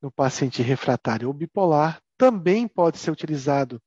[0.00, 3.82] no paciente refratário ou bipolar, também pode ser utilizado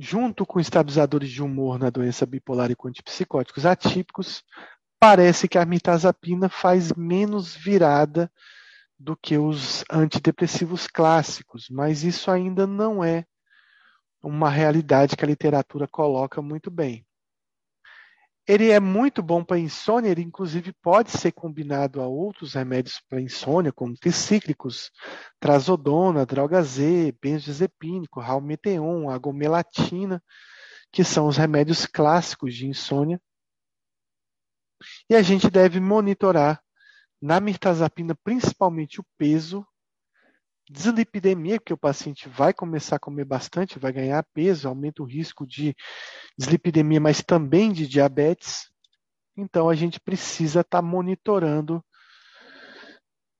[0.00, 4.42] junto com estabilizadores de humor na doença bipolar e com antipsicóticos atípicos,
[4.98, 8.32] parece que a mirtazapina faz menos virada
[8.98, 13.26] do que os antidepressivos clássicos, mas isso ainda não é
[14.22, 17.04] uma realidade que a literatura coloca muito bem.
[18.50, 23.20] Ele é muito bom para insônia, ele inclusive pode ser combinado a outros remédios para
[23.20, 24.90] insônia, como tricíclicos,
[25.38, 30.20] trazodona, droga Z, benzodiazepínico, ralmeteon, agomelatina,
[30.90, 33.22] que são os remédios clássicos de insônia.
[35.08, 36.60] E a gente deve monitorar
[37.22, 39.64] na mirtazapina principalmente o peso
[40.72, 45.44] Dislipidemia, porque o paciente vai começar a comer bastante, vai ganhar peso, aumenta o risco
[45.44, 45.74] de
[46.38, 48.70] dislipidemia, mas também de diabetes.
[49.36, 51.84] Então a gente precisa estar tá monitorando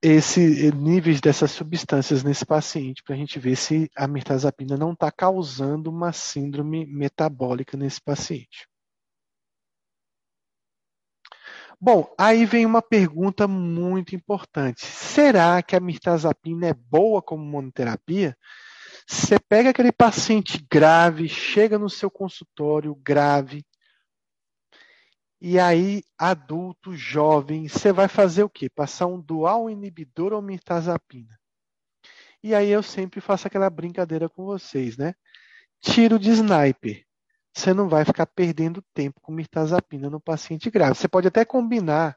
[0.03, 5.13] esses níveis dessas substâncias nesse paciente para a gente ver se a mirtazapina não está
[5.13, 8.70] causando uma síndrome metabólica nesse paciente.
[11.83, 14.85] Bom, aí vem uma pergunta muito importante.
[14.85, 18.37] Será que a mirtazapina é boa como monoterapia?
[19.09, 23.65] Você pega aquele paciente grave, chega no seu consultório grave,
[25.43, 28.69] e aí, adulto, jovem, você vai fazer o quê?
[28.69, 31.41] Passar um dual inibidor ou mirtazapina?
[32.43, 35.15] E aí eu sempre faço aquela brincadeira com vocês, né?
[35.81, 37.07] Tiro de sniper
[37.55, 40.95] você não vai ficar perdendo tempo com mirtazapina no paciente grave.
[40.95, 42.17] Você pode até combinar.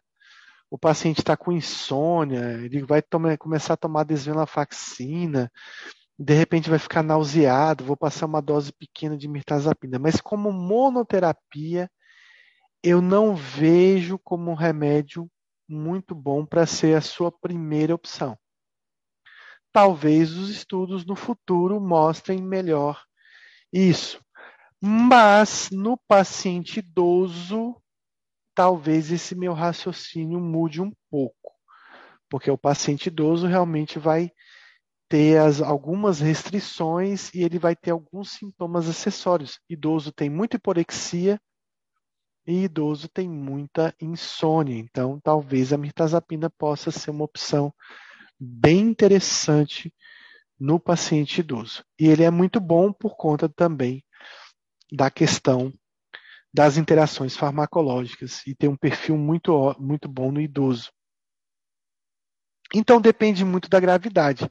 [0.69, 5.51] O paciente está com insônia, ele vai tomar, começar a tomar desvenlafaxina,
[6.17, 9.99] de repente vai ficar nauseado, vou passar uma dose pequena de mirtazapina.
[9.99, 11.89] Mas como monoterapia,
[12.81, 15.29] eu não vejo como um remédio
[15.67, 18.37] muito bom para ser a sua primeira opção.
[19.71, 23.03] Talvez os estudos no futuro mostrem melhor
[23.71, 24.22] isso.
[24.85, 27.81] Mas no paciente idoso,
[28.53, 31.53] talvez esse meu raciocínio mude um pouco,
[32.29, 34.29] porque o paciente idoso realmente vai
[35.07, 39.57] ter as, algumas restrições e ele vai ter alguns sintomas acessórios.
[39.69, 41.39] Idoso tem muita hiporexia
[42.45, 44.75] e idoso tem muita insônia.
[44.75, 47.73] Então, talvez a mirtazapina possa ser uma opção
[48.37, 49.93] bem interessante
[50.59, 51.85] no paciente idoso.
[51.97, 54.03] E ele é muito bom por conta também
[54.93, 55.73] da questão
[56.53, 60.91] das interações farmacológicas e tem um perfil muito, muito bom no idoso.
[62.71, 64.47] Então depende muito da gravidade.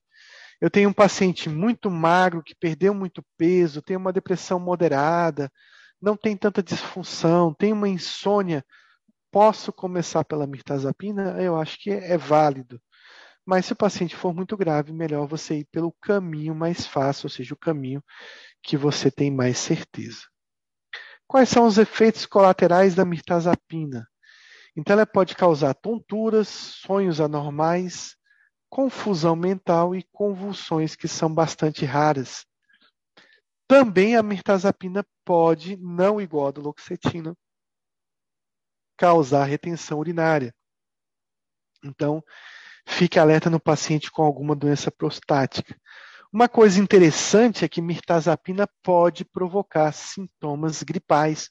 [0.61, 5.51] Eu tenho um paciente muito magro que perdeu muito peso, tem uma depressão moderada,
[6.01, 8.65] não tem tanta disfunção, tem uma insônia.
[9.31, 11.41] Posso começar pela mirtazapina?
[11.41, 12.81] Eu acho que é, é válido.
[13.47, 17.31] Mas se o paciente for muito grave, melhor você ir pelo caminho mais fácil, ou
[17.31, 18.03] seja, o caminho
[18.63, 20.32] que você tem mais certeza.
[21.33, 24.07] Quais são os efeitos colaterais da mirtazapina?
[24.77, 28.19] Então, ela pode causar tonturas, sonhos anormais,
[28.69, 32.45] confusão mental e convulsões, que são bastante raras.
[33.67, 37.35] Também a mirtazapina pode, não igual a do loxetina,
[38.99, 40.55] causar retenção urinária.
[41.83, 42.23] Então,
[42.87, 45.75] fique alerta no paciente com alguma doença prostática.
[46.33, 51.51] Uma coisa interessante é que mirtazapina pode provocar sintomas gripais,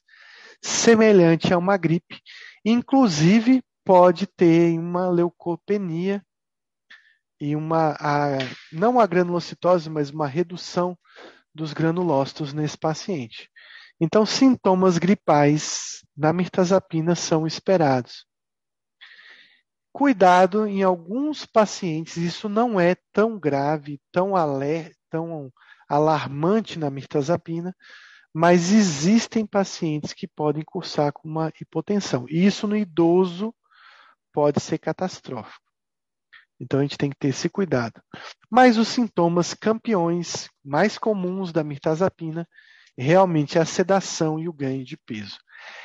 [0.60, 2.20] semelhante a uma gripe,
[2.64, 6.20] inclusive pode ter uma leucopenia
[7.40, 8.38] e uma a,
[8.72, 10.98] não a granulocitose, mas uma redução
[11.54, 13.48] dos granulócitos nesse paciente.
[14.00, 18.26] Então, sintomas gripais na mirtazapina são esperados.
[19.92, 25.52] Cuidado, em alguns pacientes, isso não é tão grave, tão, aler, tão
[25.88, 27.76] alarmante na mirtazapina,
[28.32, 32.24] mas existem pacientes que podem cursar com uma hipotensão.
[32.28, 33.54] E isso no idoso
[34.32, 35.70] pode ser catastrófico.
[36.58, 38.00] Então a gente tem que ter esse cuidado.
[38.50, 42.48] Mas os sintomas campeões mais comuns da mirtazapina
[42.96, 45.38] realmente é a sedação e o ganho de peso.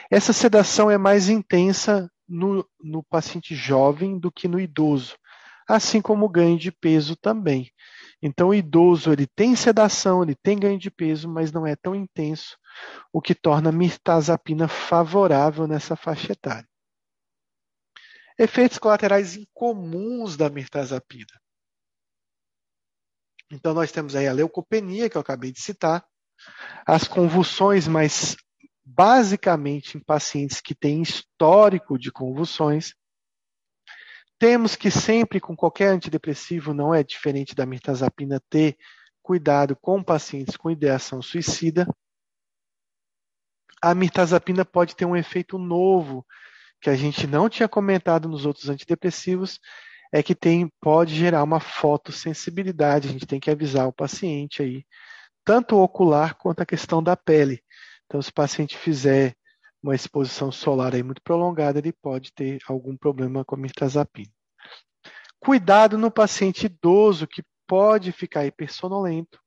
[0.10, 5.18] Essa sedação é mais intensa no, no paciente jovem do que no idoso,
[5.68, 7.72] assim como ganho de peso também.
[8.22, 11.94] Então, o idoso ele tem sedação, ele tem ganho de peso, mas não é tão
[11.94, 12.58] intenso,
[13.14, 16.68] o que torna a mirtazapina favorável nessa faixa etária.
[18.40, 21.40] Efeitos colaterais incomuns da mirtazapina.
[23.52, 26.06] Então, nós temos aí a leucopenia, que eu acabei de citar,
[26.86, 28.36] as convulsões, mas
[28.88, 32.94] basicamente em pacientes que têm histórico de convulsões.
[34.40, 38.78] Temos que sempre, com qualquer antidepressivo, não é diferente da mirtazapina, ter
[39.22, 41.86] cuidado com pacientes com ideação suicida.
[43.82, 46.26] A mirtazapina pode ter um efeito novo
[46.80, 49.60] que a gente não tinha comentado nos outros antidepressivos,
[50.14, 53.10] é que tem pode gerar uma fotossensibilidade.
[53.10, 54.86] A gente tem que avisar o paciente aí
[55.44, 57.64] tanto ocular quanto a questão da pele.
[58.08, 59.36] Então, se o paciente fizer
[59.84, 64.32] uma exposição solar aí muito prolongada, ele pode ter algum problema com a mirtazapina.
[65.40, 69.40] Cuidado no paciente idoso que pode ficar hipersonolento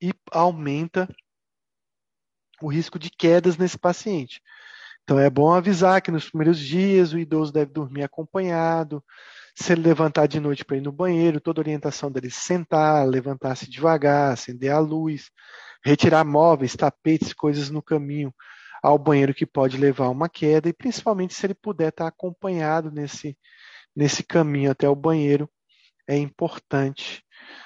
[0.00, 1.08] e aumenta
[2.60, 4.42] o risco de quedas nesse paciente.
[5.04, 9.04] Então é bom avisar que nos primeiros dias o idoso deve dormir acompanhado,
[9.54, 14.32] se ele levantar de noite para ir no banheiro, toda orientação dele sentar, levantar-se devagar,
[14.32, 15.30] acender a luz,
[15.84, 18.34] retirar móveis, tapetes, coisas no caminho
[18.82, 22.90] ao banheiro que pode levar a uma queda, e principalmente se ele puder estar acompanhado
[22.90, 23.38] nesse,
[23.94, 25.48] nesse caminho até o banheiro,
[26.06, 27.22] é importante,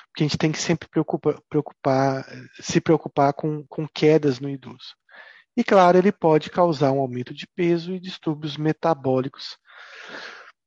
[0.09, 2.25] porque a gente tem que sempre preocupar, preocupar
[2.61, 4.95] se preocupar com, com quedas no idoso.
[5.57, 9.57] E claro, ele pode causar um aumento de peso e distúrbios metabólicos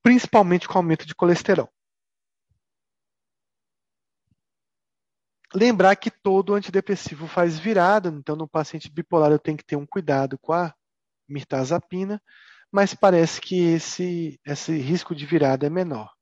[0.01, 1.69] principalmente com aumento de colesterol.
[5.53, 9.85] Lembrar que todo antidepressivo faz virada, então no paciente bipolar eu tenho que ter um
[9.85, 10.73] cuidado com a
[11.27, 12.21] mirtazapina,
[12.71, 16.13] mas parece que esse, esse risco de virada é menor.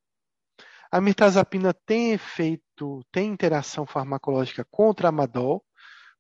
[0.90, 5.66] A mirtazapina tem efeito, tem interação farmacológica contra a amadol,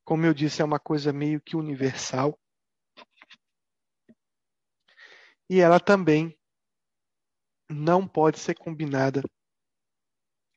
[0.03, 2.38] como eu disse, é uma coisa meio que universal.
[5.49, 6.38] E ela também
[7.69, 9.21] não pode ser combinada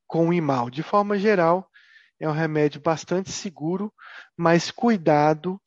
[0.06, 0.70] com o imal.
[0.70, 1.69] De forma geral,
[2.20, 3.92] é um remédio bastante seguro,
[4.36, 5.60] mas cuidado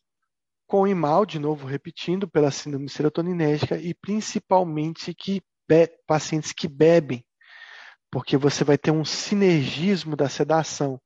[0.67, 5.41] com o imal, de novo repetindo, pela síndrome serotoninérgica e principalmente que
[6.05, 7.25] pacientes que bebem,
[8.11, 11.01] porque você vai ter um sinergismo da sedação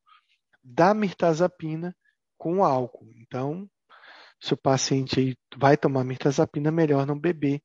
[0.62, 1.96] da mirtazapina
[2.38, 3.10] com o álcool.
[3.16, 3.70] Então,
[4.42, 7.62] se o paciente vai tomar mirtazapina, melhor não beber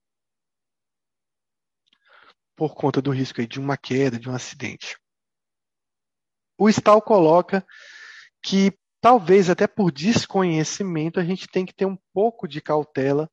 [2.54, 4.96] por conta do risco de uma queda, de um acidente.
[6.62, 7.66] O Stahl coloca
[8.40, 13.28] que talvez até por desconhecimento a gente tem que ter um pouco de cautela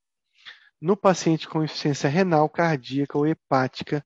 [0.81, 4.03] no paciente com insuficiência renal, cardíaca ou hepática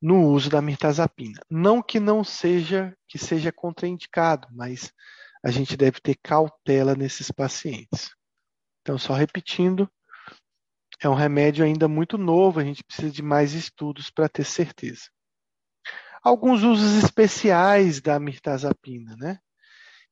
[0.00, 1.40] no uso da mirtazapina.
[1.50, 4.92] Não que não seja que seja contraindicado, mas
[5.44, 8.14] a gente deve ter cautela nesses pacientes.
[8.80, 9.90] Então, só repetindo,
[11.02, 15.06] é um remédio ainda muito novo, a gente precisa de mais estudos para ter certeza.
[16.26, 19.38] Alguns usos especiais da mirtazapina, né?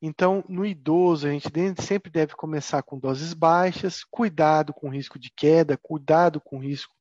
[0.01, 1.49] Então, no idoso, a gente
[1.83, 6.61] sempre deve começar com doses baixas, cuidado com o risco de queda, cuidado com o
[6.61, 6.95] risco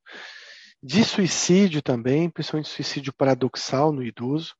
[0.82, 4.56] de suicídio também, principalmente suicídio paradoxal no idoso.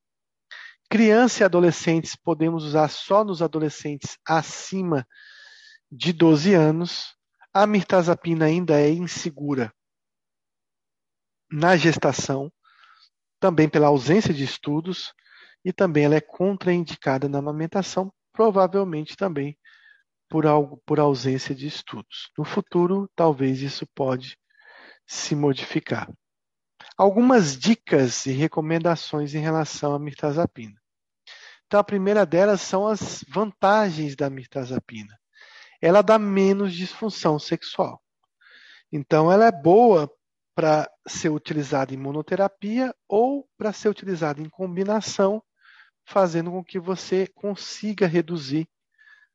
[0.88, 5.04] Criança e adolescentes podemos usar só nos adolescentes acima
[5.90, 7.16] de 12 anos.
[7.52, 9.74] A mirtazapina ainda é insegura
[11.50, 12.52] na gestação,
[13.44, 15.12] também pela ausência de estudos,
[15.62, 19.58] e também ela é contraindicada na amamentação, provavelmente também
[20.30, 22.30] por, algo, por ausência de estudos.
[22.38, 24.38] No futuro, talvez isso pode
[25.06, 26.10] se modificar.
[26.96, 30.80] Algumas dicas e recomendações em relação à mirtazapina.
[31.66, 35.14] Então, a primeira delas são as vantagens da mirtazapina
[35.82, 38.02] ela dá menos disfunção sexual.
[38.90, 40.10] Então, ela é boa
[40.54, 45.42] para ser utilizada em monoterapia ou para ser utilizada em combinação,
[46.06, 48.68] fazendo com que você consiga reduzir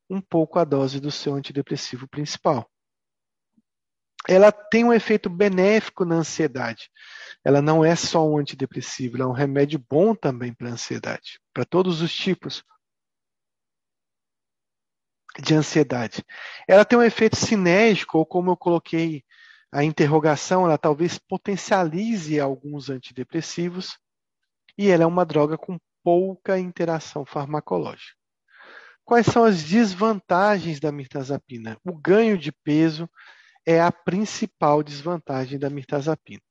[0.09, 2.69] um pouco a dose do seu antidepressivo principal.
[4.27, 6.89] Ela tem um efeito benéfico na ansiedade.
[7.43, 11.39] Ela não é só um antidepressivo, ela é um remédio bom também para a ansiedade,
[11.53, 12.63] para todos os tipos
[15.41, 16.23] de ansiedade.
[16.67, 19.23] Ela tem um efeito sinérgico, ou como eu coloquei
[19.71, 23.97] a interrogação, ela talvez potencialize alguns antidepressivos,
[24.77, 28.17] e ela é uma droga com pouca interação farmacológica.
[29.05, 31.77] Quais são as desvantagens da mirtazapina?
[31.83, 33.09] O ganho de peso
[33.65, 36.41] é a principal desvantagem da mirtazapina.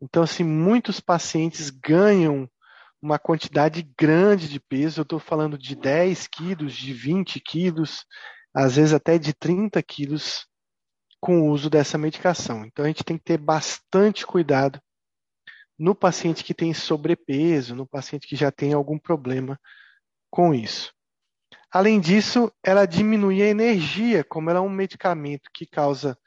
[0.00, 2.48] Então, assim, muitos pacientes ganham
[3.00, 8.04] uma quantidade grande de peso, eu estou falando de 10 quilos, de 20 quilos,
[8.54, 10.46] às vezes até de 30 quilos
[11.22, 12.64] com o uso dessa medicação.
[12.64, 14.82] Então, a gente tem que ter bastante cuidado
[15.78, 19.58] no paciente que tem sobrepeso, no paciente que já tem algum problema
[20.28, 20.92] com isso.
[21.70, 26.18] Além disso, ela diminui a energia, como ela é um medicamento que causa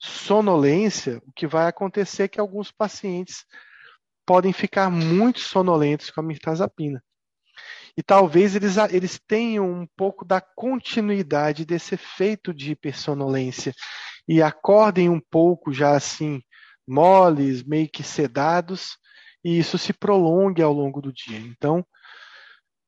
[0.00, 3.44] sonolência, o que vai acontecer é que alguns pacientes
[4.24, 7.04] podem ficar muito sonolentos com a mirtazapina.
[7.98, 13.74] E talvez eles, eles tenham um pouco da continuidade desse efeito de hipersonolência
[14.28, 16.42] e acordem um pouco já assim,
[16.86, 18.98] moles, meio que sedados,
[19.42, 21.38] e isso se prolongue ao longo do dia.
[21.38, 21.84] Então,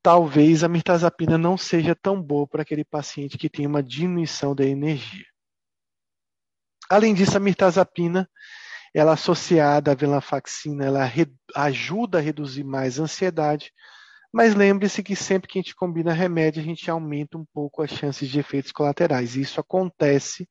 [0.03, 4.65] talvez a mirtazapina não seja tão boa para aquele paciente que tem uma diminuição da
[4.65, 5.25] energia.
[6.91, 8.29] Além disso, a mirtazapina,
[8.93, 11.11] ela associada à venlafaxina, ela
[11.55, 13.73] ajuda a reduzir mais a ansiedade,
[14.33, 17.91] mas lembre-se que sempre que a gente combina remédio, a gente aumenta um pouco as
[17.91, 19.37] chances de efeitos colaterais.
[19.37, 20.49] Isso acontece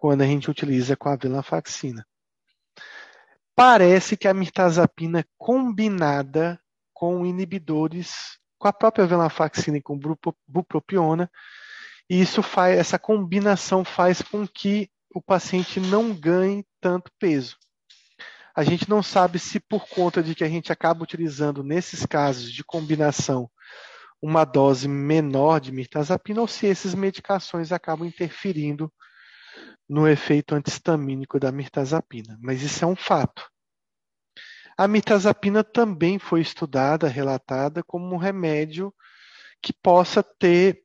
[0.00, 2.06] quando a gente utiliza com a venlafaxina.
[3.54, 6.58] Parece que a mirtazapina combinada
[6.94, 10.00] com inibidores, com a própria venlafaxina e com
[10.48, 11.30] bupropiona,
[12.08, 17.58] e isso faz, essa combinação faz com que o paciente não ganhe tanto peso.
[18.56, 22.50] A gente não sabe se por conta de que a gente acaba utilizando nesses casos
[22.50, 23.50] de combinação
[24.22, 28.90] uma dose menor de mirtazapina ou se essas medicações acabam interferindo
[29.90, 33.50] no efeito antihistamínico da mirtazapina, mas isso é um fato.
[34.78, 38.94] A mirtazapina também foi estudada, relatada como um remédio
[39.60, 40.84] que possa ter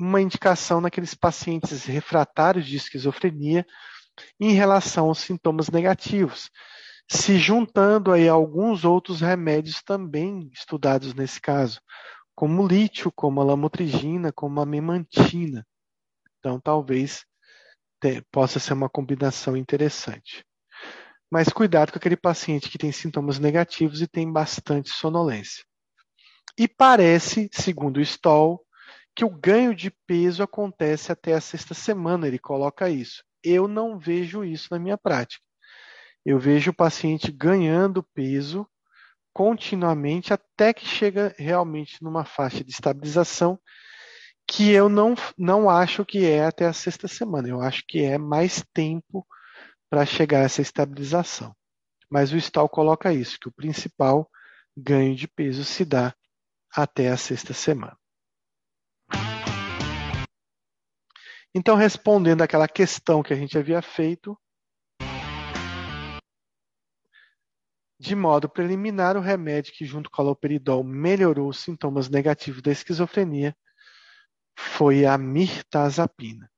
[0.00, 3.66] uma indicação naqueles pacientes refratários de esquizofrenia
[4.38, 6.48] em relação aos sintomas negativos,
[7.10, 11.80] se juntando aí a alguns outros remédios também estudados nesse caso,
[12.36, 15.66] como o lítio, como a lamotrigina, como a memantina.
[16.38, 17.26] Então, talvez
[18.04, 20.44] te, possa ser uma combinação interessante.
[21.30, 25.64] Mas cuidado com aquele paciente que tem sintomas negativos e tem bastante sonolência.
[26.58, 28.60] E parece, segundo o Stoll,
[29.16, 33.24] que o ganho de peso acontece até a sexta semana, ele coloca isso.
[33.42, 35.42] Eu não vejo isso na minha prática.
[36.24, 38.68] Eu vejo o paciente ganhando peso
[39.32, 43.58] continuamente até que chega realmente numa faixa de estabilização
[44.46, 47.48] que eu não, não acho que é até a sexta semana.
[47.48, 49.26] Eu acho que é mais tempo
[49.88, 51.54] para chegar a essa estabilização.
[52.10, 54.30] Mas o Stahl coloca isso, que o principal
[54.76, 56.14] ganho de peso se dá
[56.70, 57.96] até a sexta semana.
[61.54, 64.36] Então, respondendo àquela questão que a gente havia feito,
[67.98, 72.72] de modo preliminar, o remédio que, junto com a loperidol, melhorou os sintomas negativos da
[72.72, 73.56] esquizofrenia
[74.56, 76.50] foi a mirtazapina.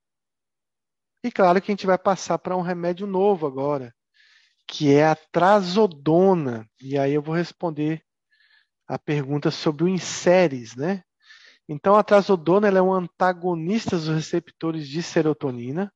[1.25, 3.95] E claro que a gente vai passar para um remédio novo agora,
[4.67, 6.69] que é a trazodona.
[6.81, 8.03] E aí eu vou responder
[8.87, 11.03] a pergunta sobre o inseres, né?
[11.69, 15.93] Então, a trazodona é um antagonista dos receptores de serotonina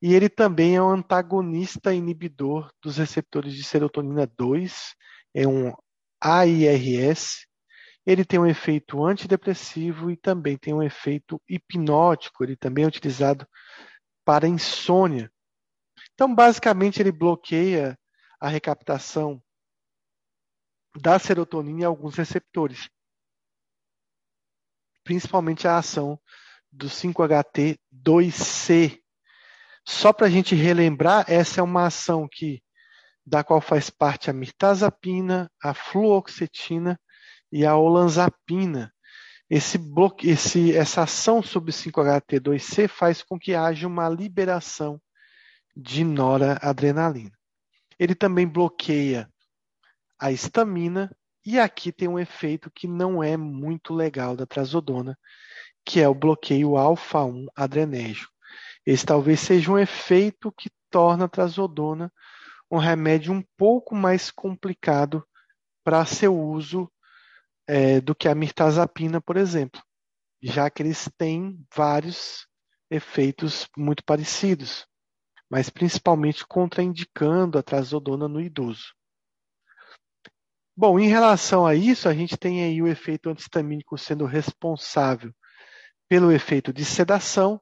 [0.00, 4.94] e ele também é um antagonista inibidor dos receptores de serotonina 2,
[5.34, 5.72] é um
[6.20, 7.47] AIRS.
[8.08, 13.46] Ele tem um efeito antidepressivo e também tem um efeito hipnótico, ele também é utilizado
[14.24, 15.30] para insônia.
[16.14, 17.98] Então, basicamente, ele bloqueia
[18.40, 19.42] a recaptação
[20.96, 22.88] da serotonina em alguns receptores
[25.08, 26.20] principalmente a ação
[26.70, 29.00] do 5-HT2C.
[29.82, 32.62] Só para a gente relembrar, essa é uma ação que
[33.24, 37.00] da qual faz parte a mirtazapina, a fluoxetina
[37.50, 38.92] e a olanzapina.
[39.50, 45.00] Esse bloque, esse, essa ação sobre 5-HT2C faz com que haja uma liberação
[45.74, 47.32] de noradrenalina.
[47.98, 49.28] Ele também bloqueia
[50.18, 51.10] a histamina
[51.44, 55.18] e aqui tem um efeito que não é muito legal da trazodona,
[55.84, 58.32] que é o bloqueio alfa-1 adrenérgico.
[58.84, 62.12] Esse talvez seja um efeito que torna a trazodona
[62.70, 65.26] um remédio um pouco mais complicado
[65.82, 66.90] para seu uso
[67.68, 69.82] é, do que a mirtazapina, por exemplo,
[70.42, 72.48] já que eles têm vários
[72.90, 74.86] efeitos muito parecidos,
[75.50, 78.94] mas principalmente contraindicando a trazodona no idoso.
[80.74, 85.32] Bom, em relação a isso, a gente tem aí o efeito antistamínico sendo responsável
[86.08, 87.60] pelo efeito de sedação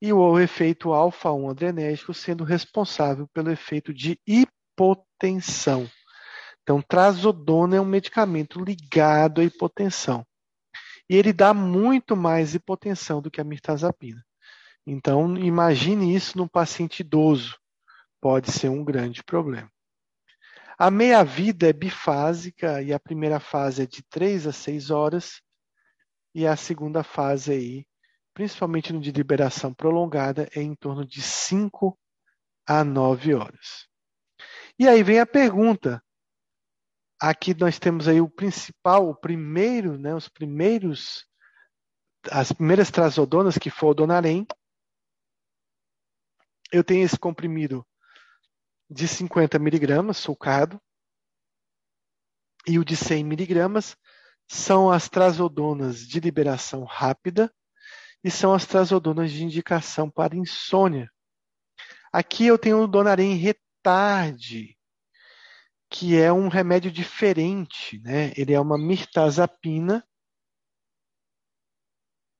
[0.00, 5.88] e o efeito alfa-1 adrenérgico sendo responsável pelo efeito de hipotensão.
[6.62, 10.24] Então, trazodona é um medicamento ligado à hipotensão.
[11.08, 14.24] E ele dá muito mais hipotensão do que a mirtazapina.
[14.86, 17.58] Então, imagine isso num paciente idoso.
[18.20, 19.70] Pode ser um grande problema.
[20.78, 25.40] A meia-vida é bifásica e a primeira fase é de 3 a 6 horas
[26.34, 27.86] e a segunda fase aí,
[28.34, 31.96] principalmente no de liberação prolongada, é em torno de 5
[32.66, 33.86] a 9 horas.
[34.78, 36.02] E aí vem a pergunta.
[37.24, 41.24] Aqui nós temos aí o principal, o primeiro, né, os primeiros
[42.28, 44.44] as primeiras trazodonas que foi o Donarém.
[46.72, 47.86] Eu tenho esse comprimido
[48.90, 50.82] de 50 miligramas, sulcado,
[52.66, 53.96] e o de 100 miligramas
[54.48, 57.54] são as trazodonas de liberação rápida
[58.24, 61.08] e são as trazodonas de indicação para insônia.
[62.12, 64.76] Aqui eu tenho o Donarém retarde,
[65.92, 68.32] que é um remédio diferente, né?
[68.36, 70.04] Ele é uma mirtazapina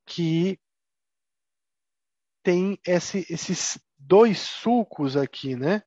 [0.07, 0.59] que
[2.43, 5.83] tem esse, esses dois sulcos aqui, né?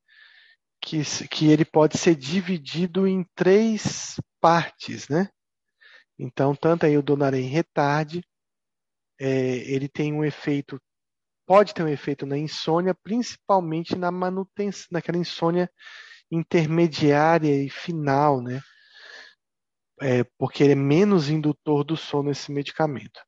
[0.85, 5.29] que, que ele pode ser dividido em três partes, né?
[6.17, 8.23] Então, tanto aí o Donarém retarde,
[9.19, 9.27] é,
[9.69, 10.79] ele tem um efeito,
[11.45, 15.69] pode ter um efeito na insônia, principalmente na manutenção, naquela insônia
[16.31, 18.61] intermediária e final, né?
[20.01, 23.21] É, porque ele é menos indutor do sono esse medicamento.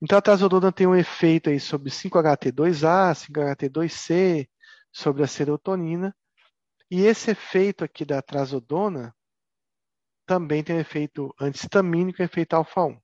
[0.00, 4.48] Então a trazodona tem um efeito aí sobre 5-HT2A, 5-HT2C,
[4.92, 6.14] sobre a serotonina,
[6.90, 9.14] e esse efeito aqui da trazodona
[10.26, 12.98] também tem um efeito antistamínico e efeito alfa-1.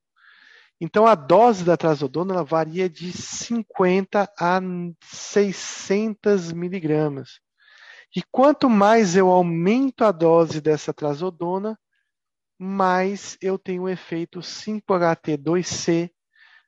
[0.81, 4.61] Então, a dose da trazodona ela varia de 50 a
[5.05, 7.41] 600 miligramas.
[8.15, 11.79] E quanto mais eu aumento a dose dessa trazodona,
[12.59, 16.11] mais eu tenho o efeito 5-HT2C,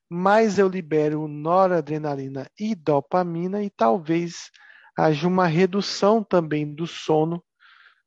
[0.09, 4.51] mais eu libero noradrenalina e dopamina e talvez
[4.97, 7.45] haja uma redução também do sono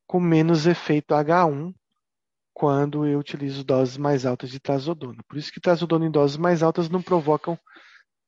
[0.07, 1.73] com menos efeito H1
[2.53, 5.21] quando eu utilizo doses mais altas de trazodona.
[5.27, 7.59] Por isso que trazodona em doses mais altas não provocam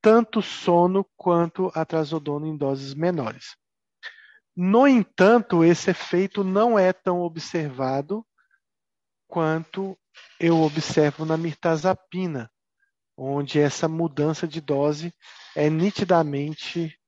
[0.02, 3.56] tanto sono quanto a trazodona em doses menores.
[4.62, 8.28] No entanto, esse efeito não é tão observado
[9.26, 9.98] quanto
[10.38, 12.52] eu observo na mirtazapina,
[13.16, 15.14] onde essa mudança de dose
[15.56, 17.00] é nitidamente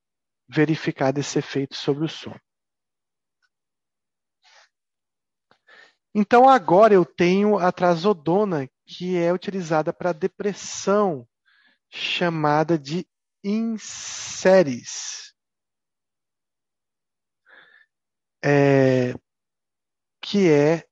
[0.48, 2.40] verificado esse efeito sobre o sono.
[6.16, 11.28] Então agora eu tenho a trazodona que é utilizada para depressão,
[11.90, 13.06] chamada de
[13.44, 15.31] inseres.
[18.44, 19.14] É,
[20.22, 20.86] que é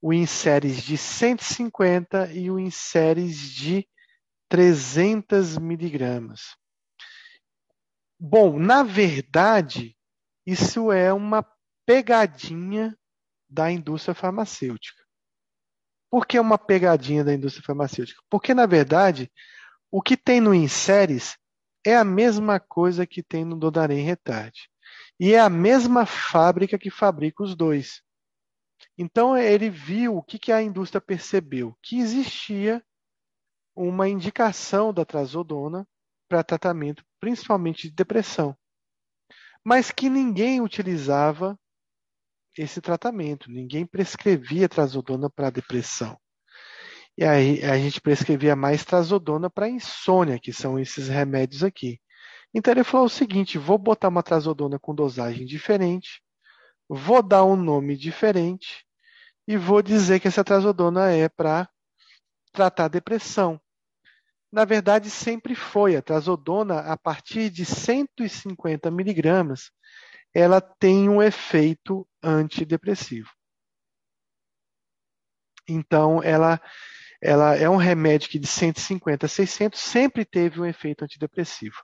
[0.00, 3.88] o inseres de 150 e o inseres de
[4.48, 6.56] 300 miligramas.
[8.18, 9.96] Bom, na verdade,
[10.46, 11.44] isso é uma
[11.84, 12.96] pegadinha
[13.48, 15.04] da indústria farmacêutica.
[16.10, 18.22] Por que uma pegadinha da indústria farmacêutica?
[18.30, 19.30] Porque, na verdade,
[19.90, 21.36] o que tem no Inseres
[21.84, 24.56] é a mesma coisa que tem no Dodarém Retard.
[25.18, 28.02] E é a mesma fábrica que fabrica os dois.
[28.98, 32.82] Então, ele viu o que, que a indústria percebeu: que existia
[33.74, 35.86] uma indicação da trazodona
[36.28, 38.56] para tratamento principalmente de depressão,
[39.64, 41.58] mas que ninguém utilizava
[42.56, 46.18] esse tratamento, ninguém prescrevia trazodona para depressão.
[47.18, 52.00] E aí a gente prescrevia mais trazodona para insônia, que são esses remédios aqui.
[52.56, 56.22] Então ele falou o seguinte: vou botar uma trazodona com dosagem diferente,
[56.88, 58.84] vou dar um nome diferente
[59.46, 61.68] e vou dizer que essa trazodona é para
[62.52, 63.60] tratar depressão
[64.56, 65.96] na verdade, sempre foi.
[65.96, 69.70] A trazodona, a partir de 150 miligramas,
[70.34, 73.28] ela tem um efeito antidepressivo.
[75.68, 76.58] Então, ela,
[77.22, 81.76] ela é um remédio que de 150 a 600 sempre teve um efeito antidepressivo.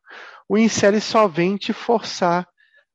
[0.49, 2.47] O Insere só vem te forçar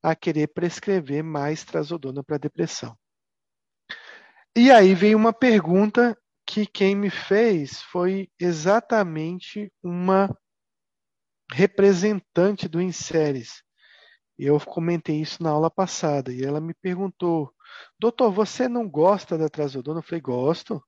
[0.01, 2.95] a querer prescrever mais trazodona para depressão.
[4.55, 10.35] E aí vem uma pergunta que quem me fez foi exatamente uma
[11.51, 13.61] representante do Inseres.
[14.37, 17.51] Eu comentei isso na aula passada e ela me perguntou:
[17.99, 19.99] Doutor, você não gosta da trazodona?
[19.99, 20.83] Eu falei: Gosto.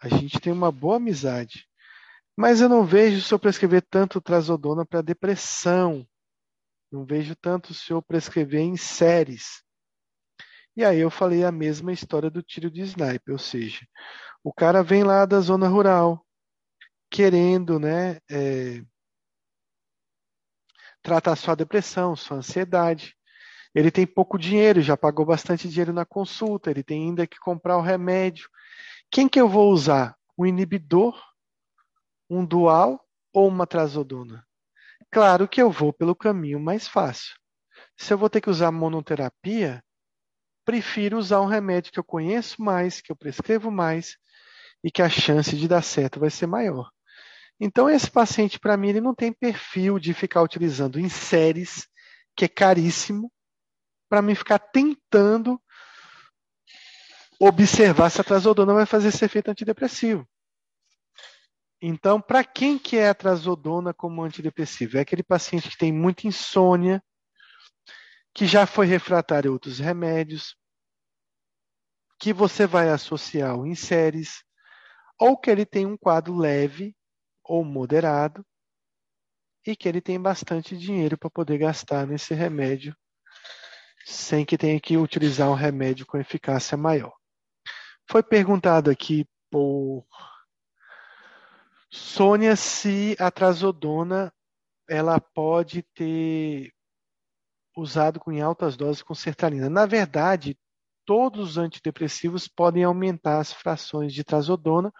[0.00, 1.68] A gente tem uma boa amizade.
[2.36, 6.06] Mas eu não vejo o senhor prescrever tanto trazodona para depressão.
[6.90, 9.62] Não vejo tanto o senhor prescrever em séries.
[10.76, 13.86] E aí eu falei a mesma história do tiro de sniper, ou seja,
[14.42, 16.24] o cara vem lá da zona rural,
[17.10, 18.82] querendo, né, é,
[21.02, 23.16] tratar sua depressão, sua ansiedade.
[23.74, 27.76] Ele tem pouco dinheiro, já pagou bastante dinheiro na consulta, ele tem ainda que comprar
[27.76, 28.48] o remédio.
[29.10, 30.16] Quem que eu vou usar?
[30.38, 31.20] Um inibidor,
[32.30, 34.46] um dual ou uma trazodona?
[35.10, 37.34] Claro que eu vou pelo caminho mais fácil.
[37.96, 39.82] Se eu vou ter que usar monoterapia,
[40.64, 44.16] prefiro usar um remédio que eu conheço mais, que eu prescrevo mais
[44.84, 46.88] e que a chance de dar certo vai ser maior.
[47.58, 51.88] Então, esse paciente, para mim, ele não tem perfil de ficar utilizando em séries,
[52.36, 53.30] que é caríssimo,
[54.08, 55.60] para mim ficar tentando
[57.40, 60.28] observar se a trazodona vai fazer esse efeito antidepressivo.
[61.80, 64.98] Então, para quem que é a trazodona como antidepressivo?
[64.98, 67.02] É aquele paciente que tem muita insônia,
[68.34, 70.54] que já foi refratário a outros remédios,
[72.18, 74.44] que você vai associar em séries,
[75.18, 76.94] ou que ele tem um quadro leve
[77.42, 78.44] ou moderado
[79.66, 82.94] e que ele tem bastante dinheiro para poder gastar nesse remédio
[84.04, 87.19] sem que tenha que utilizar um remédio com eficácia maior.
[88.10, 90.04] Foi perguntado aqui por
[91.88, 94.34] Sônia se a trazodona
[94.88, 96.72] ela pode ter
[97.76, 99.70] usado em altas doses com sertralina.
[99.70, 100.58] Na verdade,
[101.06, 104.92] todos os antidepressivos podem aumentar as frações de trazodona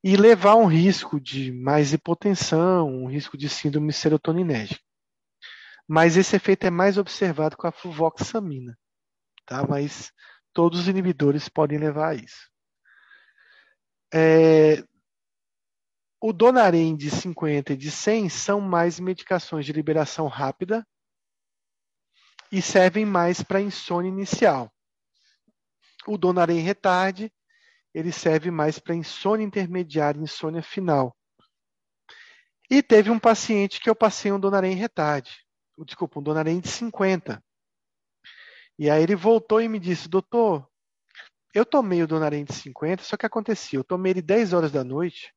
[0.00, 4.80] e levar um risco de mais hipotensão, um risco de síndrome serotoninérgica.
[5.88, 8.78] Mas esse efeito é mais observado com a fluvoxamina,
[9.44, 9.66] tá?
[9.66, 10.12] Mas
[10.52, 12.50] todos os inibidores podem levar a isso.
[14.12, 14.82] É,
[16.20, 20.86] o Donarem de 50 e de 100 são mais medicações de liberação rápida
[22.50, 24.72] e servem mais para insônia inicial.
[26.06, 27.32] O Donarem retarde
[27.94, 31.16] ele serve mais para insônia intermediária e insônia final.
[32.70, 35.44] E teve um paciente que eu passei um Donarém retarde,
[35.84, 37.42] desculpa, um Donarém de 50.
[38.78, 40.68] E aí ele voltou e me disse, doutor,
[41.52, 44.84] eu tomei o Donarém de 50, só que acontecia, eu tomei ele 10 horas da
[44.84, 45.34] noite,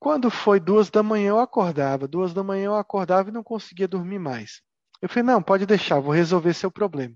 [0.00, 3.86] quando foi duas da manhã eu acordava, duas da manhã eu acordava e não conseguia
[3.86, 4.62] dormir mais.
[5.00, 7.14] Eu falei, não, pode deixar, vou resolver seu problema.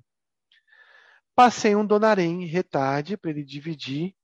[1.35, 4.15] Passei um Donarém retarde para ele dividir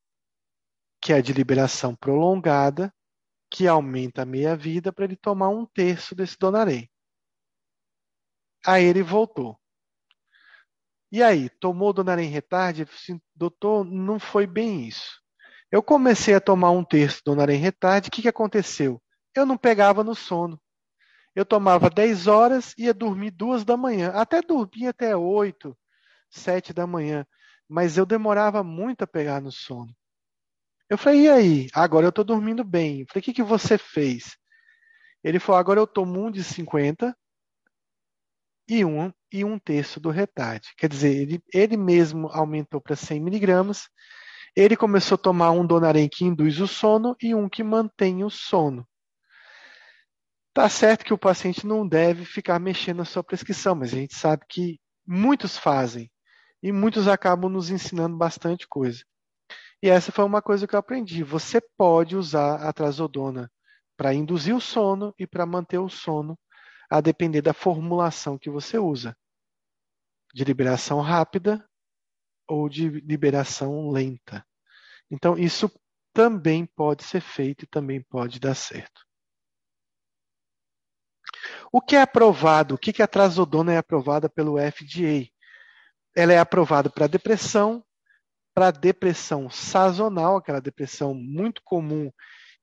[1.00, 2.94] que é de liberação prolongada,
[3.50, 6.88] que aumenta a meia-vida para ele tomar um terço desse Donarém.
[8.64, 9.59] Aí ele voltou.
[11.12, 12.82] E aí, tomou o Donarém retarde?
[12.82, 15.20] Assim, doutor, não foi bem isso.
[15.70, 19.02] Eu comecei a tomar um terço do Donarém retarde, o que, que aconteceu?
[19.34, 20.60] Eu não pegava no sono.
[21.34, 24.10] Eu tomava 10 horas e ia dormir duas da manhã.
[24.10, 25.76] Até dormia até 8,
[26.28, 27.26] 7 da manhã.
[27.68, 29.94] Mas eu demorava muito a pegar no sono.
[30.88, 31.66] Eu falei, e aí?
[31.72, 33.00] Agora eu estou dormindo bem.
[33.00, 34.36] Eu falei, o que, que você fez?
[35.22, 37.16] Ele falou, agora eu tomo um de 50
[38.68, 40.68] e um, e um terço do retarde.
[40.76, 43.88] Quer dizer, ele, ele mesmo aumentou para 100 miligramas.
[44.56, 48.30] Ele começou a tomar um Donarém que induz o sono e um que mantém o
[48.30, 48.86] sono.
[50.52, 54.14] Tá certo que o paciente não deve ficar mexendo na sua prescrição, mas a gente
[54.14, 56.10] sabe que muitos fazem
[56.62, 59.04] e muitos acabam nos ensinando bastante coisa.
[59.82, 61.22] E essa foi uma coisa que eu aprendi.
[61.22, 63.50] Você pode usar a trazodona
[63.96, 66.38] para induzir o sono e para manter o sono,
[66.90, 69.16] a depender da formulação que você usa.
[70.34, 71.64] De liberação rápida
[72.48, 74.44] ou de liberação lenta.
[75.10, 75.70] Então, isso
[76.12, 79.02] também pode ser feito e também pode dar certo.
[81.72, 82.74] O que é aprovado?
[82.74, 85.28] O que, a trazodona é aprovada pelo FDA?
[86.16, 87.84] Ela é aprovada para depressão,
[88.52, 92.10] para depressão sazonal, aquela depressão muito comum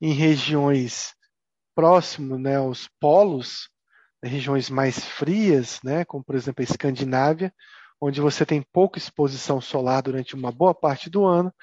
[0.01, 1.15] em regiões
[1.73, 3.69] próximas né, aos polos,
[4.23, 7.53] regiões mais frias, né, como por exemplo a Escandinávia,
[7.99, 11.53] onde você tem pouca exposição solar durante uma boa parte do ano,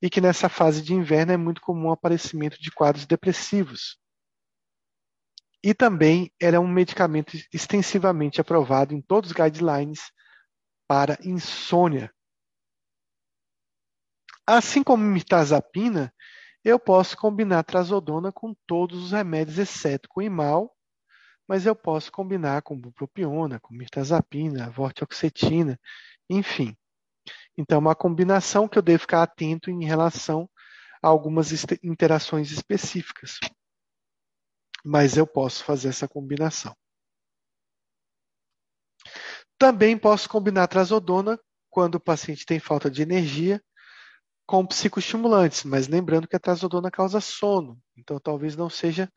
[0.00, 3.98] e que nessa fase de inverno é muito comum o aparecimento de quadros depressivos.
[5.62, 10.12] E também era é um medicamento extensivamente aprovado em todos os guidelines
[10.86, 12.12] para insônia.
[14.46, 16.14] Assim como mirtazapina,
[16.64, 20.74] eu posso combinar trazodona com todos os remédios, exceto com imal,
[21.48, 25.80] mas eu posso combinar com bupropiona, com mirtazapina, vortioxetina,
[26.28, 26.76] enfim.
[27.56, 30.48] Então, é uma combinação que eu devo ficar atento em relação
[31.02, 31.50] a algumas
[31.82, 33.38] interações específicas.
[34.84, 36.76] Mas eu posso fazer essa combinação.
[39.58, 41.38] Também posso combinar trazodona
[41.70, 43.60] quando o paciente tem falta de energia
[44.46, 49.12] com psicoestimulantes, mas lembrando que a trazodona causa sono, então talvez não seja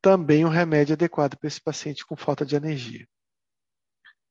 [0.00, 3.06] também um remédio adequado para esse paciente com falta de energia.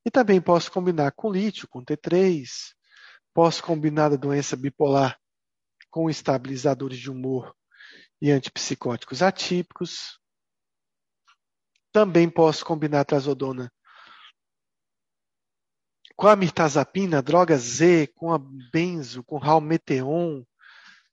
[0.06, 2.76] E também posso combinar com lítio, com T3,
[3.38, 5.16] Posso combinar a doença bipolar
[5.92, 7.56] com estabilizadores de humor
[8.20, 10.20] e antipsicóticos atípicos.
[11.92, 13.72] Também posso combinar trazodona
[16.16, 18.40] com a mirtazapina, droga Z, com a
[18.74, 20.44] benzo, com ralmeteon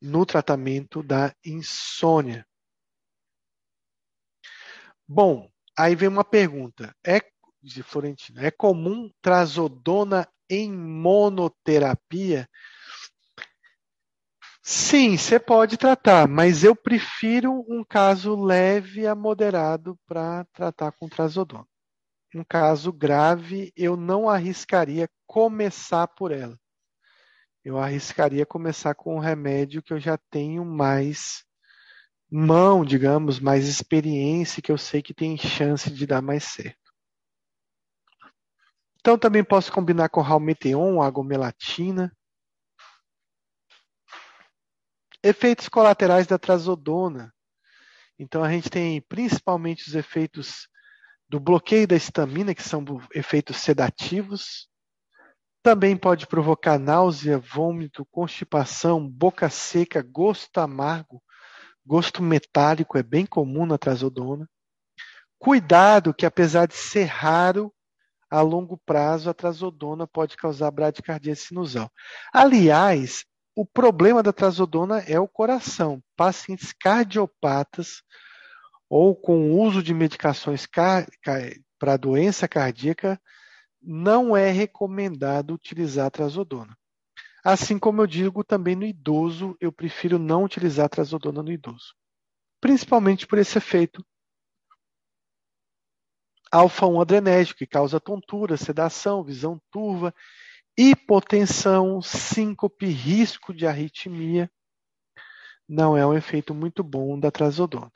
[0.01, 2.47] no tratamento da insônia.
[5.07, 5.49] Bom,
[5.79, 6.95] aí vem uma pergunta.
[7.07, 7.21] É
[7.63, 12.47] de Florentino, é comum trazodona em monoterapia,
[14.63, 21.09] sim, você pode tratar, mas eu prefiro um caso leve a moderado para tratar com
[21.09, 21.67] trazodona.
[22.35, 26.59] Um caso grave, eu não arriscaria começar por ela.
[27.65, 31.45] Eu arriscaria começar com um remédio que eu já tenho mais
[32.37, 36.93] mão, digamos, mais experiência, que eu sei que tem chance de dar mais certo.
[38.99, 42.13] Então também posso combinar com ralmeteon, agomelatina.
[45.23, 47.33] Efeitos colaterais da trazodona.
[48.19, 50.69] Então a gente tem principalmente os efeitos
[51.29, 52.85] do bloqueio da estamina, que são
[53.15, 54.69] efeitos sedativos.
[55.63, 61.23] Também pode provocar náusea, vômito, constipação, boca seca, gosto amargo,
[61.87, 64.49] gosto metálico, é bem comum na trazodona.
[65.39, 67.73] Cuidado que apesar de ser raro,
[68.31, 71.91] a longo prazo, a trazodona pode causar bradicardia sinusal.
[72.33, 73.25] Aliás,
[73.55, 76.03] o problema da trazodona é o coração.
[76.17, 78.03] Pacientes cardiopatas
[78.89, 80.67] ou com uso de medicações
[81.79, 83.21] para doença cardíaca,
[83.83, 86.77] não é recomendado utilizar trazodona.
[87.45, 91.95] Assim como eu digo também no idoso, eu prefiro não utilizar trazodona no idoso.
[92.59, 94.03] Principalmente por esse efeito
[96.51, 100.15] alfa-1 adrenérgico, que causa tontura, sedação, visão turva,
[100.79, 104.51] hipotensão, síncope, risco de arritmia.
[105.69, 107.93] Não é um efeito muito bom da trazodona.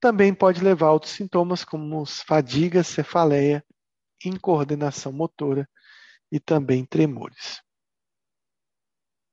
[0.00, 3.62] Também pode levar a outros sintomas como fadiga, cefaleia,
[4.24, 5.68] incoordenação motora
[6.32, 7.60] e também tremores.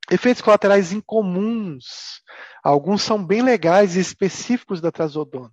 [0.09, 2.21] Efeitos colaterais incomuns.
[2.63, 5.51] Alguns são bem legais e específicos da trazodona.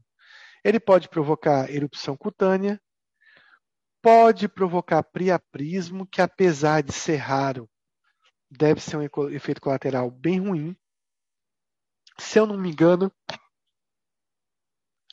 [0.65, 2.81] Ele pode provocar erupção cutânea,
[4.01, 7.69] pode provocar priaprismo, que apesar de ser raro,
[8.51, 10.77] deve ser um efeito colateral bem ruim.
[12.19, 13.11] Se eu não me engano,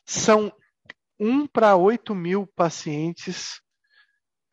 [0.05, 0.51] são
[1.19, 3.61] 1 para 8 mil pacientes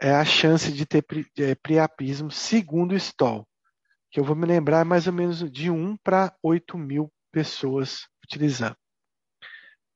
[0.00, 1.04] é a chance de ter
[1.38, 3.48] é, priapismo, segundo o Stoll,
[4.16, 8.74] que eu vou me lembrar mais ou menos de 1 para 8 mil pessoas utilizando.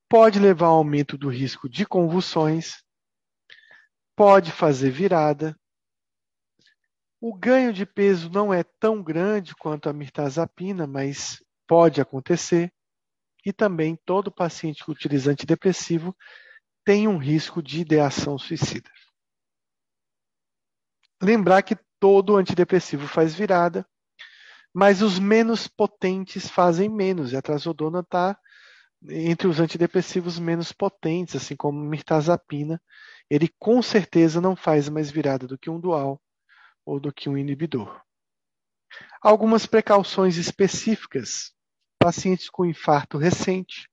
[0.07, 2.83] Pode levar ao aumento do risco de convulsões,
[4.15, 5.59] pode fazer virada.
[7.19, 12.71] O ganho de peso não é tão grande quanto a mirtazapina, mas pode acontecer.
[13.43, 16.15] E também todo paciente que utiliza antidepressivo
[16.85, 18.91] tem um risco de ideação suicida.
[21.19, 23.83] Lembrar que todo antidepressivo faz virada,
[24.73, 27.31] mas os menos potentes fazem menos.
[27.31, 28.37] E a trazodona está
[29.09, 32.81] entre os antidepressivos menos potentes, assim como mirtazapina,
[33.29, 36.21] ele com certeza não faz mais virada do que um dual
[36.85, 38.01] ou do que um inibidor.
[39.21, 41.53] Algumas precauções específicas.
[41.97, 43.89] Pacientes com infarto recente.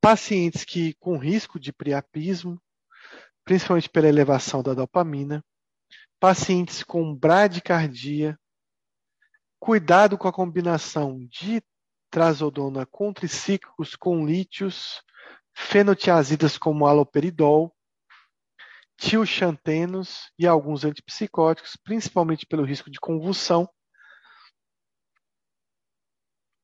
[0.00, 2.60] Pacientes que com risco de priapismo,
[3.44, 5.44] principalmente pela elevação da dopamina.
[6.18, 8.38] Pacientes com bradicardia.
[9.58, 11.62] Cuidado com a combinação de
[12.10, 15.02] trazodona com tricíclicos com lítios
[15.54, 17.74] fenotiazidas como aloperidol,
[18.96, 23.68] tioxantenos e alguns antipsicóticos, principalmente pelo risco de convulsão,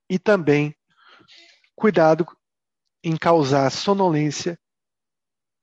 [0.08, 0.74] e também
[1.74, 2.26] cuidado
[3.02, 4.58] em causar sonolência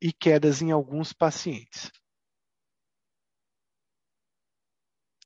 [0.02, 1.92] e quedas em alguns pacientes.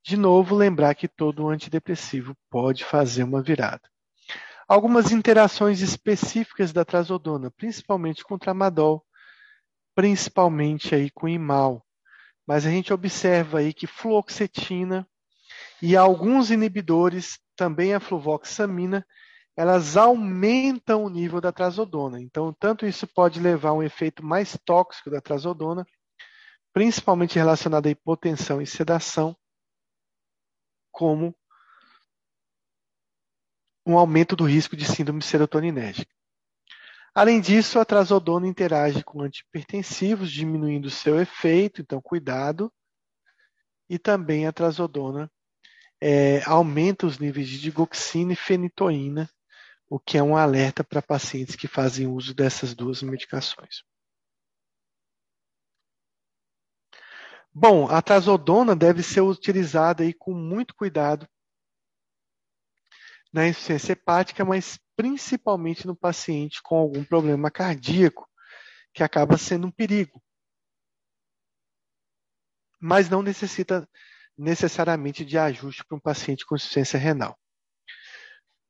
[0.06, 3.82] De novo, lembrar que todo antidepressivo pode fazer uma virada.
[4.68, 9.06] Algumas interações específicas da trazodona, principalmente com tramadol,
[9.96, 11.86] principalmente aí com imal.
[12.46, 15.08] Mas a gente observa aí que fluoxetina
[15.82, 19.06] e alguns inibidores, também a fluvoxamina,
[19.56, 22.20] elas aumentam o nível da trazodona.
[22.20, 25.86] Então, tanto isso pode levar a um efeito mais tóxico da trazodona,
[26.74, 29.36] principalmente relacionado à hipotensão e sedação,
[30.94, 31.36] como
[33.86, 36.14] um aumento do risco de síndrome serotoninérgica.
[37.14, 42.72] Além disso, a trazodona interage com antipertensivos, diminuindo seu efeito, então cuidado.
[43.90, 45.30] E também a trazodona
[46.02, 49.30] é, aumenta os níveis de digoxina e fenitoína,
[49.90, 53.84] o que é um alerta para pacientes que fazem uso dessas duas medicações.
[57.56, 61.28] Bom, a trazodona deve ser utilizada aí com muito cuidado
[63.32, 68.28] na insuficiência hepática, mas principalmente no paciente com algum problema cardíaco,
[68.92, 70.22] que acaba sendo um perigo.
[72.80, 73.88] Mas não necessita
[74.36, 77.38] necessariamente de ajuste para um paciente com insuficiência renal.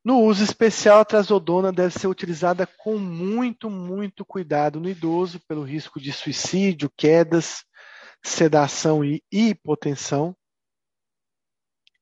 [0.03, 5.64] No uso especial, a trazodona deve ser utilizada com muito, muito cuidado no idoso, pelo
[5.64, 7.64] risco de suicídio, quedas,
[8.23, 10.35] sedação e hipotensão.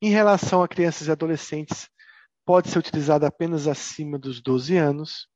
[0.02, 1.90] Em relação a crianças e adolescentes,
[2.46, 5.28] pode ser utilizada apenas acima dos 12 anos.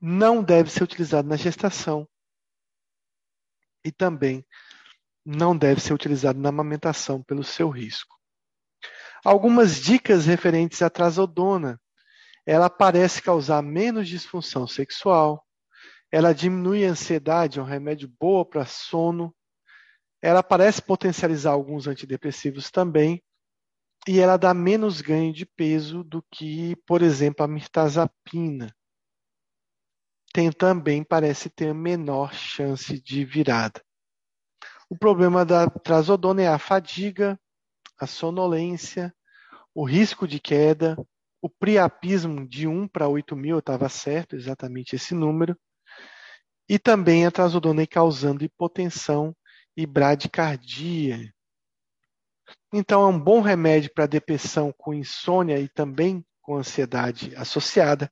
[0.00, 2.08] Não deve ser utilizado na gestação.
[3.84, 4.44] E também
[5.24, 8.18] não deve ser utilizado na amamentação pelo seu risco.
[9.24, 11.80] Algumas dicas referentes à trazodona.
[12.46, 15.46] Ela parece causar menos disfunção sexual.
[16.10, 19.34] Ela diminui a ansiedade, é um remédio boa para sono.
[20.22, 23.22] Ela parece potencializar alguns antidepressivos também.
[24.08, 28.74] E ela dá menos ganho de peso do que, por exemplo, a mirtazapina.
[30.32, 33.82] Tem também, parece ter menor chance de virada.
[34.88, 37.38] O problema da trazodona é a fadiga,
[37.98, 39.14] a sonolência,
[39.74, 40.96] o risco de queda,
[41.42, 45.56] o priapismo de 1 para 8 mil, estava certo, exatamente esse número,
[46.68, 49.34] e também a trazodona causando hipotensão
[49.80, 51.32] e bradicardia.
[52.72, 58.10] Então, é um bom remédio para depressão com insônia e também com ansiedade associada.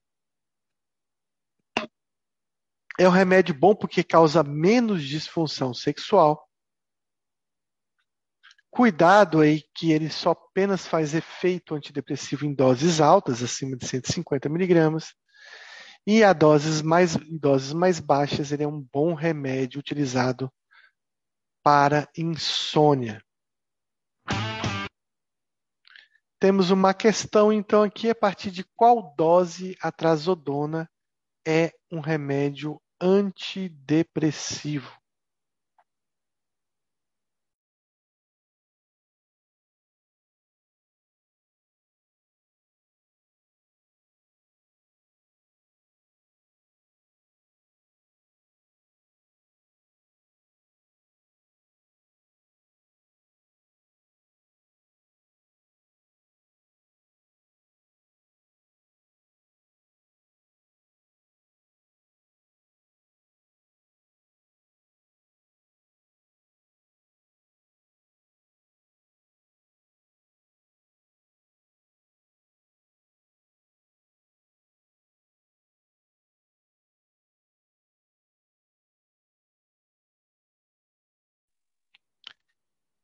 [2.97, 6.49] É um remédio bom porque causa menos disfunção sexual
[8.71, 14.47] Cuidado aí que ele só apenas faz efeito antidepressivo em doses altas, acima de 150
[14.47, 15.15] miligramas,
[16.05, 20.51] e a doses mais, em doses mais baixas ele é um bom remédio utilizado
[21.63, 23.21] para insônia.
[26.39, 30.89] Temos uma questão então aqui a partir de qual dose a trazodona
[31.45, 34.89] é um remédio antidepressivo.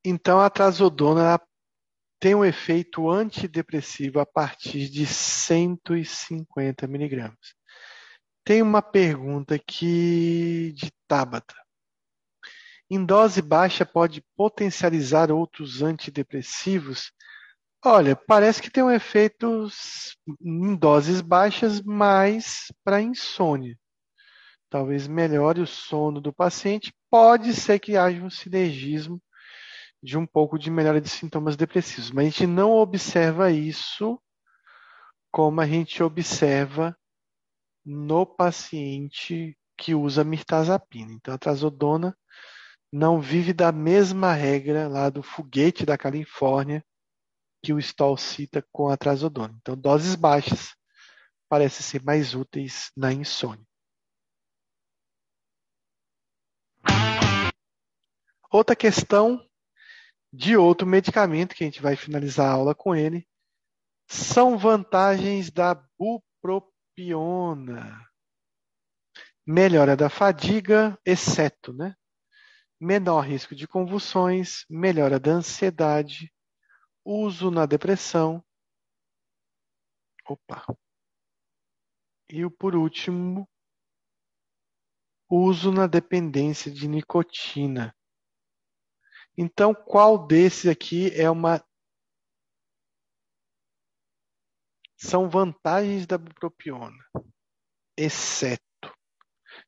[0.07, 1.41] Então, a trazodona
[2.19, 7.56] tem um efeito antidepressivo a partir de 150 miligramas.
[8.44, 11.56] Tem uma pergunta aqui de Tabata.
[12.88, 17.11] Em dose baixa pode potencializar outros antidepressivos?
[17.84, 19.68] Olha, parece que tem um efeito
[20.40, 23.76] em doses baixas mais para insônia.
[24.69, 26.94] Talvez melhore o sono do paciente.
[27.10, 29.19] Pode ser que haja um sinergismo
[30.06, 32.11] de um pouco de melhora de sintomas depressivos.
[32.11, 34.22] Mas a gente não observa isso
[35.32, 36.95] como a gente observa
[37.84, 41.11] no paciente que usa mirtazapina.
[41.11, 42.15] Então, a trazodona
[42.94, 46.86] não vive da mesma regra lá do foguete da Califórnia
[47.64, 49.56] que o Stoll cita com a trazodona.
[49.60, 50.76] Então, doses baixas
[51.49, 53.65] parecem ser mais úteis na insônia.
[58.52, 59.44] Outra questão
[60.36, 63.26] de outro medicamento que a gente vai finalizar a aula com ele
[64.07, 68.06] são vantagens da bupropiona.
[69.48, 71.95] Melhora da fadiga, exceto, né?
[72.80, 76.32] Menor risco de convulsões, melhora da ansiedade,
[77.06, 78.44] uso na depressão.
[80.28, 80.66] Opa.
[82.30, 83.48] E por último,
[85.30, 87.95] uso na dependência de nicotina.
[89.38, 91.64] Então, qual desses aqui é uma
[94.98, 96.98] são vantagens da bupropiona,
[97.98, 98.64] exceto.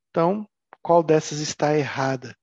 [0.10, 0.48] Então,
[0.81, 2.35] qual dessas está errada?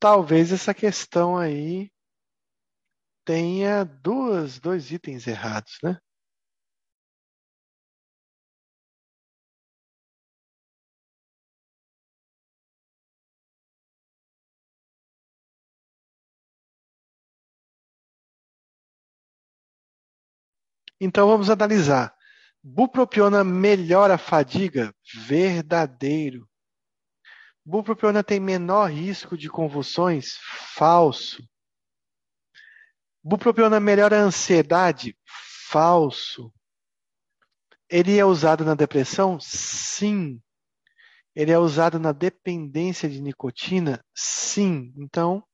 [0.00, 1.90] Talvez essa questão aí
[3.24, 5.98] tenha duas, dois itens errados, né?
[21.00, 22.14] Então vamos analisar.
[22.62, 24.94] Bupropiona melhora a fadiga?
[25.26, 26.47] Verdadeiro.
[27.68, 30.38] Bupropiona tem menor risco de convulsões?
[30.74, 31.46] Falso.
[33.22, 35.14] Bupropiona melhora a ansiedade?
[35.68, 36.50] Falso.
[37.86, 39.38] Ele é usado na depressão?
[39.38, 40.40] Sim.
[41.36, 44.02] Ele é usado na dependência de nicotina?
[44.14, 44.90] Sim.
[44.96, 45.44] Então,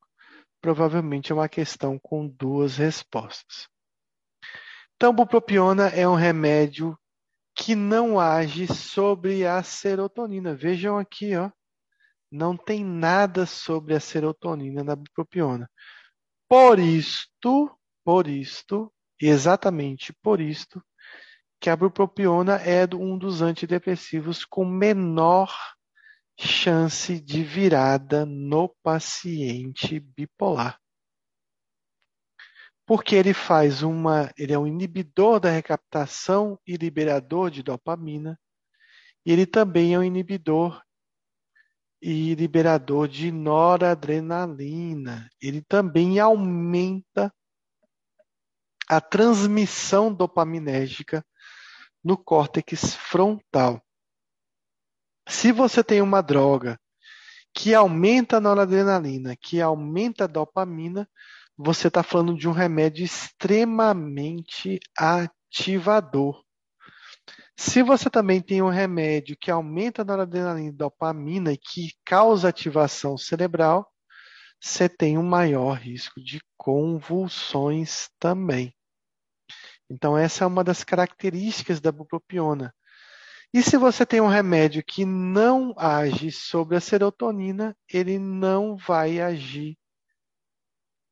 [0.60, 3.66] provavelmente é uma questão com duas respostas.
[4.94, 6.96] Então, bupropiona é um remédio
[7.56, 10.54] que não age sobre a serotonina.
[10.54, 11.50] Vejam aqui, ó
[12.30, 15.70] não tem nada sobre a serotonina na bupropiona.
[16.48, 20.82] Por isto, por isto, exatamente por isto,
[21.60, 25.50] que a bupropiona é um dos antidepressivos com menor
[26.38, 30.78] chance de virada no paciente bipolar.
[32.86, 38.38] Porque ele faz uma, ele é um inibidor da recaptação e liberador de dopamina,
[39.24, 40.82] e ele também é um inibidor
[42.06, 45.26] e liberador de noradrenalina.
[45.40, 47.32] Ele também aumenta
[48.86, 51.24] a transmissão dopaminérgica
[52.04, 53.82] no córtex frontal.
[55.26, 56.78] Se você tem uma droga
[57.54, 61.08] que aumenta a noradrenalina, que aumenta a dopamina,
[61.56, 66.44] você está falando de um remédio extremamente ativador.
[67.56, 72.48] Se você também tem um remédio que aumenta a noradrenalina e dopamina e que causa
[72.48, 73.88] ativação cerebral,
[74.60, 78.74] você tem um maior risco de convulsões também.
[79.88, 82.74] Então, essa é uma das características da bupropiona.
[83.52, 89.20] E se você tem um remédio que não age sobre a serotonina, ele não vai
[89.20, 89.78] agir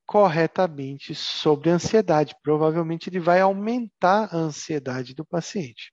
[0.05, 2.35] corretamente sobre a ansiedade.
[2.43, 5.92] Provavelmente ele vai aumentar a ansiedade do paciente.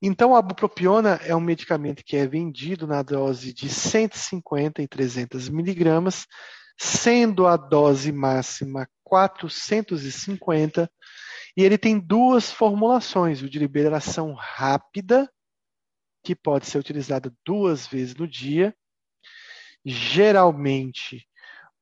[0.00, 5.48] Então, a bupropiona é um medicamento que é vendido na dose de 150 e 300
[5.48, 6.26] miligramas,
[6.78, 10.90] sendo a dose máxima 450,
[11.56, 15.30] e ele tem duas formulações: o de liberação rápida,
[16.22, 18.74] que pode ser utilizado duas vezes no dia,
[19.84, 21.26] geralmente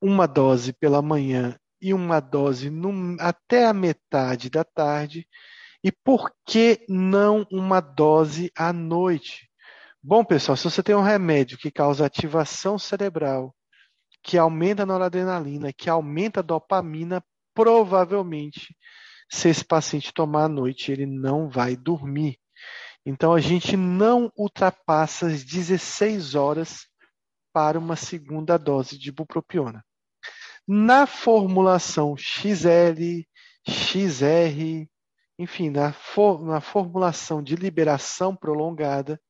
[0.00, 5.26] uma dose pela manhã e uma dose no, até a metade da tarde,
[5.85, 9.51] e por que não uma dose à noite?
[10.02, 13.55] Bom, pessoal, se você tem um remédio que causa ativação cerebral,
[14.23, 18.74] que aumenta a noradrenalina, que aumenta a dopamina, provavelmente,
[19.31, 22.39] se esse paciente tomar à noite, ele não vai dormir.
[23.05, 26.86] Então, a gente não ultrapassa as 16 horas
[27.52, 29.85] para uma segunda dose de bupropiona.
[30.66, 33.23] Na formulação XL,
[33.69, 34.89] XR,
[35.39, 39.20] enfim, na, for, na formulação de liberação prolongada,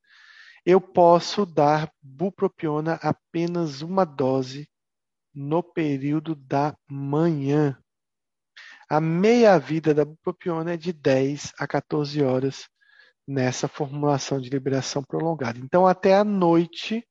[0.64, 4.68] eu posso dar bupropiona apenas uma dose
[5.34, 7.78] no período da manhã.
[8.88, 12.68] A meia-vida da bupropiona é de 10 a 14 horas
[13.26, 15.58] nessa formulação de liberação prolongada.
[15.58, 17.06] Então, até a noite,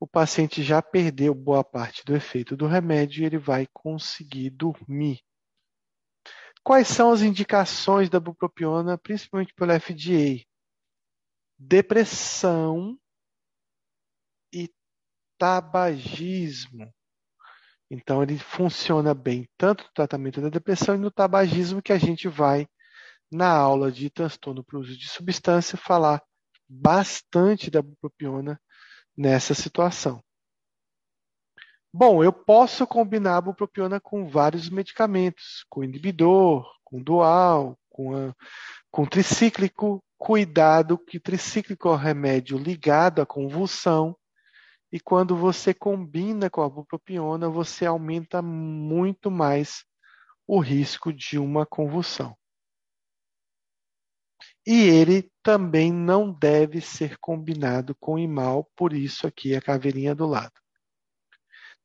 [0.00, 5.20] o paciente já perdeu boa parte do efeito do remédio e ele vai conseguir dormir.
[6.66, 10.44] Quais são as indicações da bupropiona, principalmente pelo FDA?
[11.56, 12.98] Depressão
[14.52, 14.68] e
[15.38, 16.92] tabagismo.
[17.88, 22.26] Então, ele funciona bem tanto no tratamento da depressão e no tabagismo, que a gente
[22.26, 22.66] vai,
[23.30, 26.20] na aula de transtorno o uso de substância, falar
[26.68, 28.60] bastante da bupropiona
[29.16, 30.20] nessa situação.
[31.98, 38.34] Bom, eu posso combinar a bupropiona com vários medicamentos, com inibidor, com dual, com, a,
[38.90, 40.04] com tricíclico.
[40.18, 44.14] Cuidado que tricíclico é um remédio ligado à convulsão,
[44.92, 49.82] e quando você combina com a bupropiona, você aumenta muito mais
[50.46, 52.36] o risco de uma convulsão.
[54.66, 60.26] E ele também não deve ser combinado com imal, por isso aqui a caveirinha do
[60.26, 60.65] lado.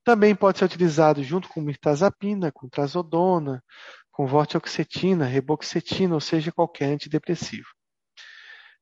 [0.04, 3.64] Também pode ser utilizado junto com mirtazapina, com trazodona,
[4.12, 7.68] com vortioxetina, reboxetina, ou seja, qualquer antidepressivo.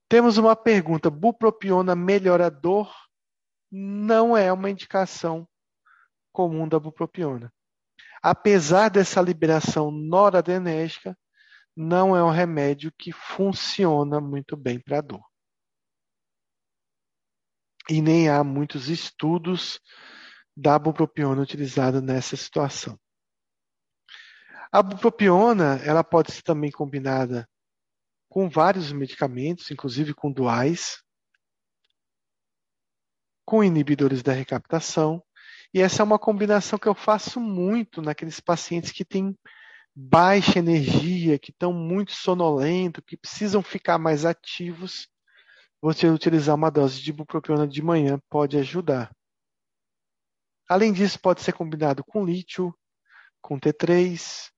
[0.08, 2.94] Temos uma pergunta: bupropiona melhorador
[3.72, 5.48] não é uma indicação
[6.32, 7.54] comum da bupropiona.
[8.22, 11.18] Apesar dessa liberação noradrenérgica,
[11.76, 15.24] não é um remédio que funciona muito bem para dor.
[17.90, 19.80] E nem há muitos estudos
[20.60, 23.00] da bupropiona utilizada nessa situação.
[24.70, 27.48] A bupropiona, ela pode ser também combinada
[28.28, 31.02] com vários medicamentos, inclusive com duais,
[33.46, 35.24] com inibidores da recaptação,
[35.74, 39.36] e essa é uma combinação que eu faço muito naqueles pacientes que têm
[39.96, 45.08] baixa energia, que estão muito sonolentos, que precisam ficar mais ativos.
[45.82, 49.10] Você utilizar uma dose de ibupropiona de manhã pode ajudar.
[50.70, 52.72] Além disso, pode ser combinado com lítio,
[53.42, 54.52] com T3.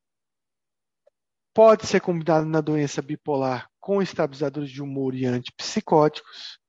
[1.53, 6.59] Pode ser combinado na doença bipolar com estabilizadores de humor e antipsicóticos.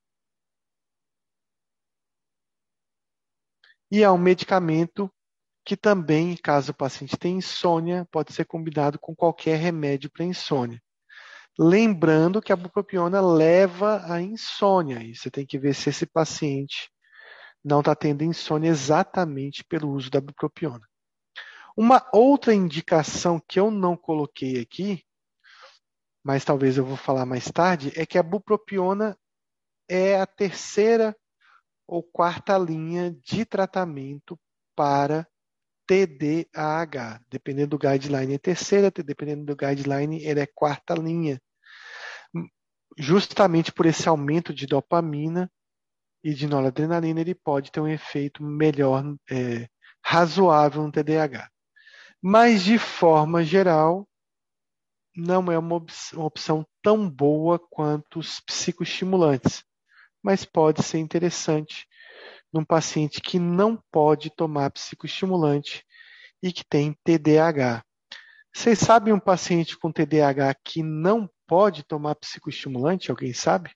[3.91, 5.13] E é um medicamento
[5.65, 10.81] que também, caso o paciente tenha insônia, pode ser combinado com qualquer remédio para insônia.
[11.59, 16.92] Lembrando que a bupropiona leva à insônia, e você tem que ver se esse paciente
[17.65, 20.87] não está tendo insônia exatamente pelo uso da bupropiona.
[21.77, 25.05] Uma outra indicação que eu não coloquei aqui,
[26.23, 29.17] mas talvez eu vou falar mais tarde, é que a bupropiona
[29.89, 31.17] é a terceira
[31.87, 34.39] ou quarta linha de tratamento
[34.75, 35.27] para
[35.87, 37.21] TDAH.
[37.29, 41.41] Dependendo do guideline é terceira, dependendo do guideline ele é quarta linha.
[42.99, 45.51] Justamente por esse aumento de dopamina
[46.23, 49.69] e de noradrenalina, ele pode ter um efeito melhor, é,
[50.05, 51.49] razoável no TDAH.
[52.21, 54.09] Mas, de forma geral,
[55.15, 55.85] não é uma
[56.17, 59.65] opção tão boa quanto os psicoestimulantes,
[60.23, 61.87] mas pode ser interessante
[62.53, 65.85] num paciente que não pode tomar psicoestimulante
[66.43, 67.83] e que tem TDAH.
[68.55, 73.11] Vocês sabem um paciente com TDAH que não pode tomar psicoestimulante?
[73.11, 73.71] Alguém sabe?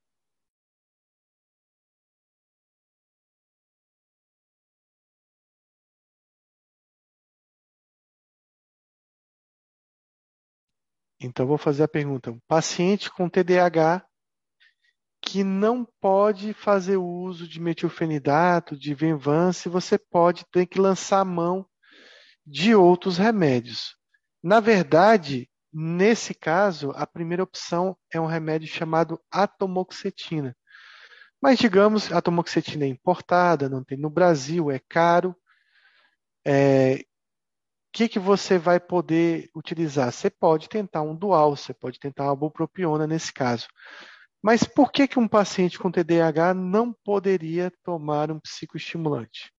[11.20, 14.04] Então, vou fazer a pergunta: um paciente com TDAH
[15.22, 21.66] que não pode fazer uso de metilfenidato, de Venvance, você pode ter que lançar mão
[22.46, 23.96] de outros remédios.
[24.40, 30.56] Na verdade, nesse caso, a primeira opção é um remédio chamado atomoxetina.
[31.42, 35.34] Mas, digamos, a atomoxetina é importada, não tem no Brasil, é caro.
[36.46, 37.04] É,
[37.96, 40.12] que, que você vai poder utilizar?
[40.12, 43.66] Você pode tentar um dual, você pode tentar uma bupropiona nesse caso.
[44.42, 49.50] Mas por que, que um paciente com TDAH não poderia tomar um psicoestimulante?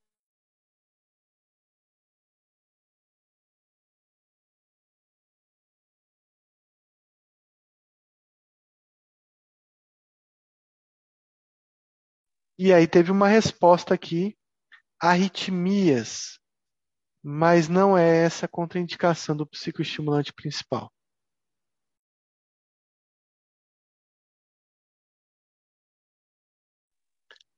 [12.60, 14.38] E aí teve uma resposta aqui:
[15.02, 16.40] arritmias
[17.30, 20.90] mas não é essa a contraindicação do psicoestimulante principal.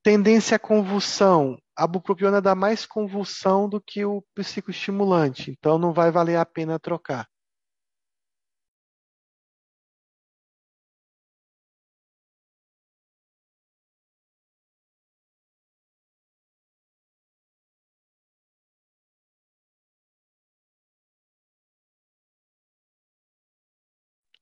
[0.01, 1.55] Tendência à convulsão.
[1.75, 6.79] A bupropiona dá mais convulsão do que o psicoestimulante, então não vai valer a pena
[6.79, 7.27] trocar.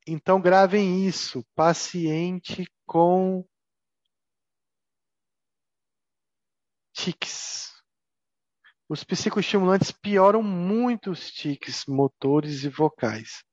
[0.09, 3.45] Então gravem isso, paciente com
[6.93, 7.73] tiques.
[8.87, 13.43] Os psicoestimulantes pioram muito os tiques motores e vocais.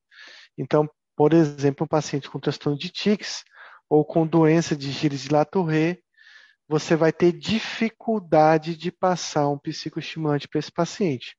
[0.56, 3.42] Então, por exemplo, um paciente com transtorno de tiques
[3.88, 6.04] ou com doença de Gilles de Latourette,
[6.68, 11.36] você vai ter dificuldade de passar um psicoestimulante para esse paciente.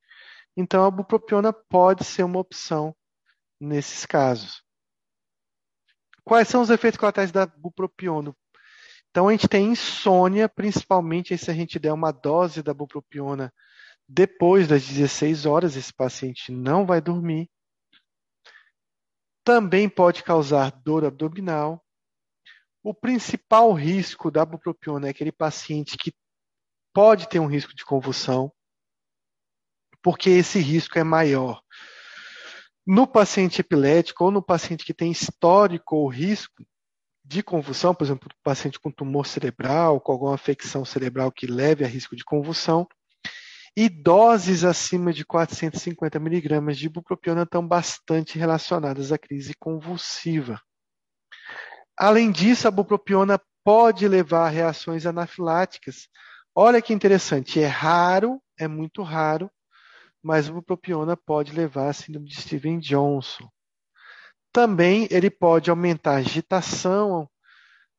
[0.57, 2.93] Então, a bupropiona pode ser uma opção
[3.61, 4.64] nesses casos.
[6.25, 8.35] Quais são os efeitos colaterais da bupropiona?
[9.11, 13.53] Então, a gente tem insônia, principalmente se a gente der uma dose da bupropiona
[14.07, 17.49] depois das 16 horas, esse paciente não vai dormir.
[19.43, 21.83] Também pode causar dor abdominal.
[22.83, 26.13] O principal risco da bupropiona é aquele paciente que
[26.93, 28.51] pode ter um risco de convulsão,
[30.01, 31.61] porque esse risco é maior.
[32.85, 36.63] No paciente epilético ou no paciente que tem histórico ou risco
[37.23, 41.87] de convulsão, por exemplo, paciente com tumor cerebral, com alguma afecção cerebral que leve a
[41.87, 42.87] risco de convulsão,
[43.75, 50.61] e doses acima de 450 miligramas de ibupropiona estão bastante relacionadas à crise convulsiva.
[51.97, 56.07] Além disso, a bupropiona pode levar a reações anafiláticas.
[56.53, 59.49] Olha que interessante, é raro, é muito raro,
[60.25, 63.47] mas a bupropiona pode levar a síndrome de Steven Johnson.
[64.51, 67.29] Também ele pode aumentar a agitação,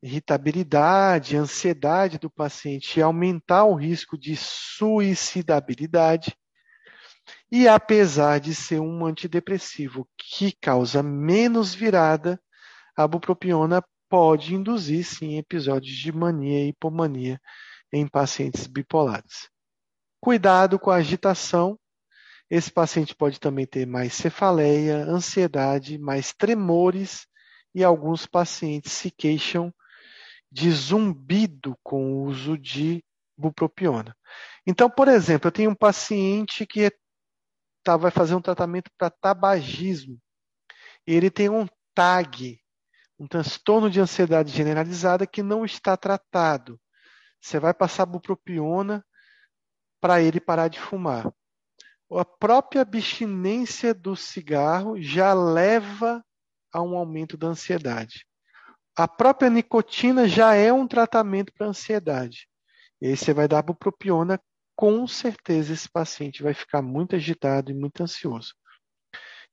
[0.02, 6.36] irritabilidade, ansiedade do paciente e aumentar o risco de suicidabilidade.
[7.48, 12.42] E apesar de ser um antidepressivo que causa menos virada,
[12.96, 17.40] a bupropiona pode induzir sim episódios de mania e hipomania
[17.92, 19.48] em pacientes bipolares.
[20.20, 21.78] Cuidado com a agitação.
[22.48, 27.26] Esse paciente pode também ter mais cefaleia, ansiedade, mais tremores
[27.74, 29.74] e alguns pacientes se queixam
[30.50, 33.04] de zumbido com o uso de
[33.36, 34.16] bupropiona.
[34.66, 36.90] Então, por exemplo, eu tenho um paciente que
[37.82, 40.18] tá, vai fazer um tratamento para tabagismo.
[41.06, 42.60] Ele tem um TAG,
[43.18, 46.80] um transtorno de ansiedade generalizada que não está tratado.
[47.40, 49.04] Você vai passar bupropiona
[50.00, 51.32] para ele parar de fumar.
[52.10, 56.24] A própria abstinência do cigarro já leva
[56.72, 58.26] a um aumento da ansiedade
[58.96, 62.48] a própria nicotina já é um tratamento para ansiedade.
[63.00, 64.40] E aí você vai dar bupropiona,
[64.74, 68.54] com certeza esse paciente vai ficar muito agitado e muito ansioso.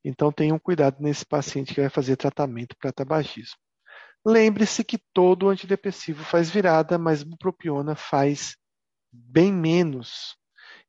[0.02, 3.56] Então tenham cuidado nesse paciente que vai fazer tratamento para tabagismo.
[4.26, 8.56] Lembre-se que todo antidepressivo faz virada, mas bupropiona faz
[9.12, 10.38] bem menos.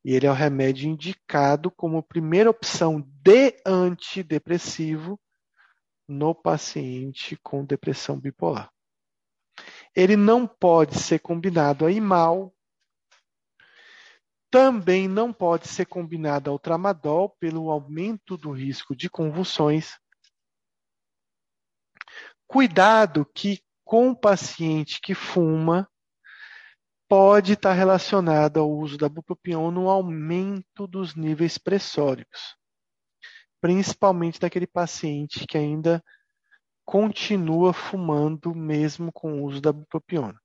[0.06, 5.19] E ele é o remédio indicado como primeira opção de antidepressivo
[6.07, 8.72] no paciente com depressão bipolar.
[9.95, 12.56] Ele não pode ser combinado a imal,
[14.52, 19.98] também não pode ser combinado ao tramadol pelo aumento do risco de convulsões.
[22.45, 25.90] Cuidado que com o paciente que fuma
[27.07, 32.56] pode estar relacionado ao uso da bupropiona no aumento dos níveis pressóricos
[33.65, 36.03] principalmente daquele paciente que ainda
[36.86, 40.40] continua fumando mesmo com o uso da bupropiona.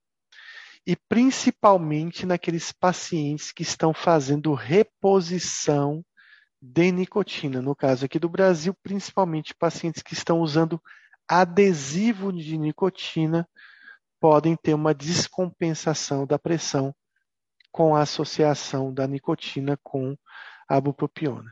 [0.86, 6.02] E principalmente naqueles pacientes que estão fazendo reposição
[6.62, 7.60] de nicotina.
[7.60, 10.82] No caso aqui do Brasil, principalmente pacientes que estão usando
[11.28, 13.46] adesivo de nicotina
[14.20, 16.94] podem ter uma descompensação da pressão
[17.72, 20.16] com a associação da nicotina com
[20.68, 21.50] a bupropiona.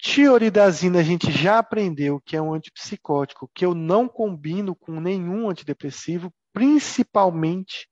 [0.00, 5.50] Tioridazina a gente já aprendeu que é um antipsicótico, que eu não combino com nenhum
[5.50, 7.88] antidepressivo, principalmente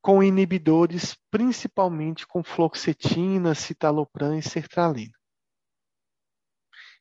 [0.00, 5.12] com inibidores, principalmente com fluoxetina, citalopram e sertralina.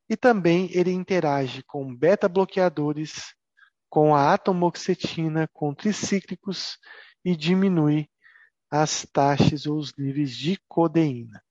[0.09, 3.35] E também ele interage com beta-bloqueadores,
[3.89, 6.77] com a atomoxetina, com tricíclicos
[7.23, 8.09] e diminui
[8.69, 11.41] as taxas ou os níveis de codeína.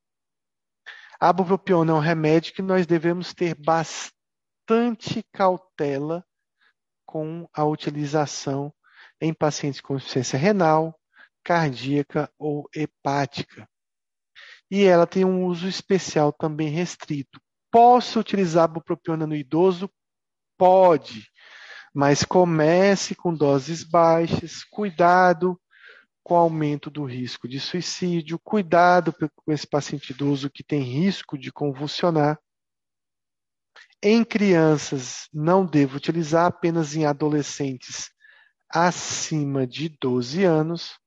[1.18, 6.24] A bupropiona é um remédio que nós devemos ter bastante cautela
[7.06, 8.72] com a utilização
[9.20, 10.98] em pacientes com insuficiência renal,
[11.42, 13.66] cardíaca ou hepática.
[14.70, 17.40] E ela tem um uso especial também restrito.
[17.70, 19.88] Posso utilizar a bupropiona no idoso?
[20.58, 21.30] Pode,
[21.96, 25.58] mas comece com doses baixas, cuidado
[26.22, 31.38] com o aumento do risco de suicídio, cuidado com esse paciente idoso que tem risco
[31.38, 32.38] de convulsionar.
[34.02, 38.10] Em crianças, não devo utilizar apenas em adolescentes
[38.68, 40.98] acima de 12 anos.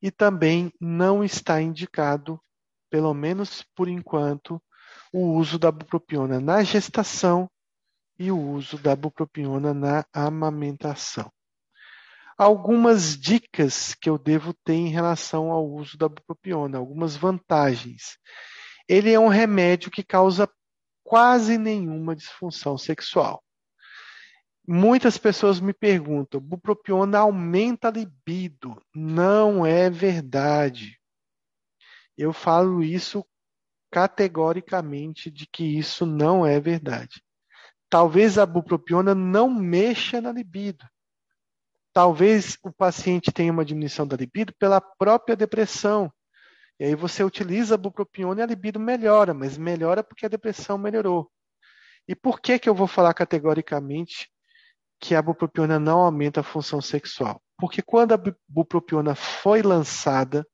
[0.00, 2.40] E também não está indicado,
[2.88, 4.62] pelo menos por enquanto,
[5.12, 7.50] o uso da bupropiona na gestação
[8.20, 11.32] e o uso da bupropiona na amamentação.
[12.36, 18.18] Algumas dicas que eu devo ter em relação ao uso da bupropiona, algumas vantagens.
[18.86, 20.46] Ele é um remédio que causa
[21.02, 23.42] quase nenhuma disfunção sexual.
[24.68, 28.78] Muitas pessoas me perguntam: bupropiona aumenta a libido?
[28.94, 31.00] Não é verdade.
[32.18, 33.24] Eu falo isso
[33.90, 37.22] categoricamente de que isso não é verdade.
[37.90, 40.88] Talvez a bupropiona não mexa na libido.
[41.92, 46.10] Talvez o paciente tenha uma diminuição da libido pela própria depressão.
[46.78, 50.78] E aí você utiliza a bupropiona e a libido melhora, mas melhora porque a depressão
[50.78, 51.28] melhorou.
[52.06, 54.30] E por que que eu vou falar categoricamente
[55.00, 57.42] que a bupropiona não aumenta a função sexual?
[57.58, 60.46] Porque quando a bupropiona foi lançada,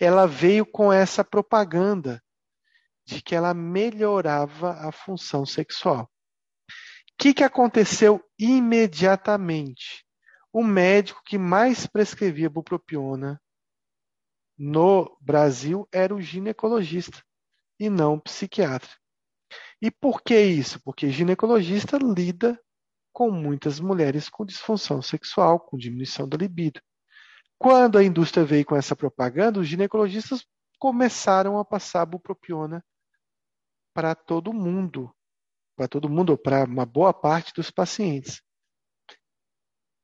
[0.00, 2.20] ela veio com essa propaganda
[3.04, 6.10] de que ela melhorava a função sexual.
[7.18, 10.04] Que, que aconteceu imediatamente?
[10.52, 13.40] O médico que mais prescrevia bupropiona
[14.58, 17.22] no Brasil era o ginecologista
[17.78, 18.90] e não o psiquiatra.
[19.80, 20.80] E por que isso?
[20.82, 22.58] Porque ginecologista lida
[23.12, 26.80] com muitas mulheres com disfunção sexual, com diminuição da libido.
[27.58, 30.46] Quando a indústria veio com essa propaganda, os ginecologistas
[30.78, 32.84] começaram a passar bupropiona
[33.94, 35.14] para todo mundo,
[35.76, 38.42] para todo mundo, ou para uma boa parte dos pacientes.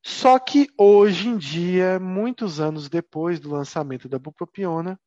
[0.04, 5.00] Só que hoje em dia, muitos anos depois do lançamento da bupropiona,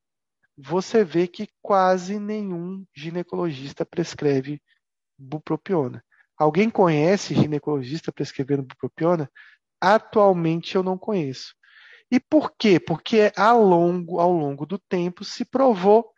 [0.57, 4.61] você vê que quase nenhum ginecologista prescreve
[5.17, 6.03] bupropiona.
[6.37, 9.29] Alguém conhece ginecologista prescrevendo bupropiona?
[9.81, 11.53] Atualmente eu não conheço.
[12.09, 12.79] E por quê?
[12.79, 16.09] Porque ao longo, ao longo do tempo se provou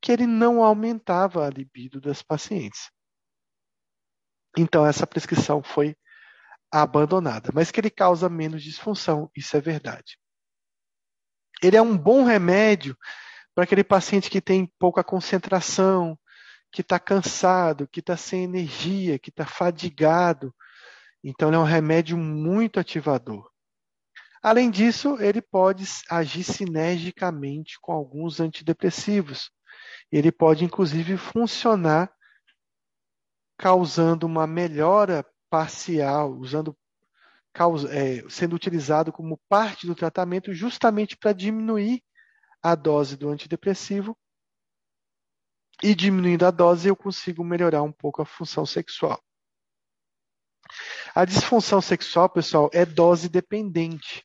[0.00, 2.90] que ele não aumentava a libido das pacientes.
[4.56, 5.96] Então essa prescrição foi
[6.70, 10.18] abandonada, mas que ele causa menos disfunção, isso é verdade.
[11.62, 12.96] Ele é um bom remédio
[13.54, 16.18] para aquele paciente que tem pouca concentração,
[16.72, 20.52] que está cansado, que está sem energia, que está fadigado.
[21.22, 23.48] Então, ele é um remédio muito ativador.
[24.42, 29.50] Além disso, ele pode agir sinergicamente com alguns antidepressivos.
[30.10, 32.12] Ele pode, inclusive, funcionar
[33.56, 36.76] causando uma melhora parcial, usando,
[37.90, 42.02] é, sendo utilizado como parte do tratamento justamente para diminuir
[42.62, 44.16] a dose do antidepressivo
[45.82, 49.22] e diminuindo a dose eu consigo melhorar um pouco a função sexual.
[51.14, 54.24] A disfunção sexual, pessoal, é dose dependente.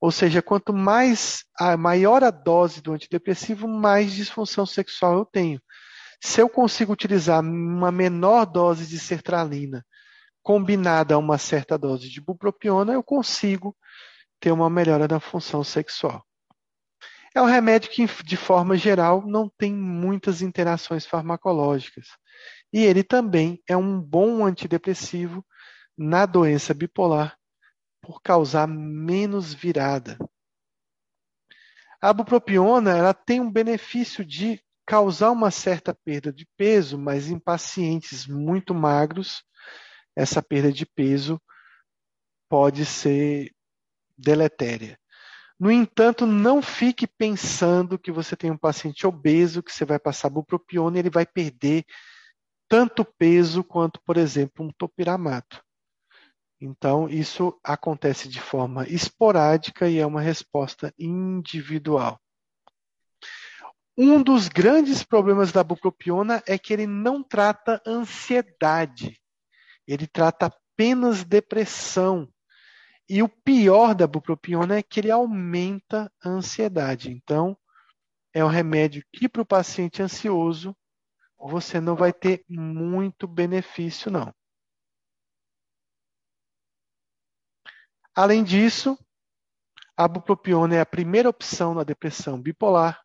[0.00, 5.60] Ou seja, quanto mais a maior a dose do antidepressivo, mais disfunção sexual eu tenho.
[6.24, 9.84] Se eu consigo utilizar uma menor dose de sertralina
[10.40, 13.76] combinada a uma certa dose de bupropiona, eu consigo
[14.38, 16.24] ter uma melhora da função sexual.
[17.34, 22.06] É um remédio que, de forma geral, não tem muitas interações farmacológicas.
[22.72, 25.44] E ele também é um bom antidepressivo
[25.98, 27.36] na doença bipolar
[28.00, 30.16] por causar menos virada.
[32.00, 37.38] A bupropiona ela tem um benefício de causar uma certa perda de peso, mas em
[37.38, 39.42] pacientes muito magros,
[40.16, 41.40] essa perda de peso
[42.48, 43.50] pode ser
[44.16, 44.98] deletéria.
[45.58, 50.28] No entanto, não fique pensando que você tem um paciente obeso, que você vai passar
[50.28, 51.84] bupropiona e ele vai perder
[52.68, 55.62] tanto peso quanto, por exemplo, um topiramato.
[56.60, 62.20] Então, isso acontece de forma esporádica e é uma resposta individual.
[63.96, 69.20] Um dos grandes problemas da bupropiona é que ele não trata ansiedade,
[69.86, 72.26] ele trata apenas depressão.
[73.08, 77.10] E o pior da bupropiona é que ele aumenta a ansiedade.
[77.10, 77.56] Então,
[78.32, 80.74] é um remédio que para o paciente ansioso
[81.38, 84.32] você não vai ter muito benefício, não.
[88.14, 88.98] Além disso,
[89.96, 93.01] a bupropiona é a primeira opção na depressão bipolar.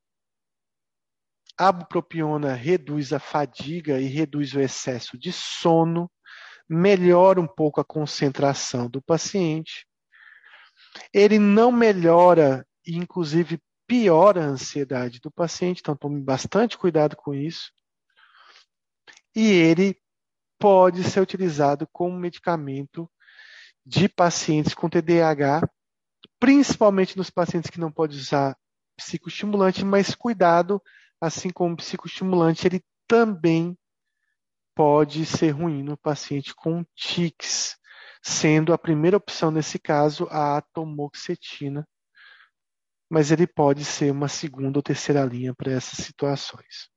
[1.58, 6.10] A bupropiona reduz a fadiga e reduz o excesso de sono,
[6.70, 9.88] melhora um pouco a concentração do paciente
[11.14, 17.72] ele não melhora inclusive, piora a ansiedade do paciente, então tome bastante cuidado com isso.
[19.36, 19.98] E ele
[20.60, 23.10] pode ser utilizado como medicamento
[23.86, 25.70] de pacientes com TDAH,
[26.40, 28.58] principalmente nos pacientes que não podem usar
[28.98, 30.82] psicoestimulante, mas cuidado,
[31.20, 33.78] assim como o psicoestimulante, ele também
[34.76, 37.78] pode ser ruim no paciente com tics,
[38.22, 41.88] sendo a primeira opção nesse caso a atomoxetina,
[43.10, 46.90] mas ele pode ser uma segunda ou terceira linha para essas situações.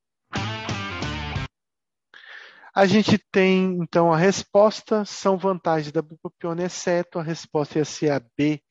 [2.74, 8.10] A gente tem, então, a resposta, são vantagens da bupropiona, exceto a resposta ia ser
[8.10, 8.62] a B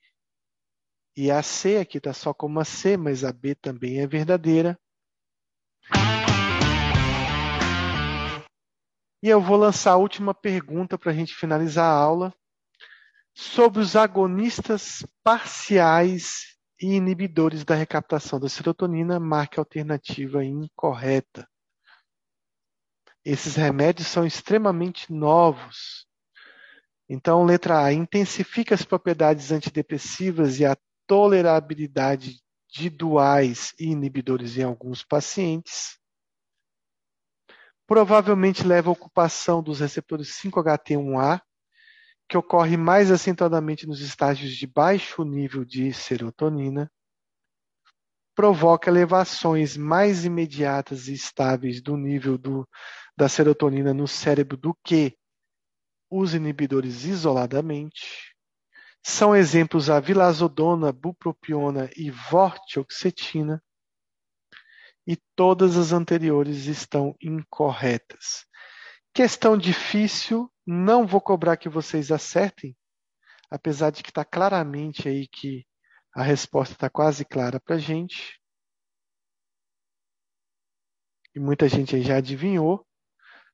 [1.17, 4.79] e a C, aqui está só como a C, mas a B também é verdadeira.
[9.21, 12.33] E eu vou lançar a última pergunta para a gente finalizar a aula
[13.33, 21.47] sobre os agonistas parciais e inibidores da recaptação da serotonina, marque alternativa incorreta.
[23.23, 26.07] Esses remédios são extremamente novos.
[27.07, 32.41] Então, letra A, intensifica as propriedades antidepressivas e a tolerabilidade
[32.71, 35.97] de duais e inibidores em alguns pacientes.
[37.87, 41.41] Provavelmente leva à ocupação dos receptores 5-HT1A,
[42.27, 46.91] que ocorre mais acentuadamente nos estágios de baixo nível de serotonina
[48.39, 52.65] provoca elevações mais imediatas e estáveis do nível do,
[53.13, 55.17] da serotonina no cérebro do que
[56.09, 58.33] os inibidores isoladamente.
[59.01, 63.63] São exemplos a vilazodona, bupropiona e vortioxetina.
[65.07, 68.45] E todas as anteriores estão incorretas.
[69.13, 72.77] Questão difícil, não vou cobrar que vocês acertem,
[73.49, 75.65] apesar de que está claramente aí que
[76.13, 78.39] a resposta está quase clara para a gente.
[81.35, 82.85] E muita gente já adivinhou.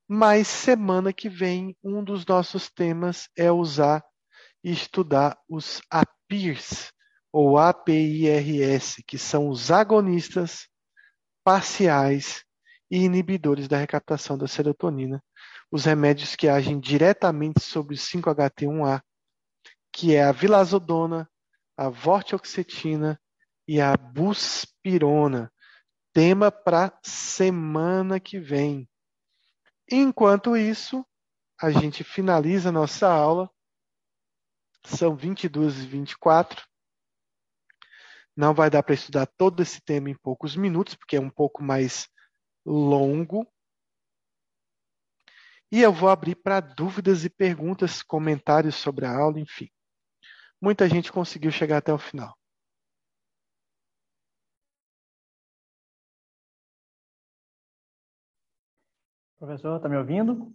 [0.08, 4.04] Mas semana que vem, um dos nossos temas é usar
[4.72, 6.92] estudar os APIRS,
[7.32, 10.68] ou APIRS, que são os agonistas
[11.44, 12.44] parciais
[12.90, 15.24] e inibidores da recaptação da serotonina,
[15.72, 19.02] os remédios que agem diretamente sobre o 5-HT1A,
[19.92, 21.30] que é a vilazodona,
[21.78, 23.20] a vortioxetina
[23.68, 25.52] e a buspirona.
[26.14, 28.90] Tema para semana que vem.
[29.92, 31.06] Enquanto isso,
[31.62, 33.50] a gente finaliza a nossa aula.
[34.86, 36.66] São 22 e 24.
[38.36, 41.64] Não vai dar para estudar todo esse tema em poucos minutos, porque é um pouco
[41.64, 42.08] mais
[42.66, 43.48] longo.
[45.72, 49.70] E eu vou abrir para dúvidas e perguntas, comentários sobre a aula, enfim
[50.66, 52.36] muita gente conseguiu chegar até o final.
[59.38, 60.52] Professor, está me ouvindo?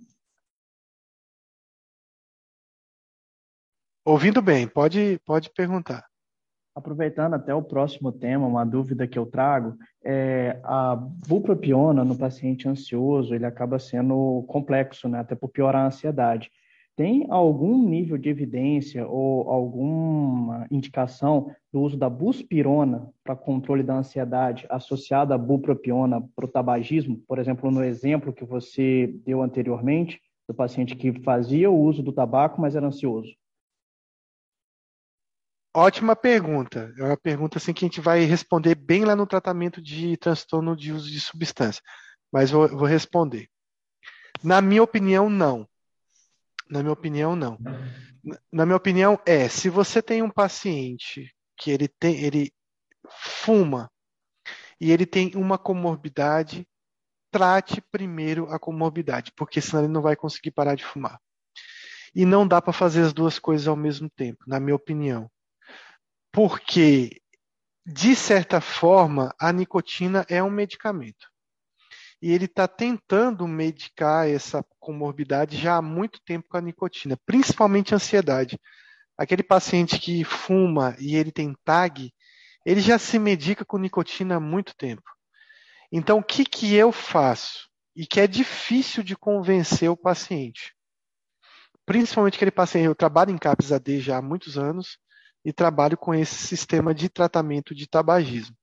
[4.04, 6.04] Ouvindo bem, pode, pode perguntar.
[6.74, 12.68] Aproveitando até o próximo tema, uma dúvida que eu trago, é a bupropiona no paciente
[12.68, 16.50] ansioso, ele acaba sendo complexo, né, até por piorar a ansiedade.
[16.96, 23.94] Tem algum nível de evidência ou alguma indicação do uso da buspirona para controle da
[23.94, 27.22] ansiedade associada à bupropiona para o tabagismo?
[27.26, 32.12] Por exemplo, no exemplo que você deu anteriormente, do paciente que fazia o uso do
[32.12, 33.30] tabaco, mas era ansioso.
[35.74, 36.92] Ótima pergunta.
[36.98, 40.76] É uma pergunta assim que a gente vai responder bem lá no tratamento de transtorno
[40.76, 41.82] de uso de substância.
[42.32, 43.48] Mas vou, vou responder.
[44.42, 45.68] Na minha opinião, não.
[46.68, 47.58] Na minha opinião, não.
[48.52, 52.52] Na minha opinião, é, se você tem um paciente que ele tem, ele
[53.08, 53.90] fuma
[54.80, 56.66] e ele tem uma comorbidade,
[57.30, 61.20] trate primeiro a comorbidade, porque senão ele não vai conseguir parar de fumar.
[62.14, 65.30] E não dá para fazer as duas coisas ao mesmo tempo, na minha opinião.
[66.32, 67.20] Porque,
[67.84, 71.30] de certa forma, a nicotina é um medicamento
[72.22, 77.94] e ele está tentando medicar essa comorbidade já há muito tempo com a nicotina, principalmente
[77.94, 78.60] a ansiedade.
[79.16, 82.12] Aquele paciente que fuma e ele tem TAG,
[82.64, 85.02] ele já se medica com nicotina há muito tempo.
[85.90, 87.68] Então, o que, que eu faço?
[87.96, 90.74] E que é difícil de convencer o paciente.
[91.86, 94.98] Principalmente aquele paciente, eu trabalho em CAPS AD já há muitos anos
[95.44, 98.56] e trabalho com esse sistema de tratamento de tabagismo.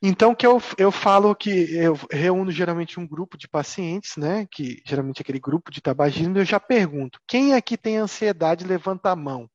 [0.00, 4.46] Então, que eu, eu falo que eu reúno geralmente um grupo de pacientes, né?
[4.46, 9.10] Que geralmente é aquele grupo de tabagismo, eu já pergunto: quem aqui tem ansiedade, levanta
[9.10, 9.50] a mão.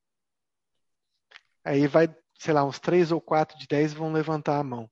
[1.64, 4.90] Aí vai, sei lá, uns três ou quatro de dez vão levantar a mão.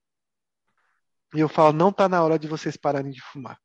[1.36, 3.60] E eu falo: não está na hora de vocês pararem de fumar.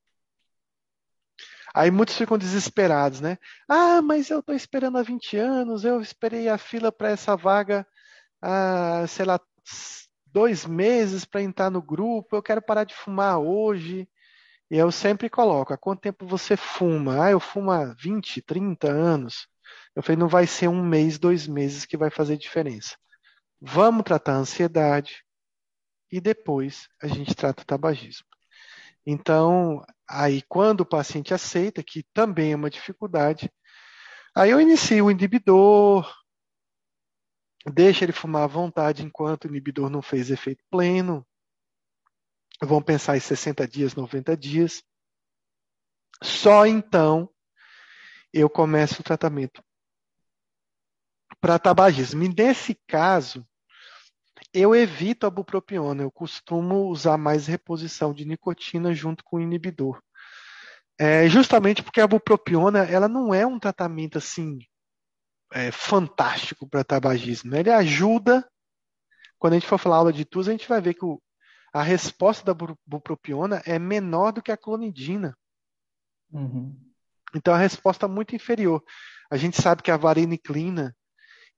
[1.76, 3.36] Aí muitos ficam desesperados, né?
[3.68, 7.86] Ah, mas eu estou esperando há 20 anos, eu esperei a fila para essa vaga
[8.42, 9.40] há, sei lá,
[10.26, 14.08] dois meses para entrar no grupo, eu quero parar de fumar hoje.
[14.70, 17.24] E eu sempre coloco, há quanto tempo você fuma?
[17.26, 19.48] Ah, eu fumo há 20, 30 anos.
[19.94, 22.96] Eu falei, não vai ser um mês, dois meses que vai fazer diferença.
[23.60, 25.24] Vamos tratar a ansiedade
[26.12, 28.26] e depois a gente trata o tabagismo.
[29.06, 33.50] Então, aí quando o paciente aceita, que também é uma dificuldade,
[34.34, 36.12] aí eu inicio o inibidor,
[37.72, 41.24] deixa ele fumar à vontade enquanto o inibidor não fez efeito pleno.
[42.62, 44.82] Vão pensar em 60 dias, 90 dias.
[46.22, 47.30] Só então
[48.32, 49.62] eu começo o tratamento
[51.40, 52.22] para tabagismo.
[52.22, 53.46] E nesse caso,
[54.52, 60.00] eu evito a bupropiona, eu costumo usar mais reposição de nicotina junto com o inibidor.
[60.98, 64.58] É, justamente porque a bupropiona ela não é um tratamento assim
[65.52, 67.54] é, fantástico para tabagismo.
[67.54, 68.48] Ele ajuda.
[69.38, 71.20] Quando a gente for falar aula de TUS, a gente vai ver que o,
[71.72, 72.54] a resposta da
[72.86, 75.36] bupropiona é menor do que a clonidina.
[76.32, 76.74] Uhum.
[77.34, 78.82] Então a resposta é muito inferior.
[79.30, 80.96] A gente sabe que a vareniclina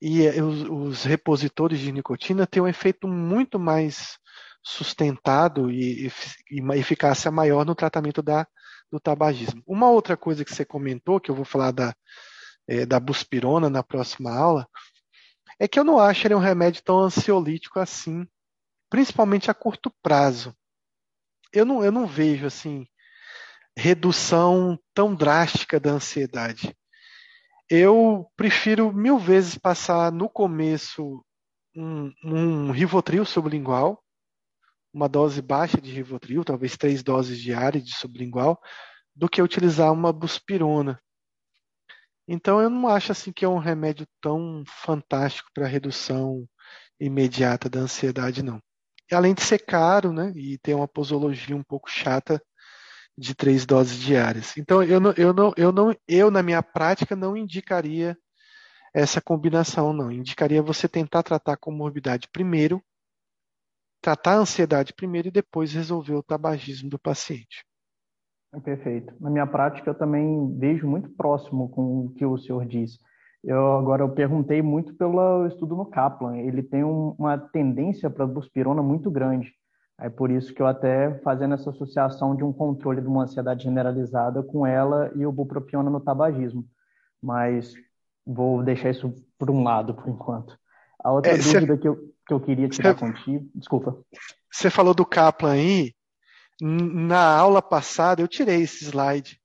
[0.00, 4.18] e eh, os, os, repositores de nicotina têm um efeito muito mais
[4.62, 6.10] sustentado e,
[6.50, 8.46] e uma eficácia maior no tratamento da,
[8.90, 9.62] do tabagismo.
[9.66, 11.94] Uma outra coisa que você comentou, que eu vou falar da,
[12.66, 14.68] é, da buspirona na próxima aula,
[15.58, 18.26] é que eu não acho ele um remédio tão ansiolítico assim,
[18.88, 20.54] principalmente a curto prazo.
[21.52, 22.86] Eu não, eu não vejo assim
[23.76, 26.76] redução tão drástica da ansiedade.
[27.70, 31.22] Eu prefiro mil vezes passar no começo
[31.76, 34.02] um, um Rivotril sublingual,
[34.92, 38.58] uma dose baixa de Rivotril, talvez três doses diárias de sublingual,
[39.14, 40.98] do que utilizar uma buspirona.
[42.26, 46.46] Então eu não acho assim que é um remédio tão fantástico para redução
[46.98, 48.60] imediata da ansiedade, não.
[49.10, 52.42] E além de ser caro, né, e ter uma posologia um pouco chata,
[53.18, 54.56] de três doses diárias.
[54.56, 58.16] Então, eu, não, eu, não, eu, não, eu, na minha prática, não indicaria
[58.94, 60.10] essa combinação, não.
[60.10, 62.80] Indicaria você tentar tratar a comorbidade primeiro,
[64.00, 67.64] tratar a ansiedade primeiro e depois resolver o tabagismo do paciente.
[68.62, 69.12] Perfeito.
[69.20, 72.98] Na minha prática, eu também vejo muito próximo com o que o senhor disse.
[73.42, 76.38] Eu agora eu perguntei muito pelo estudo no Kaplan.
[76.38, 79.52] Ele tem um, uma tendência para buspirona muito grande.
[80.00, 83.64] É por isso que eu até fazendo essa associação de um controle de uma ansiedade
[83.64, 86.64] generalizada com ela e o bupropiona no tabagismo.
[87.20, 87.74] Mas
[88.24, 90.56] vou deixar isso por um lado por enquanto.
[91.02, 91.78] A outra é, dúvida cê...
[91.78, 91.96] que, eu,
[92.26, 93.00] que eu queria tirar cê...
[93.00, 93.98] contigo, desculpa.
[94.50, 95.92] Você falou do Kaplan aí,
[96.60, 99.40] na aula passada eu tirei esse slide.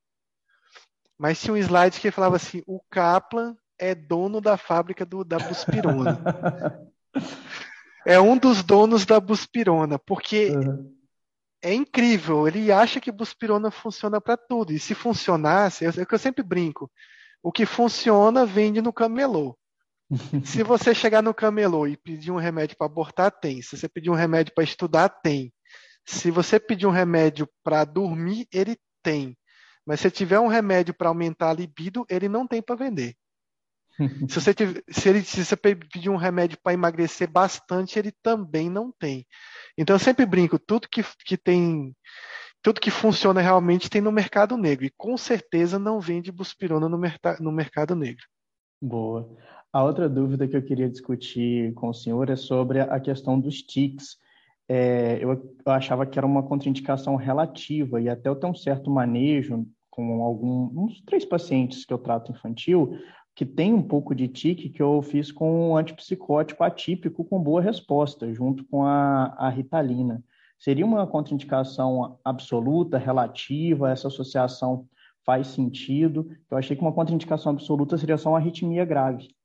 [1.17, 5.37] Mas tinha um slide que falava assim: o Kaplan é dono da fábrica do, da
[5.39, 6.19] buspirona.
[8.05, 10.93] é um dos donos da Buspirona, porque uhum.
[11.61, 12.47] é incrível.
[12.47, 14.73] Ele acha que Buspirona funciona para tudo.
[14.73, 16.91] E se funcionasse, é o que eu sempre brinco:
[17.41, 19.57] o que funciona vende no camelô.
[20.45, 23.61] se você chegar no camelô e pedir um remédio para abortar, tem.
[23.61, 25.53] Se você pedir um remédio para estudar, tem.
[26.05, 29.37] Se você pedir um remédio para dormir, ele tem.
[29.85, 33.15] Mas se tiver um remédio para aumentar a libido, ele não tem para vender.
[34.29, 38.69] se, você tiver, se, ele, se você pedir um remédio para emagrecer bastante, ele também
[38.69, 39.25] não tem.
[39.77, 41.95] Então eu sempre brinco, tudo que, que tem,
[42.61, 44.85] tudo que funciona realmente tem no mercado negro.
[44.85, 46.99] E com certeza não vende buspirona no,
[47.39, 48.25] no mercado negro.
[48.81, 49.29] Boa.
[49.71, 53.61] A outra dúvida que eu queria discutir com o senhor é sobre a questão dos
[53.61, 54.17] tics.
[54.69, 55.31] É, eu,
[55.65, 60.23] eu, achava que era uma contraindicação relativa e até eu tenho um certo manejo com
[60.23, 62.97] alguns uns três pacientes que eu trato infantil,
[63.35, 67.61] que tem um pouco de tique que eu fiz com um antipsicótico atípico com boa
[67.61, 70.23] resposta, junto com a, a ritalina.
[70.59, 73.91] Seria uma contraindicação absoluta, relativa?
[73.91, 74.87] Essa associação
[75.25, 76.29] faz sentido?
[76.49, 79.35] Eu achei que uma contraindicação absoluta seria só uma arritmia grave.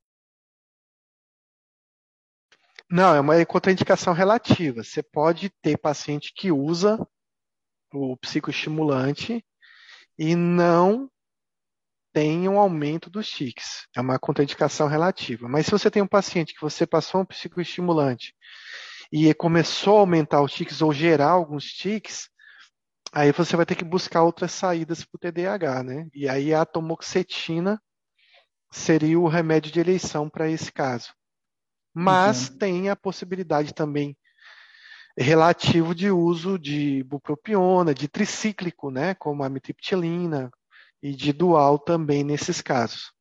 [2.91, 4.83] Não, é uma contraindicação relativa.
[4.83, 7.07] Você pode ter paciente que usa
[7.93, 9.45] o psicoestimulante
[10.19, 11.11] e não
[12.19, 13.87] tem um aumento dos tiques.
[13.95, 15.49] É uma contraindicação relativa.
[15.49, 18.35] Mas se você tem um paciente que você passou um psicoestimulante
[19.13, 22.29] e começou a aumentar os tiques ou gerar alguns tiques,
[23.13, 26.09] aí você vai ter que buscar outras saídas para o TDAH, né?
[26.13, 27.81] E aí a atomoxetina
[28.69, 31.15] seria o remédio de eleição para esse caso.
[31.95, 32.59] Mas uhum.
[32.59, 34.19] tem a possibilidade também
[35.17, 40.51] relativo de uso de bupropiona, de tricíclico, né, como a mitriptilina,
[41.03, 43.13] e de dual também nesses casos.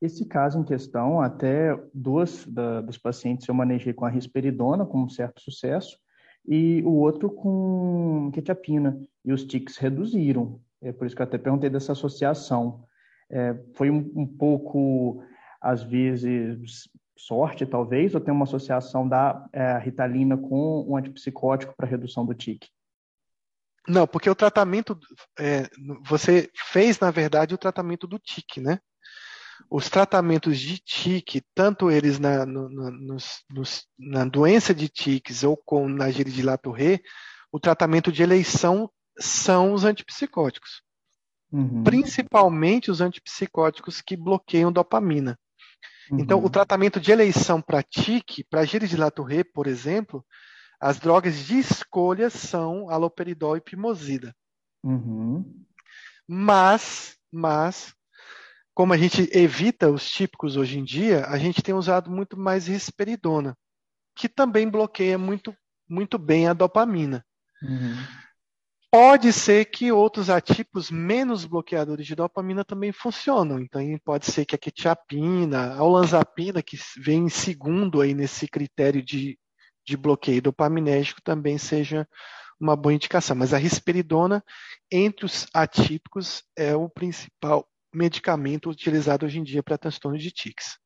[0.00, 5.02] Esse caso em questão, até duas da, dos pacientes eu manejei com a risperidona com
[5.02, 5.98] um certo sucesso
[6.46, 10.60] e o outro com quetiapina e os tics reduziram.
[10.82, 12.84] É por isso que eu até perguntei dessa associação.
[13.30, 15.22] É, foi um, um pouco,
[15.60, 21.88] às vezes, sorte, talvez, ou tem uma associação da é, ritalina com um antipsicótico para
[21.88, 22.68] redução do tique?
[23.88, 24.98] Não, porque o tratamento,
[25.38, 25.68] é,
[26.04, 28.80] você fez, na verdade, o tratamento do tique, né?
[29.70, 35.44] Os tratamentos de tique, tanto eles na, no, no, nos, nos, na doença de tiques
[35.44, 37.00] ou com na de Latouré,
[37.50, 40.82] o tratamento de eleição são os antipsicóticos.
[41.50, 41.84] Uhum.
[41.84, 45.38] Principalmente os antipsicóticos que bloqueiam dopamina.
[46.10, 46.20] Uhum.
[46.20, 50.24] Então, o tratamento de eleição para tique, para gíria de Latouré, por exemplo,
[50.80, 54.34] as drogas de escolha são aloperidol e pimosida.
[54.82, 55.64] Uhum.
[56.26, 57.94] Mas, mas,
[58.74, 62.66] como a gente evita os típicos hoje em dia, a gente tem usado muito mais
[62.66, 63.56] risperidona,
[64.14, 65.56] que também bloqueia muito,
[65.88, 67.24] muito bem a dopamina.
[67.62, 67.96] Uhum.
[68.90, 73.60] Pode ser que outros atípicos menos bloqueadores de dopamina também funcionam.
[73.60, 79.02] Então, pode ser que a quetiapina, a olanzapina, que vem em segundo aí nesse critério
[79.02, 79.38] de,
[79.86, 82.06] de bloqueio dopaminérgico, também seja
[82.60, 83.36] uma boa indicação.
[83.36, 84.42] Mas a risperidona,
[84.90, 90.78] entre os atípicos, é o principal medicamento utilizado hoje em dia para transtorno de tics.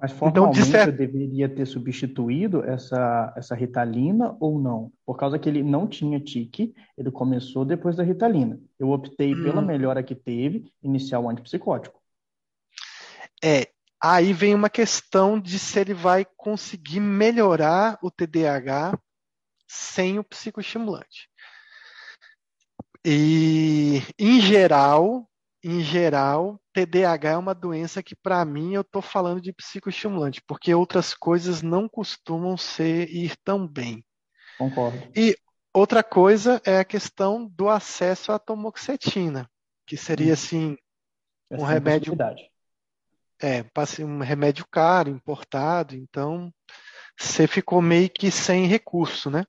[0.00, 0.90] Mas então, formalmente então, certo...
[0.90, 4.92] eu deveria ter substituído essa, essa ritalina ou não?
[5.04, 8.60] Por causa que ele não tinha tique, ele começou depois da ritalina.
[8.78, 9.42] Eu optei hum.
[9.42, 12.00] pela melhora que teve, iniciar o antipsicótico.
[13.42, 13.68] É,
[14.02, 18.98] aí vem uma questão de se ele vai conseguir melhorar o TDAH
[19.66, 21.28] sem o psicoestimulante.
[23.04, 25.28] E, em geral,
[25.62, 30.74] em geral, TDAH é uma doença que, para mim, eu estou falando de psicoestimulante, porque
[30.74, 34.04] outras coisas não costumam ser ir tão bem.
[34.56, 34.98] Concordo.
[35.16, 35.36] E
[35.72, 39.48] outra coisa é a questão do acesso à tomoxetina,
[39.86, 40.34] que seria, hum.
[40.34, 40.76] assim,
[41.50, 42.14] um remédio.
[42.20, 42.47] É,
[44.04, 46.52] um remédio caro, importado, então
[47.18, 49.44] você ficou meio que sem recurso, né?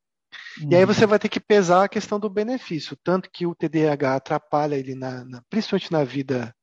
[0.70, 1.10] E aí você uhum.
[1.10, 5.24] vai ter que pesar a questão do benefício, tanto que o TDAH atrapalha ele na,
[5.24, 6.54] na, principalmente na vida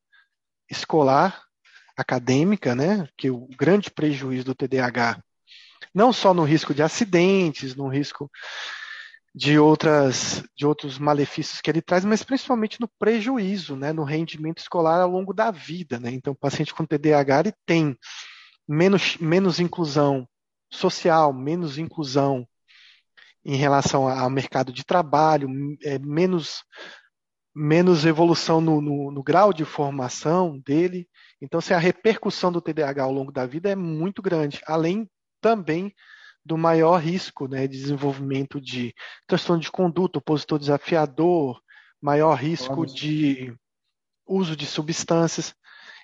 [0.71, 1.43] escolar,
[1.97, 3.09] acadêmica, né?
[3.17, 5.23] Que o grande prejuízo do TDAH,
[5.95, 8.31] não só no risco de acidentes, no risco
[9.36, 14.60] de outras de outros malefícios que ele traz, mas principalmente no prejuízo, né, no rendimento
[14.60, 16.10] escolar ao longo da vida, né?
[16.10, 17.94] Então, o paciente com TDAH ele tem
[18.66, 20.26] menos menos inclusão
[20.73, 22.48] social, menos inclusão
[23.44, 25.48] em relação ao mercado de trabalho,
[25.84, 26.65] é, menos,
[27.55, 31.06] menos evolução no, no, no, grau de formação dele.
[31.40, 35.08] Então, assim, a repercussão do TDAH ao longo da vida é muito grande, além
[35.40, 35.94] também
[36.47, 38.94] do maior risco né, de desenvolvimento de
[39.26, 41.60] transtorno de conduta, opositor desafiador,
[42.00, 43.52] maior risco de
[44.25, 45.55] uso de substâncias.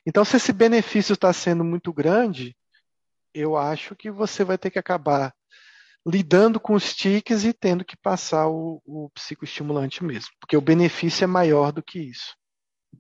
[0.04, 2.56] Então, se esse benefício está sendo muito grande,
[3.32, 5.32] eu acho que você vai ter que acabar
[6.04, 11.22] lidando com os tiques e tendo que passar o, o psicoestimulante mesmo, porque o benefício
[11.22, 12.36] é maior do que isso.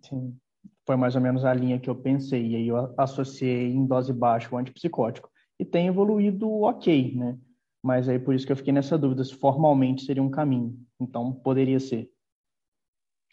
[0.00, 0.38] Sim,
[0.86, 4.12] foi mais ou menos a linha que eu pensei, e aí eu associei em dose
[4.12, 5.31] baixa o antipsicótico.
[5.62, 7.38] E tem evoluído ok, né?
[7.80, 10.76] Mas aí por isso que eu fiquei nessa dúvida se formalmente seria um caminho.
[11.00, 12.10] Então poderia ser.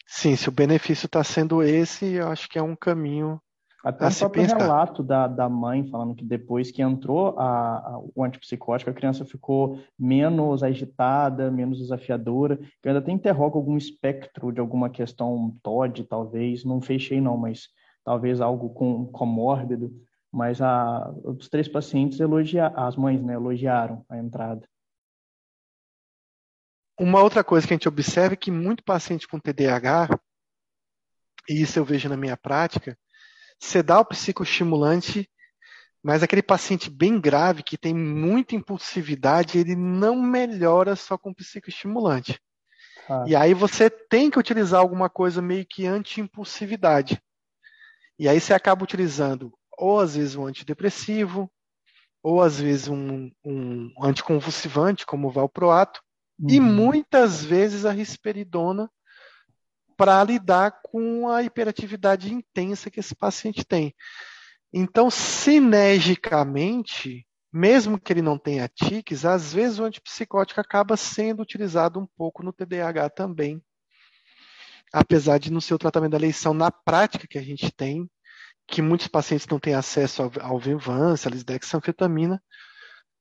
[0.06, 3.40] Sim, se o benefício está sendo esse, eu acho que é um caminho
[3.82, 4.58] até o próprio pensar.
[4.58, 9.24] relato da, da mãe falando que depois que entrou a, a, o antipsicótico, a criança
[9.24, 12.60] ficou menos agitada, menos desafiadora.
[12.84, 16.64] Eu ainda até interrogo algum espectro de alguma questão TOD, talvez.
[16.64, 17.70] Não fechei, não, mas
[18.04, 19.90] talvez algo com comórbido.
[20.32, 24.68] Mas a, os três pacientes elogiaram, as mães né, elogiaram a entrada.
[26.98, 30.20] Uma outra coisa que a gente observa é que muito paciente com TDAH,
[31.48, 32.96] e isso eu vejo na minha prática,
[33.58, 35.28] você dá o psicoestimulante,
[36.02, 42.40] mas aquele paciente bem grave, que tem muita impulsividade, ele não melhora só com psicoestimulante.
[43.08, 43.24] Ah.
[43.26, 47.20] E aí você tem que utilizar alguma coisa meio que anti-impulsividade.
[48.18, 51.50] E aí você acaba utilizando, ou às vezes um antidepressivo,
[52.22, 56.02] ou às vezes um, um anticonvulsivante, como o valproato,
[56.38, 56.50] uhum.
[56.50, 58.90] e muitas vezes a risperidona
[59.96, 63.94] para lidar com a hiperatividade intensa que esse paciente tem.
[64.72, 71.98] Então, sinergicamente, mesmo que ele não tenha tiques, às vezes o antipsicótico acaba sendo utilizado
[71.98, 73.62] um pouco no TDAH também.
[74.92, 78.10] apesar de não ser o tratamento da eleição na prática que a gente tem,
[78.70, 82.40] que muitos pacientes não têm acesso ao, ao Venvance, à lisdexanfetamina,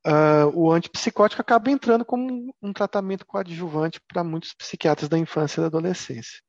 [0.05, 5.61] uh, o antipsicótico acaba entrando como um tratamento coadjuvante para muitos psiquiatras da infância e
[5.61, 6.39] da adolescência.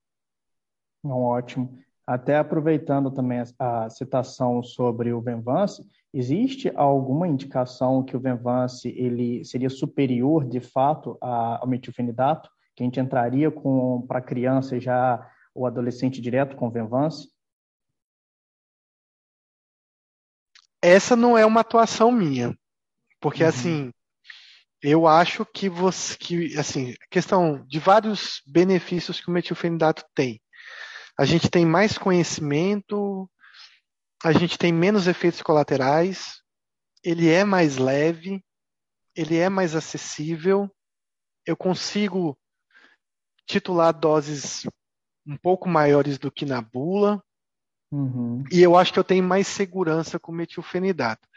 [1.03, 1.79] Ótimo.
[2.07, 8.89] Até aproveitando também a, a citação sobre o Venvance, existe alguma indicação que o Venvance
[8.89, 15.27] ele seria superior de fato ao metilfenidato, que a gente entraria com para criança já
[15.55, 17.29] o adolescente direto com Venvance?
[20.83, 22.57] Essa não é uma atuação minha,
[23.21, 23.49] porque uhum.
[23.49, 23.93] assim,
[24.83, 30.41] eu acho que você que assim, questão de vários benefícios que o metilfenidato tem.
[31.19, 33.31] A gente tem mais conhecimento,
[34.25, 36.41] a gente tem menos efeitos colaterais,
[37.05, 38.43] ele é mais leve,
[39.15, 40.71] ele é mais acessível,
[41.47, 42.39] eu consigo
[43.47, 44.67] titular doses
[45.27, 47.23] um pouco maiores do que na bula,
[47.91, 48.45] uhum.
[48.51, 51.29] e eu acho que eu tenho mais segurança com metilfenidato.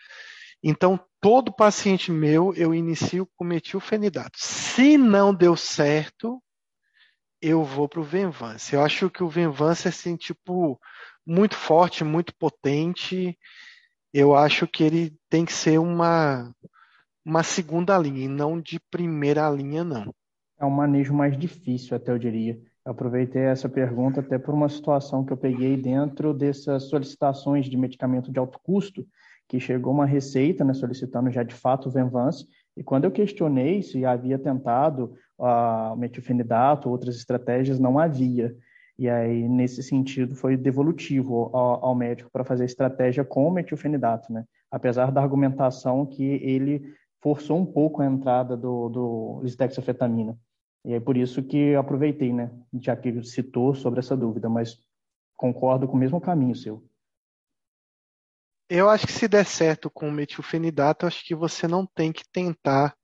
[0.64, 4.38] Então, todo paciente meu, eu inicio com metilfenidato.
[4.38, 6.41] Se não deu certo,
[7.41, 8.73] eu vou para o Venvance.
[8.73, 10.80] Eu acho que o Venvance é assim, tipo,
[11.25, 13.38] muito forte, muito potente.
[14.14, 16.56] Eu acho que ele tem que ser uma,
[17.25, 20.15] uma segunda linha, e não de primeira linha, não.
[20.57, 22.57] É um manejo mais difícil, até eu diria.
[22.86, 28.32] Aproveitei essa pergunta até por uma situação que eu peguei dentro dessas solicitações de medicamento
[28.32, 29.06] de alto custo,
[29.48, 32.45] que chegou uma receita né, solicitando já de fato o Venvance,
[32.76, 38.56] e quando eu questionei se havia tentado uh, metilfenidato, outras estratégias, não havia.
[38.98, 44.32] E aí, nesse sentido, foi devolutivo ao, ao médico para fazer estratégia com o metilfenidato,
[44.32, 44.44] né?
[44.70, 49.42] Apesar da argumentação que ele forçou um pouco a entrada do, do.
[50.86, 52.52] E é por isso que aproveitei, né?
[52.82, 54.78] Já que citou sobre essa dúvida, mas
[55.36, 56.84] concordo com o mesmo caminho seu.
[58.70, 62.24] Eu acho que se der certo com o metilfenidato, acho que você não tem que
[62.32, 62.95] tentar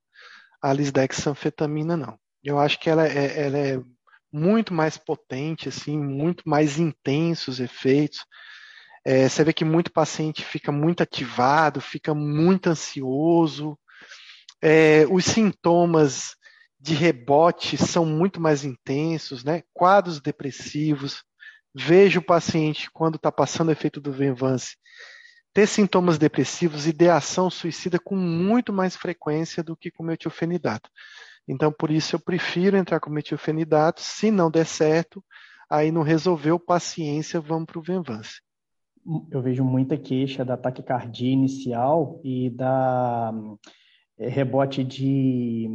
[0.62, 2.18] a lisdexanfetamina, não.
[2.44, 3.82] Eu acho que ela é, ela é
[4.32, 8.26] muito mais potente, assim, muito mais intensos os efeitos.
[9.06, 13.78] É, você vê que muito paciente fica muito ativado, fica muito ansioso.
[14.62, 16.36] É, os sintomas
[16.80, 19.64] de rebote são muito mais intensos, né?
[19.74, 21.24] Quadros depressivos.
[21.76, 24.76] Vejo o paciente, quando está passando o efeito do Venvance,
[25.54, 30.90] ter sintomas depressivos, ideação suicida com muito mais frequência do que com metilfenidato.
[31.48, 34.02] Então, por isso, eu prefiro entrar com metilfenidato.
[34.02, 35.24] Se não der certo,
[35.70, 38.42] aí não resolveu, paciência, vamos para o Venvance.
[39.32, 43.32] Eu vejo muita queixa da taquicardia inicial e da
[44.18, 45.68] é, rebote de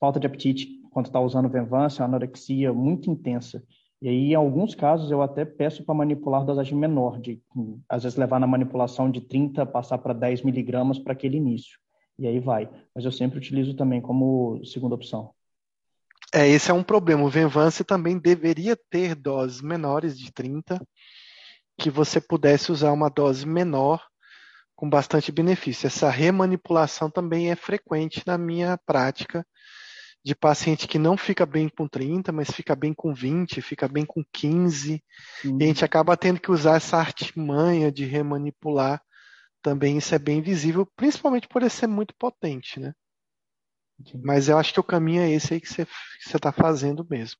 [0.00, 3.62] falta de apetite quando está usando Venvance, anorexia muito intensa.
[4.02, 7.40] E aí, em alguns casos, eu até peço para manipular dosagem menor, de
[7.88, 11.78] às vezes levar na manipulação de 30, passar para 10 miligramas para aquele início.
[12.18, 12.68] E aí vai.
[12.94, 15.32] Mas eu sempre utilizo também como segunda opção.
[16.34, 17.24] É, esse é um problema.
[17.24, 20.80] O Venvance também deveria ter doses menores de 30,
[21.78, 24.02] que você pudesse usar uma dose menor
[24.74, 25.86] com bastante benefício.
[25.86, 29.46] Essa remanipulação também é frequente na minha prática
[30.22, 34.04] de paciente que não fica bem com 30, mas fica bem com 20, fica bem
[34.04, 35.02] com 15.
[35.40, 35.58] Sim.
[35.58, 39.02] E a gente acaba tendo que usar essa artimanha de remanipular.
[39.62, 42.94] Também isso é bem visível, principalmente por ele ser muito potente, né?
[44.22, 45.86] Mas eu acho que o caminho é esse aí que você
[46.24, 47.38] está fazendo mesmo.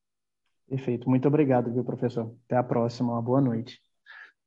[0.68, 1.08] Perfeito.
[1.08, 2.34] Muito obrigado, viu, professor?
[2.44, 3.12] Até a próxima.
[3.12, 3.80] Uma boa noite.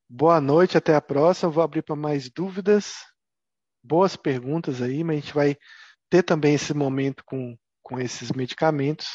[0.08, 1.52] Boa noite, até a próxima.
[1.52, 2.94] Vou abrir para mais dúvidas.
[3.84, 5.58] Boas perguntas aí, mas a gente vai
[6.10, 9.08] ter também esse momento com com esses medicamentos.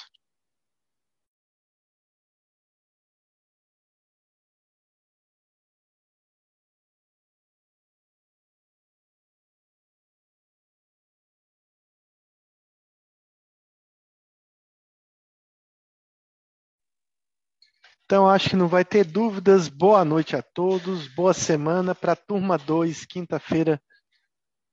[18.05, 19.69] Então, acho que não vai ter dúvidas.
[19.69, 23.79] Boa noite a todos, boa semana para a turma 2, quinta-feira,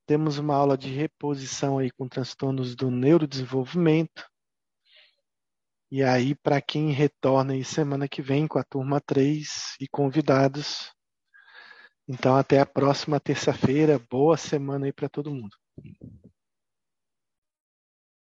[0.05, 4.25] temos uma aula de reposição aí com transtornos do neurodesenvolvimento.
[5.91, 10.91] E aí, para quem retorna aí semana que vem com a turma 3 e convidados.
[12.07, 13.99] Então, até a próxima terça-feira.
[14.09, 15.55] Boa semana aí para todo mundo.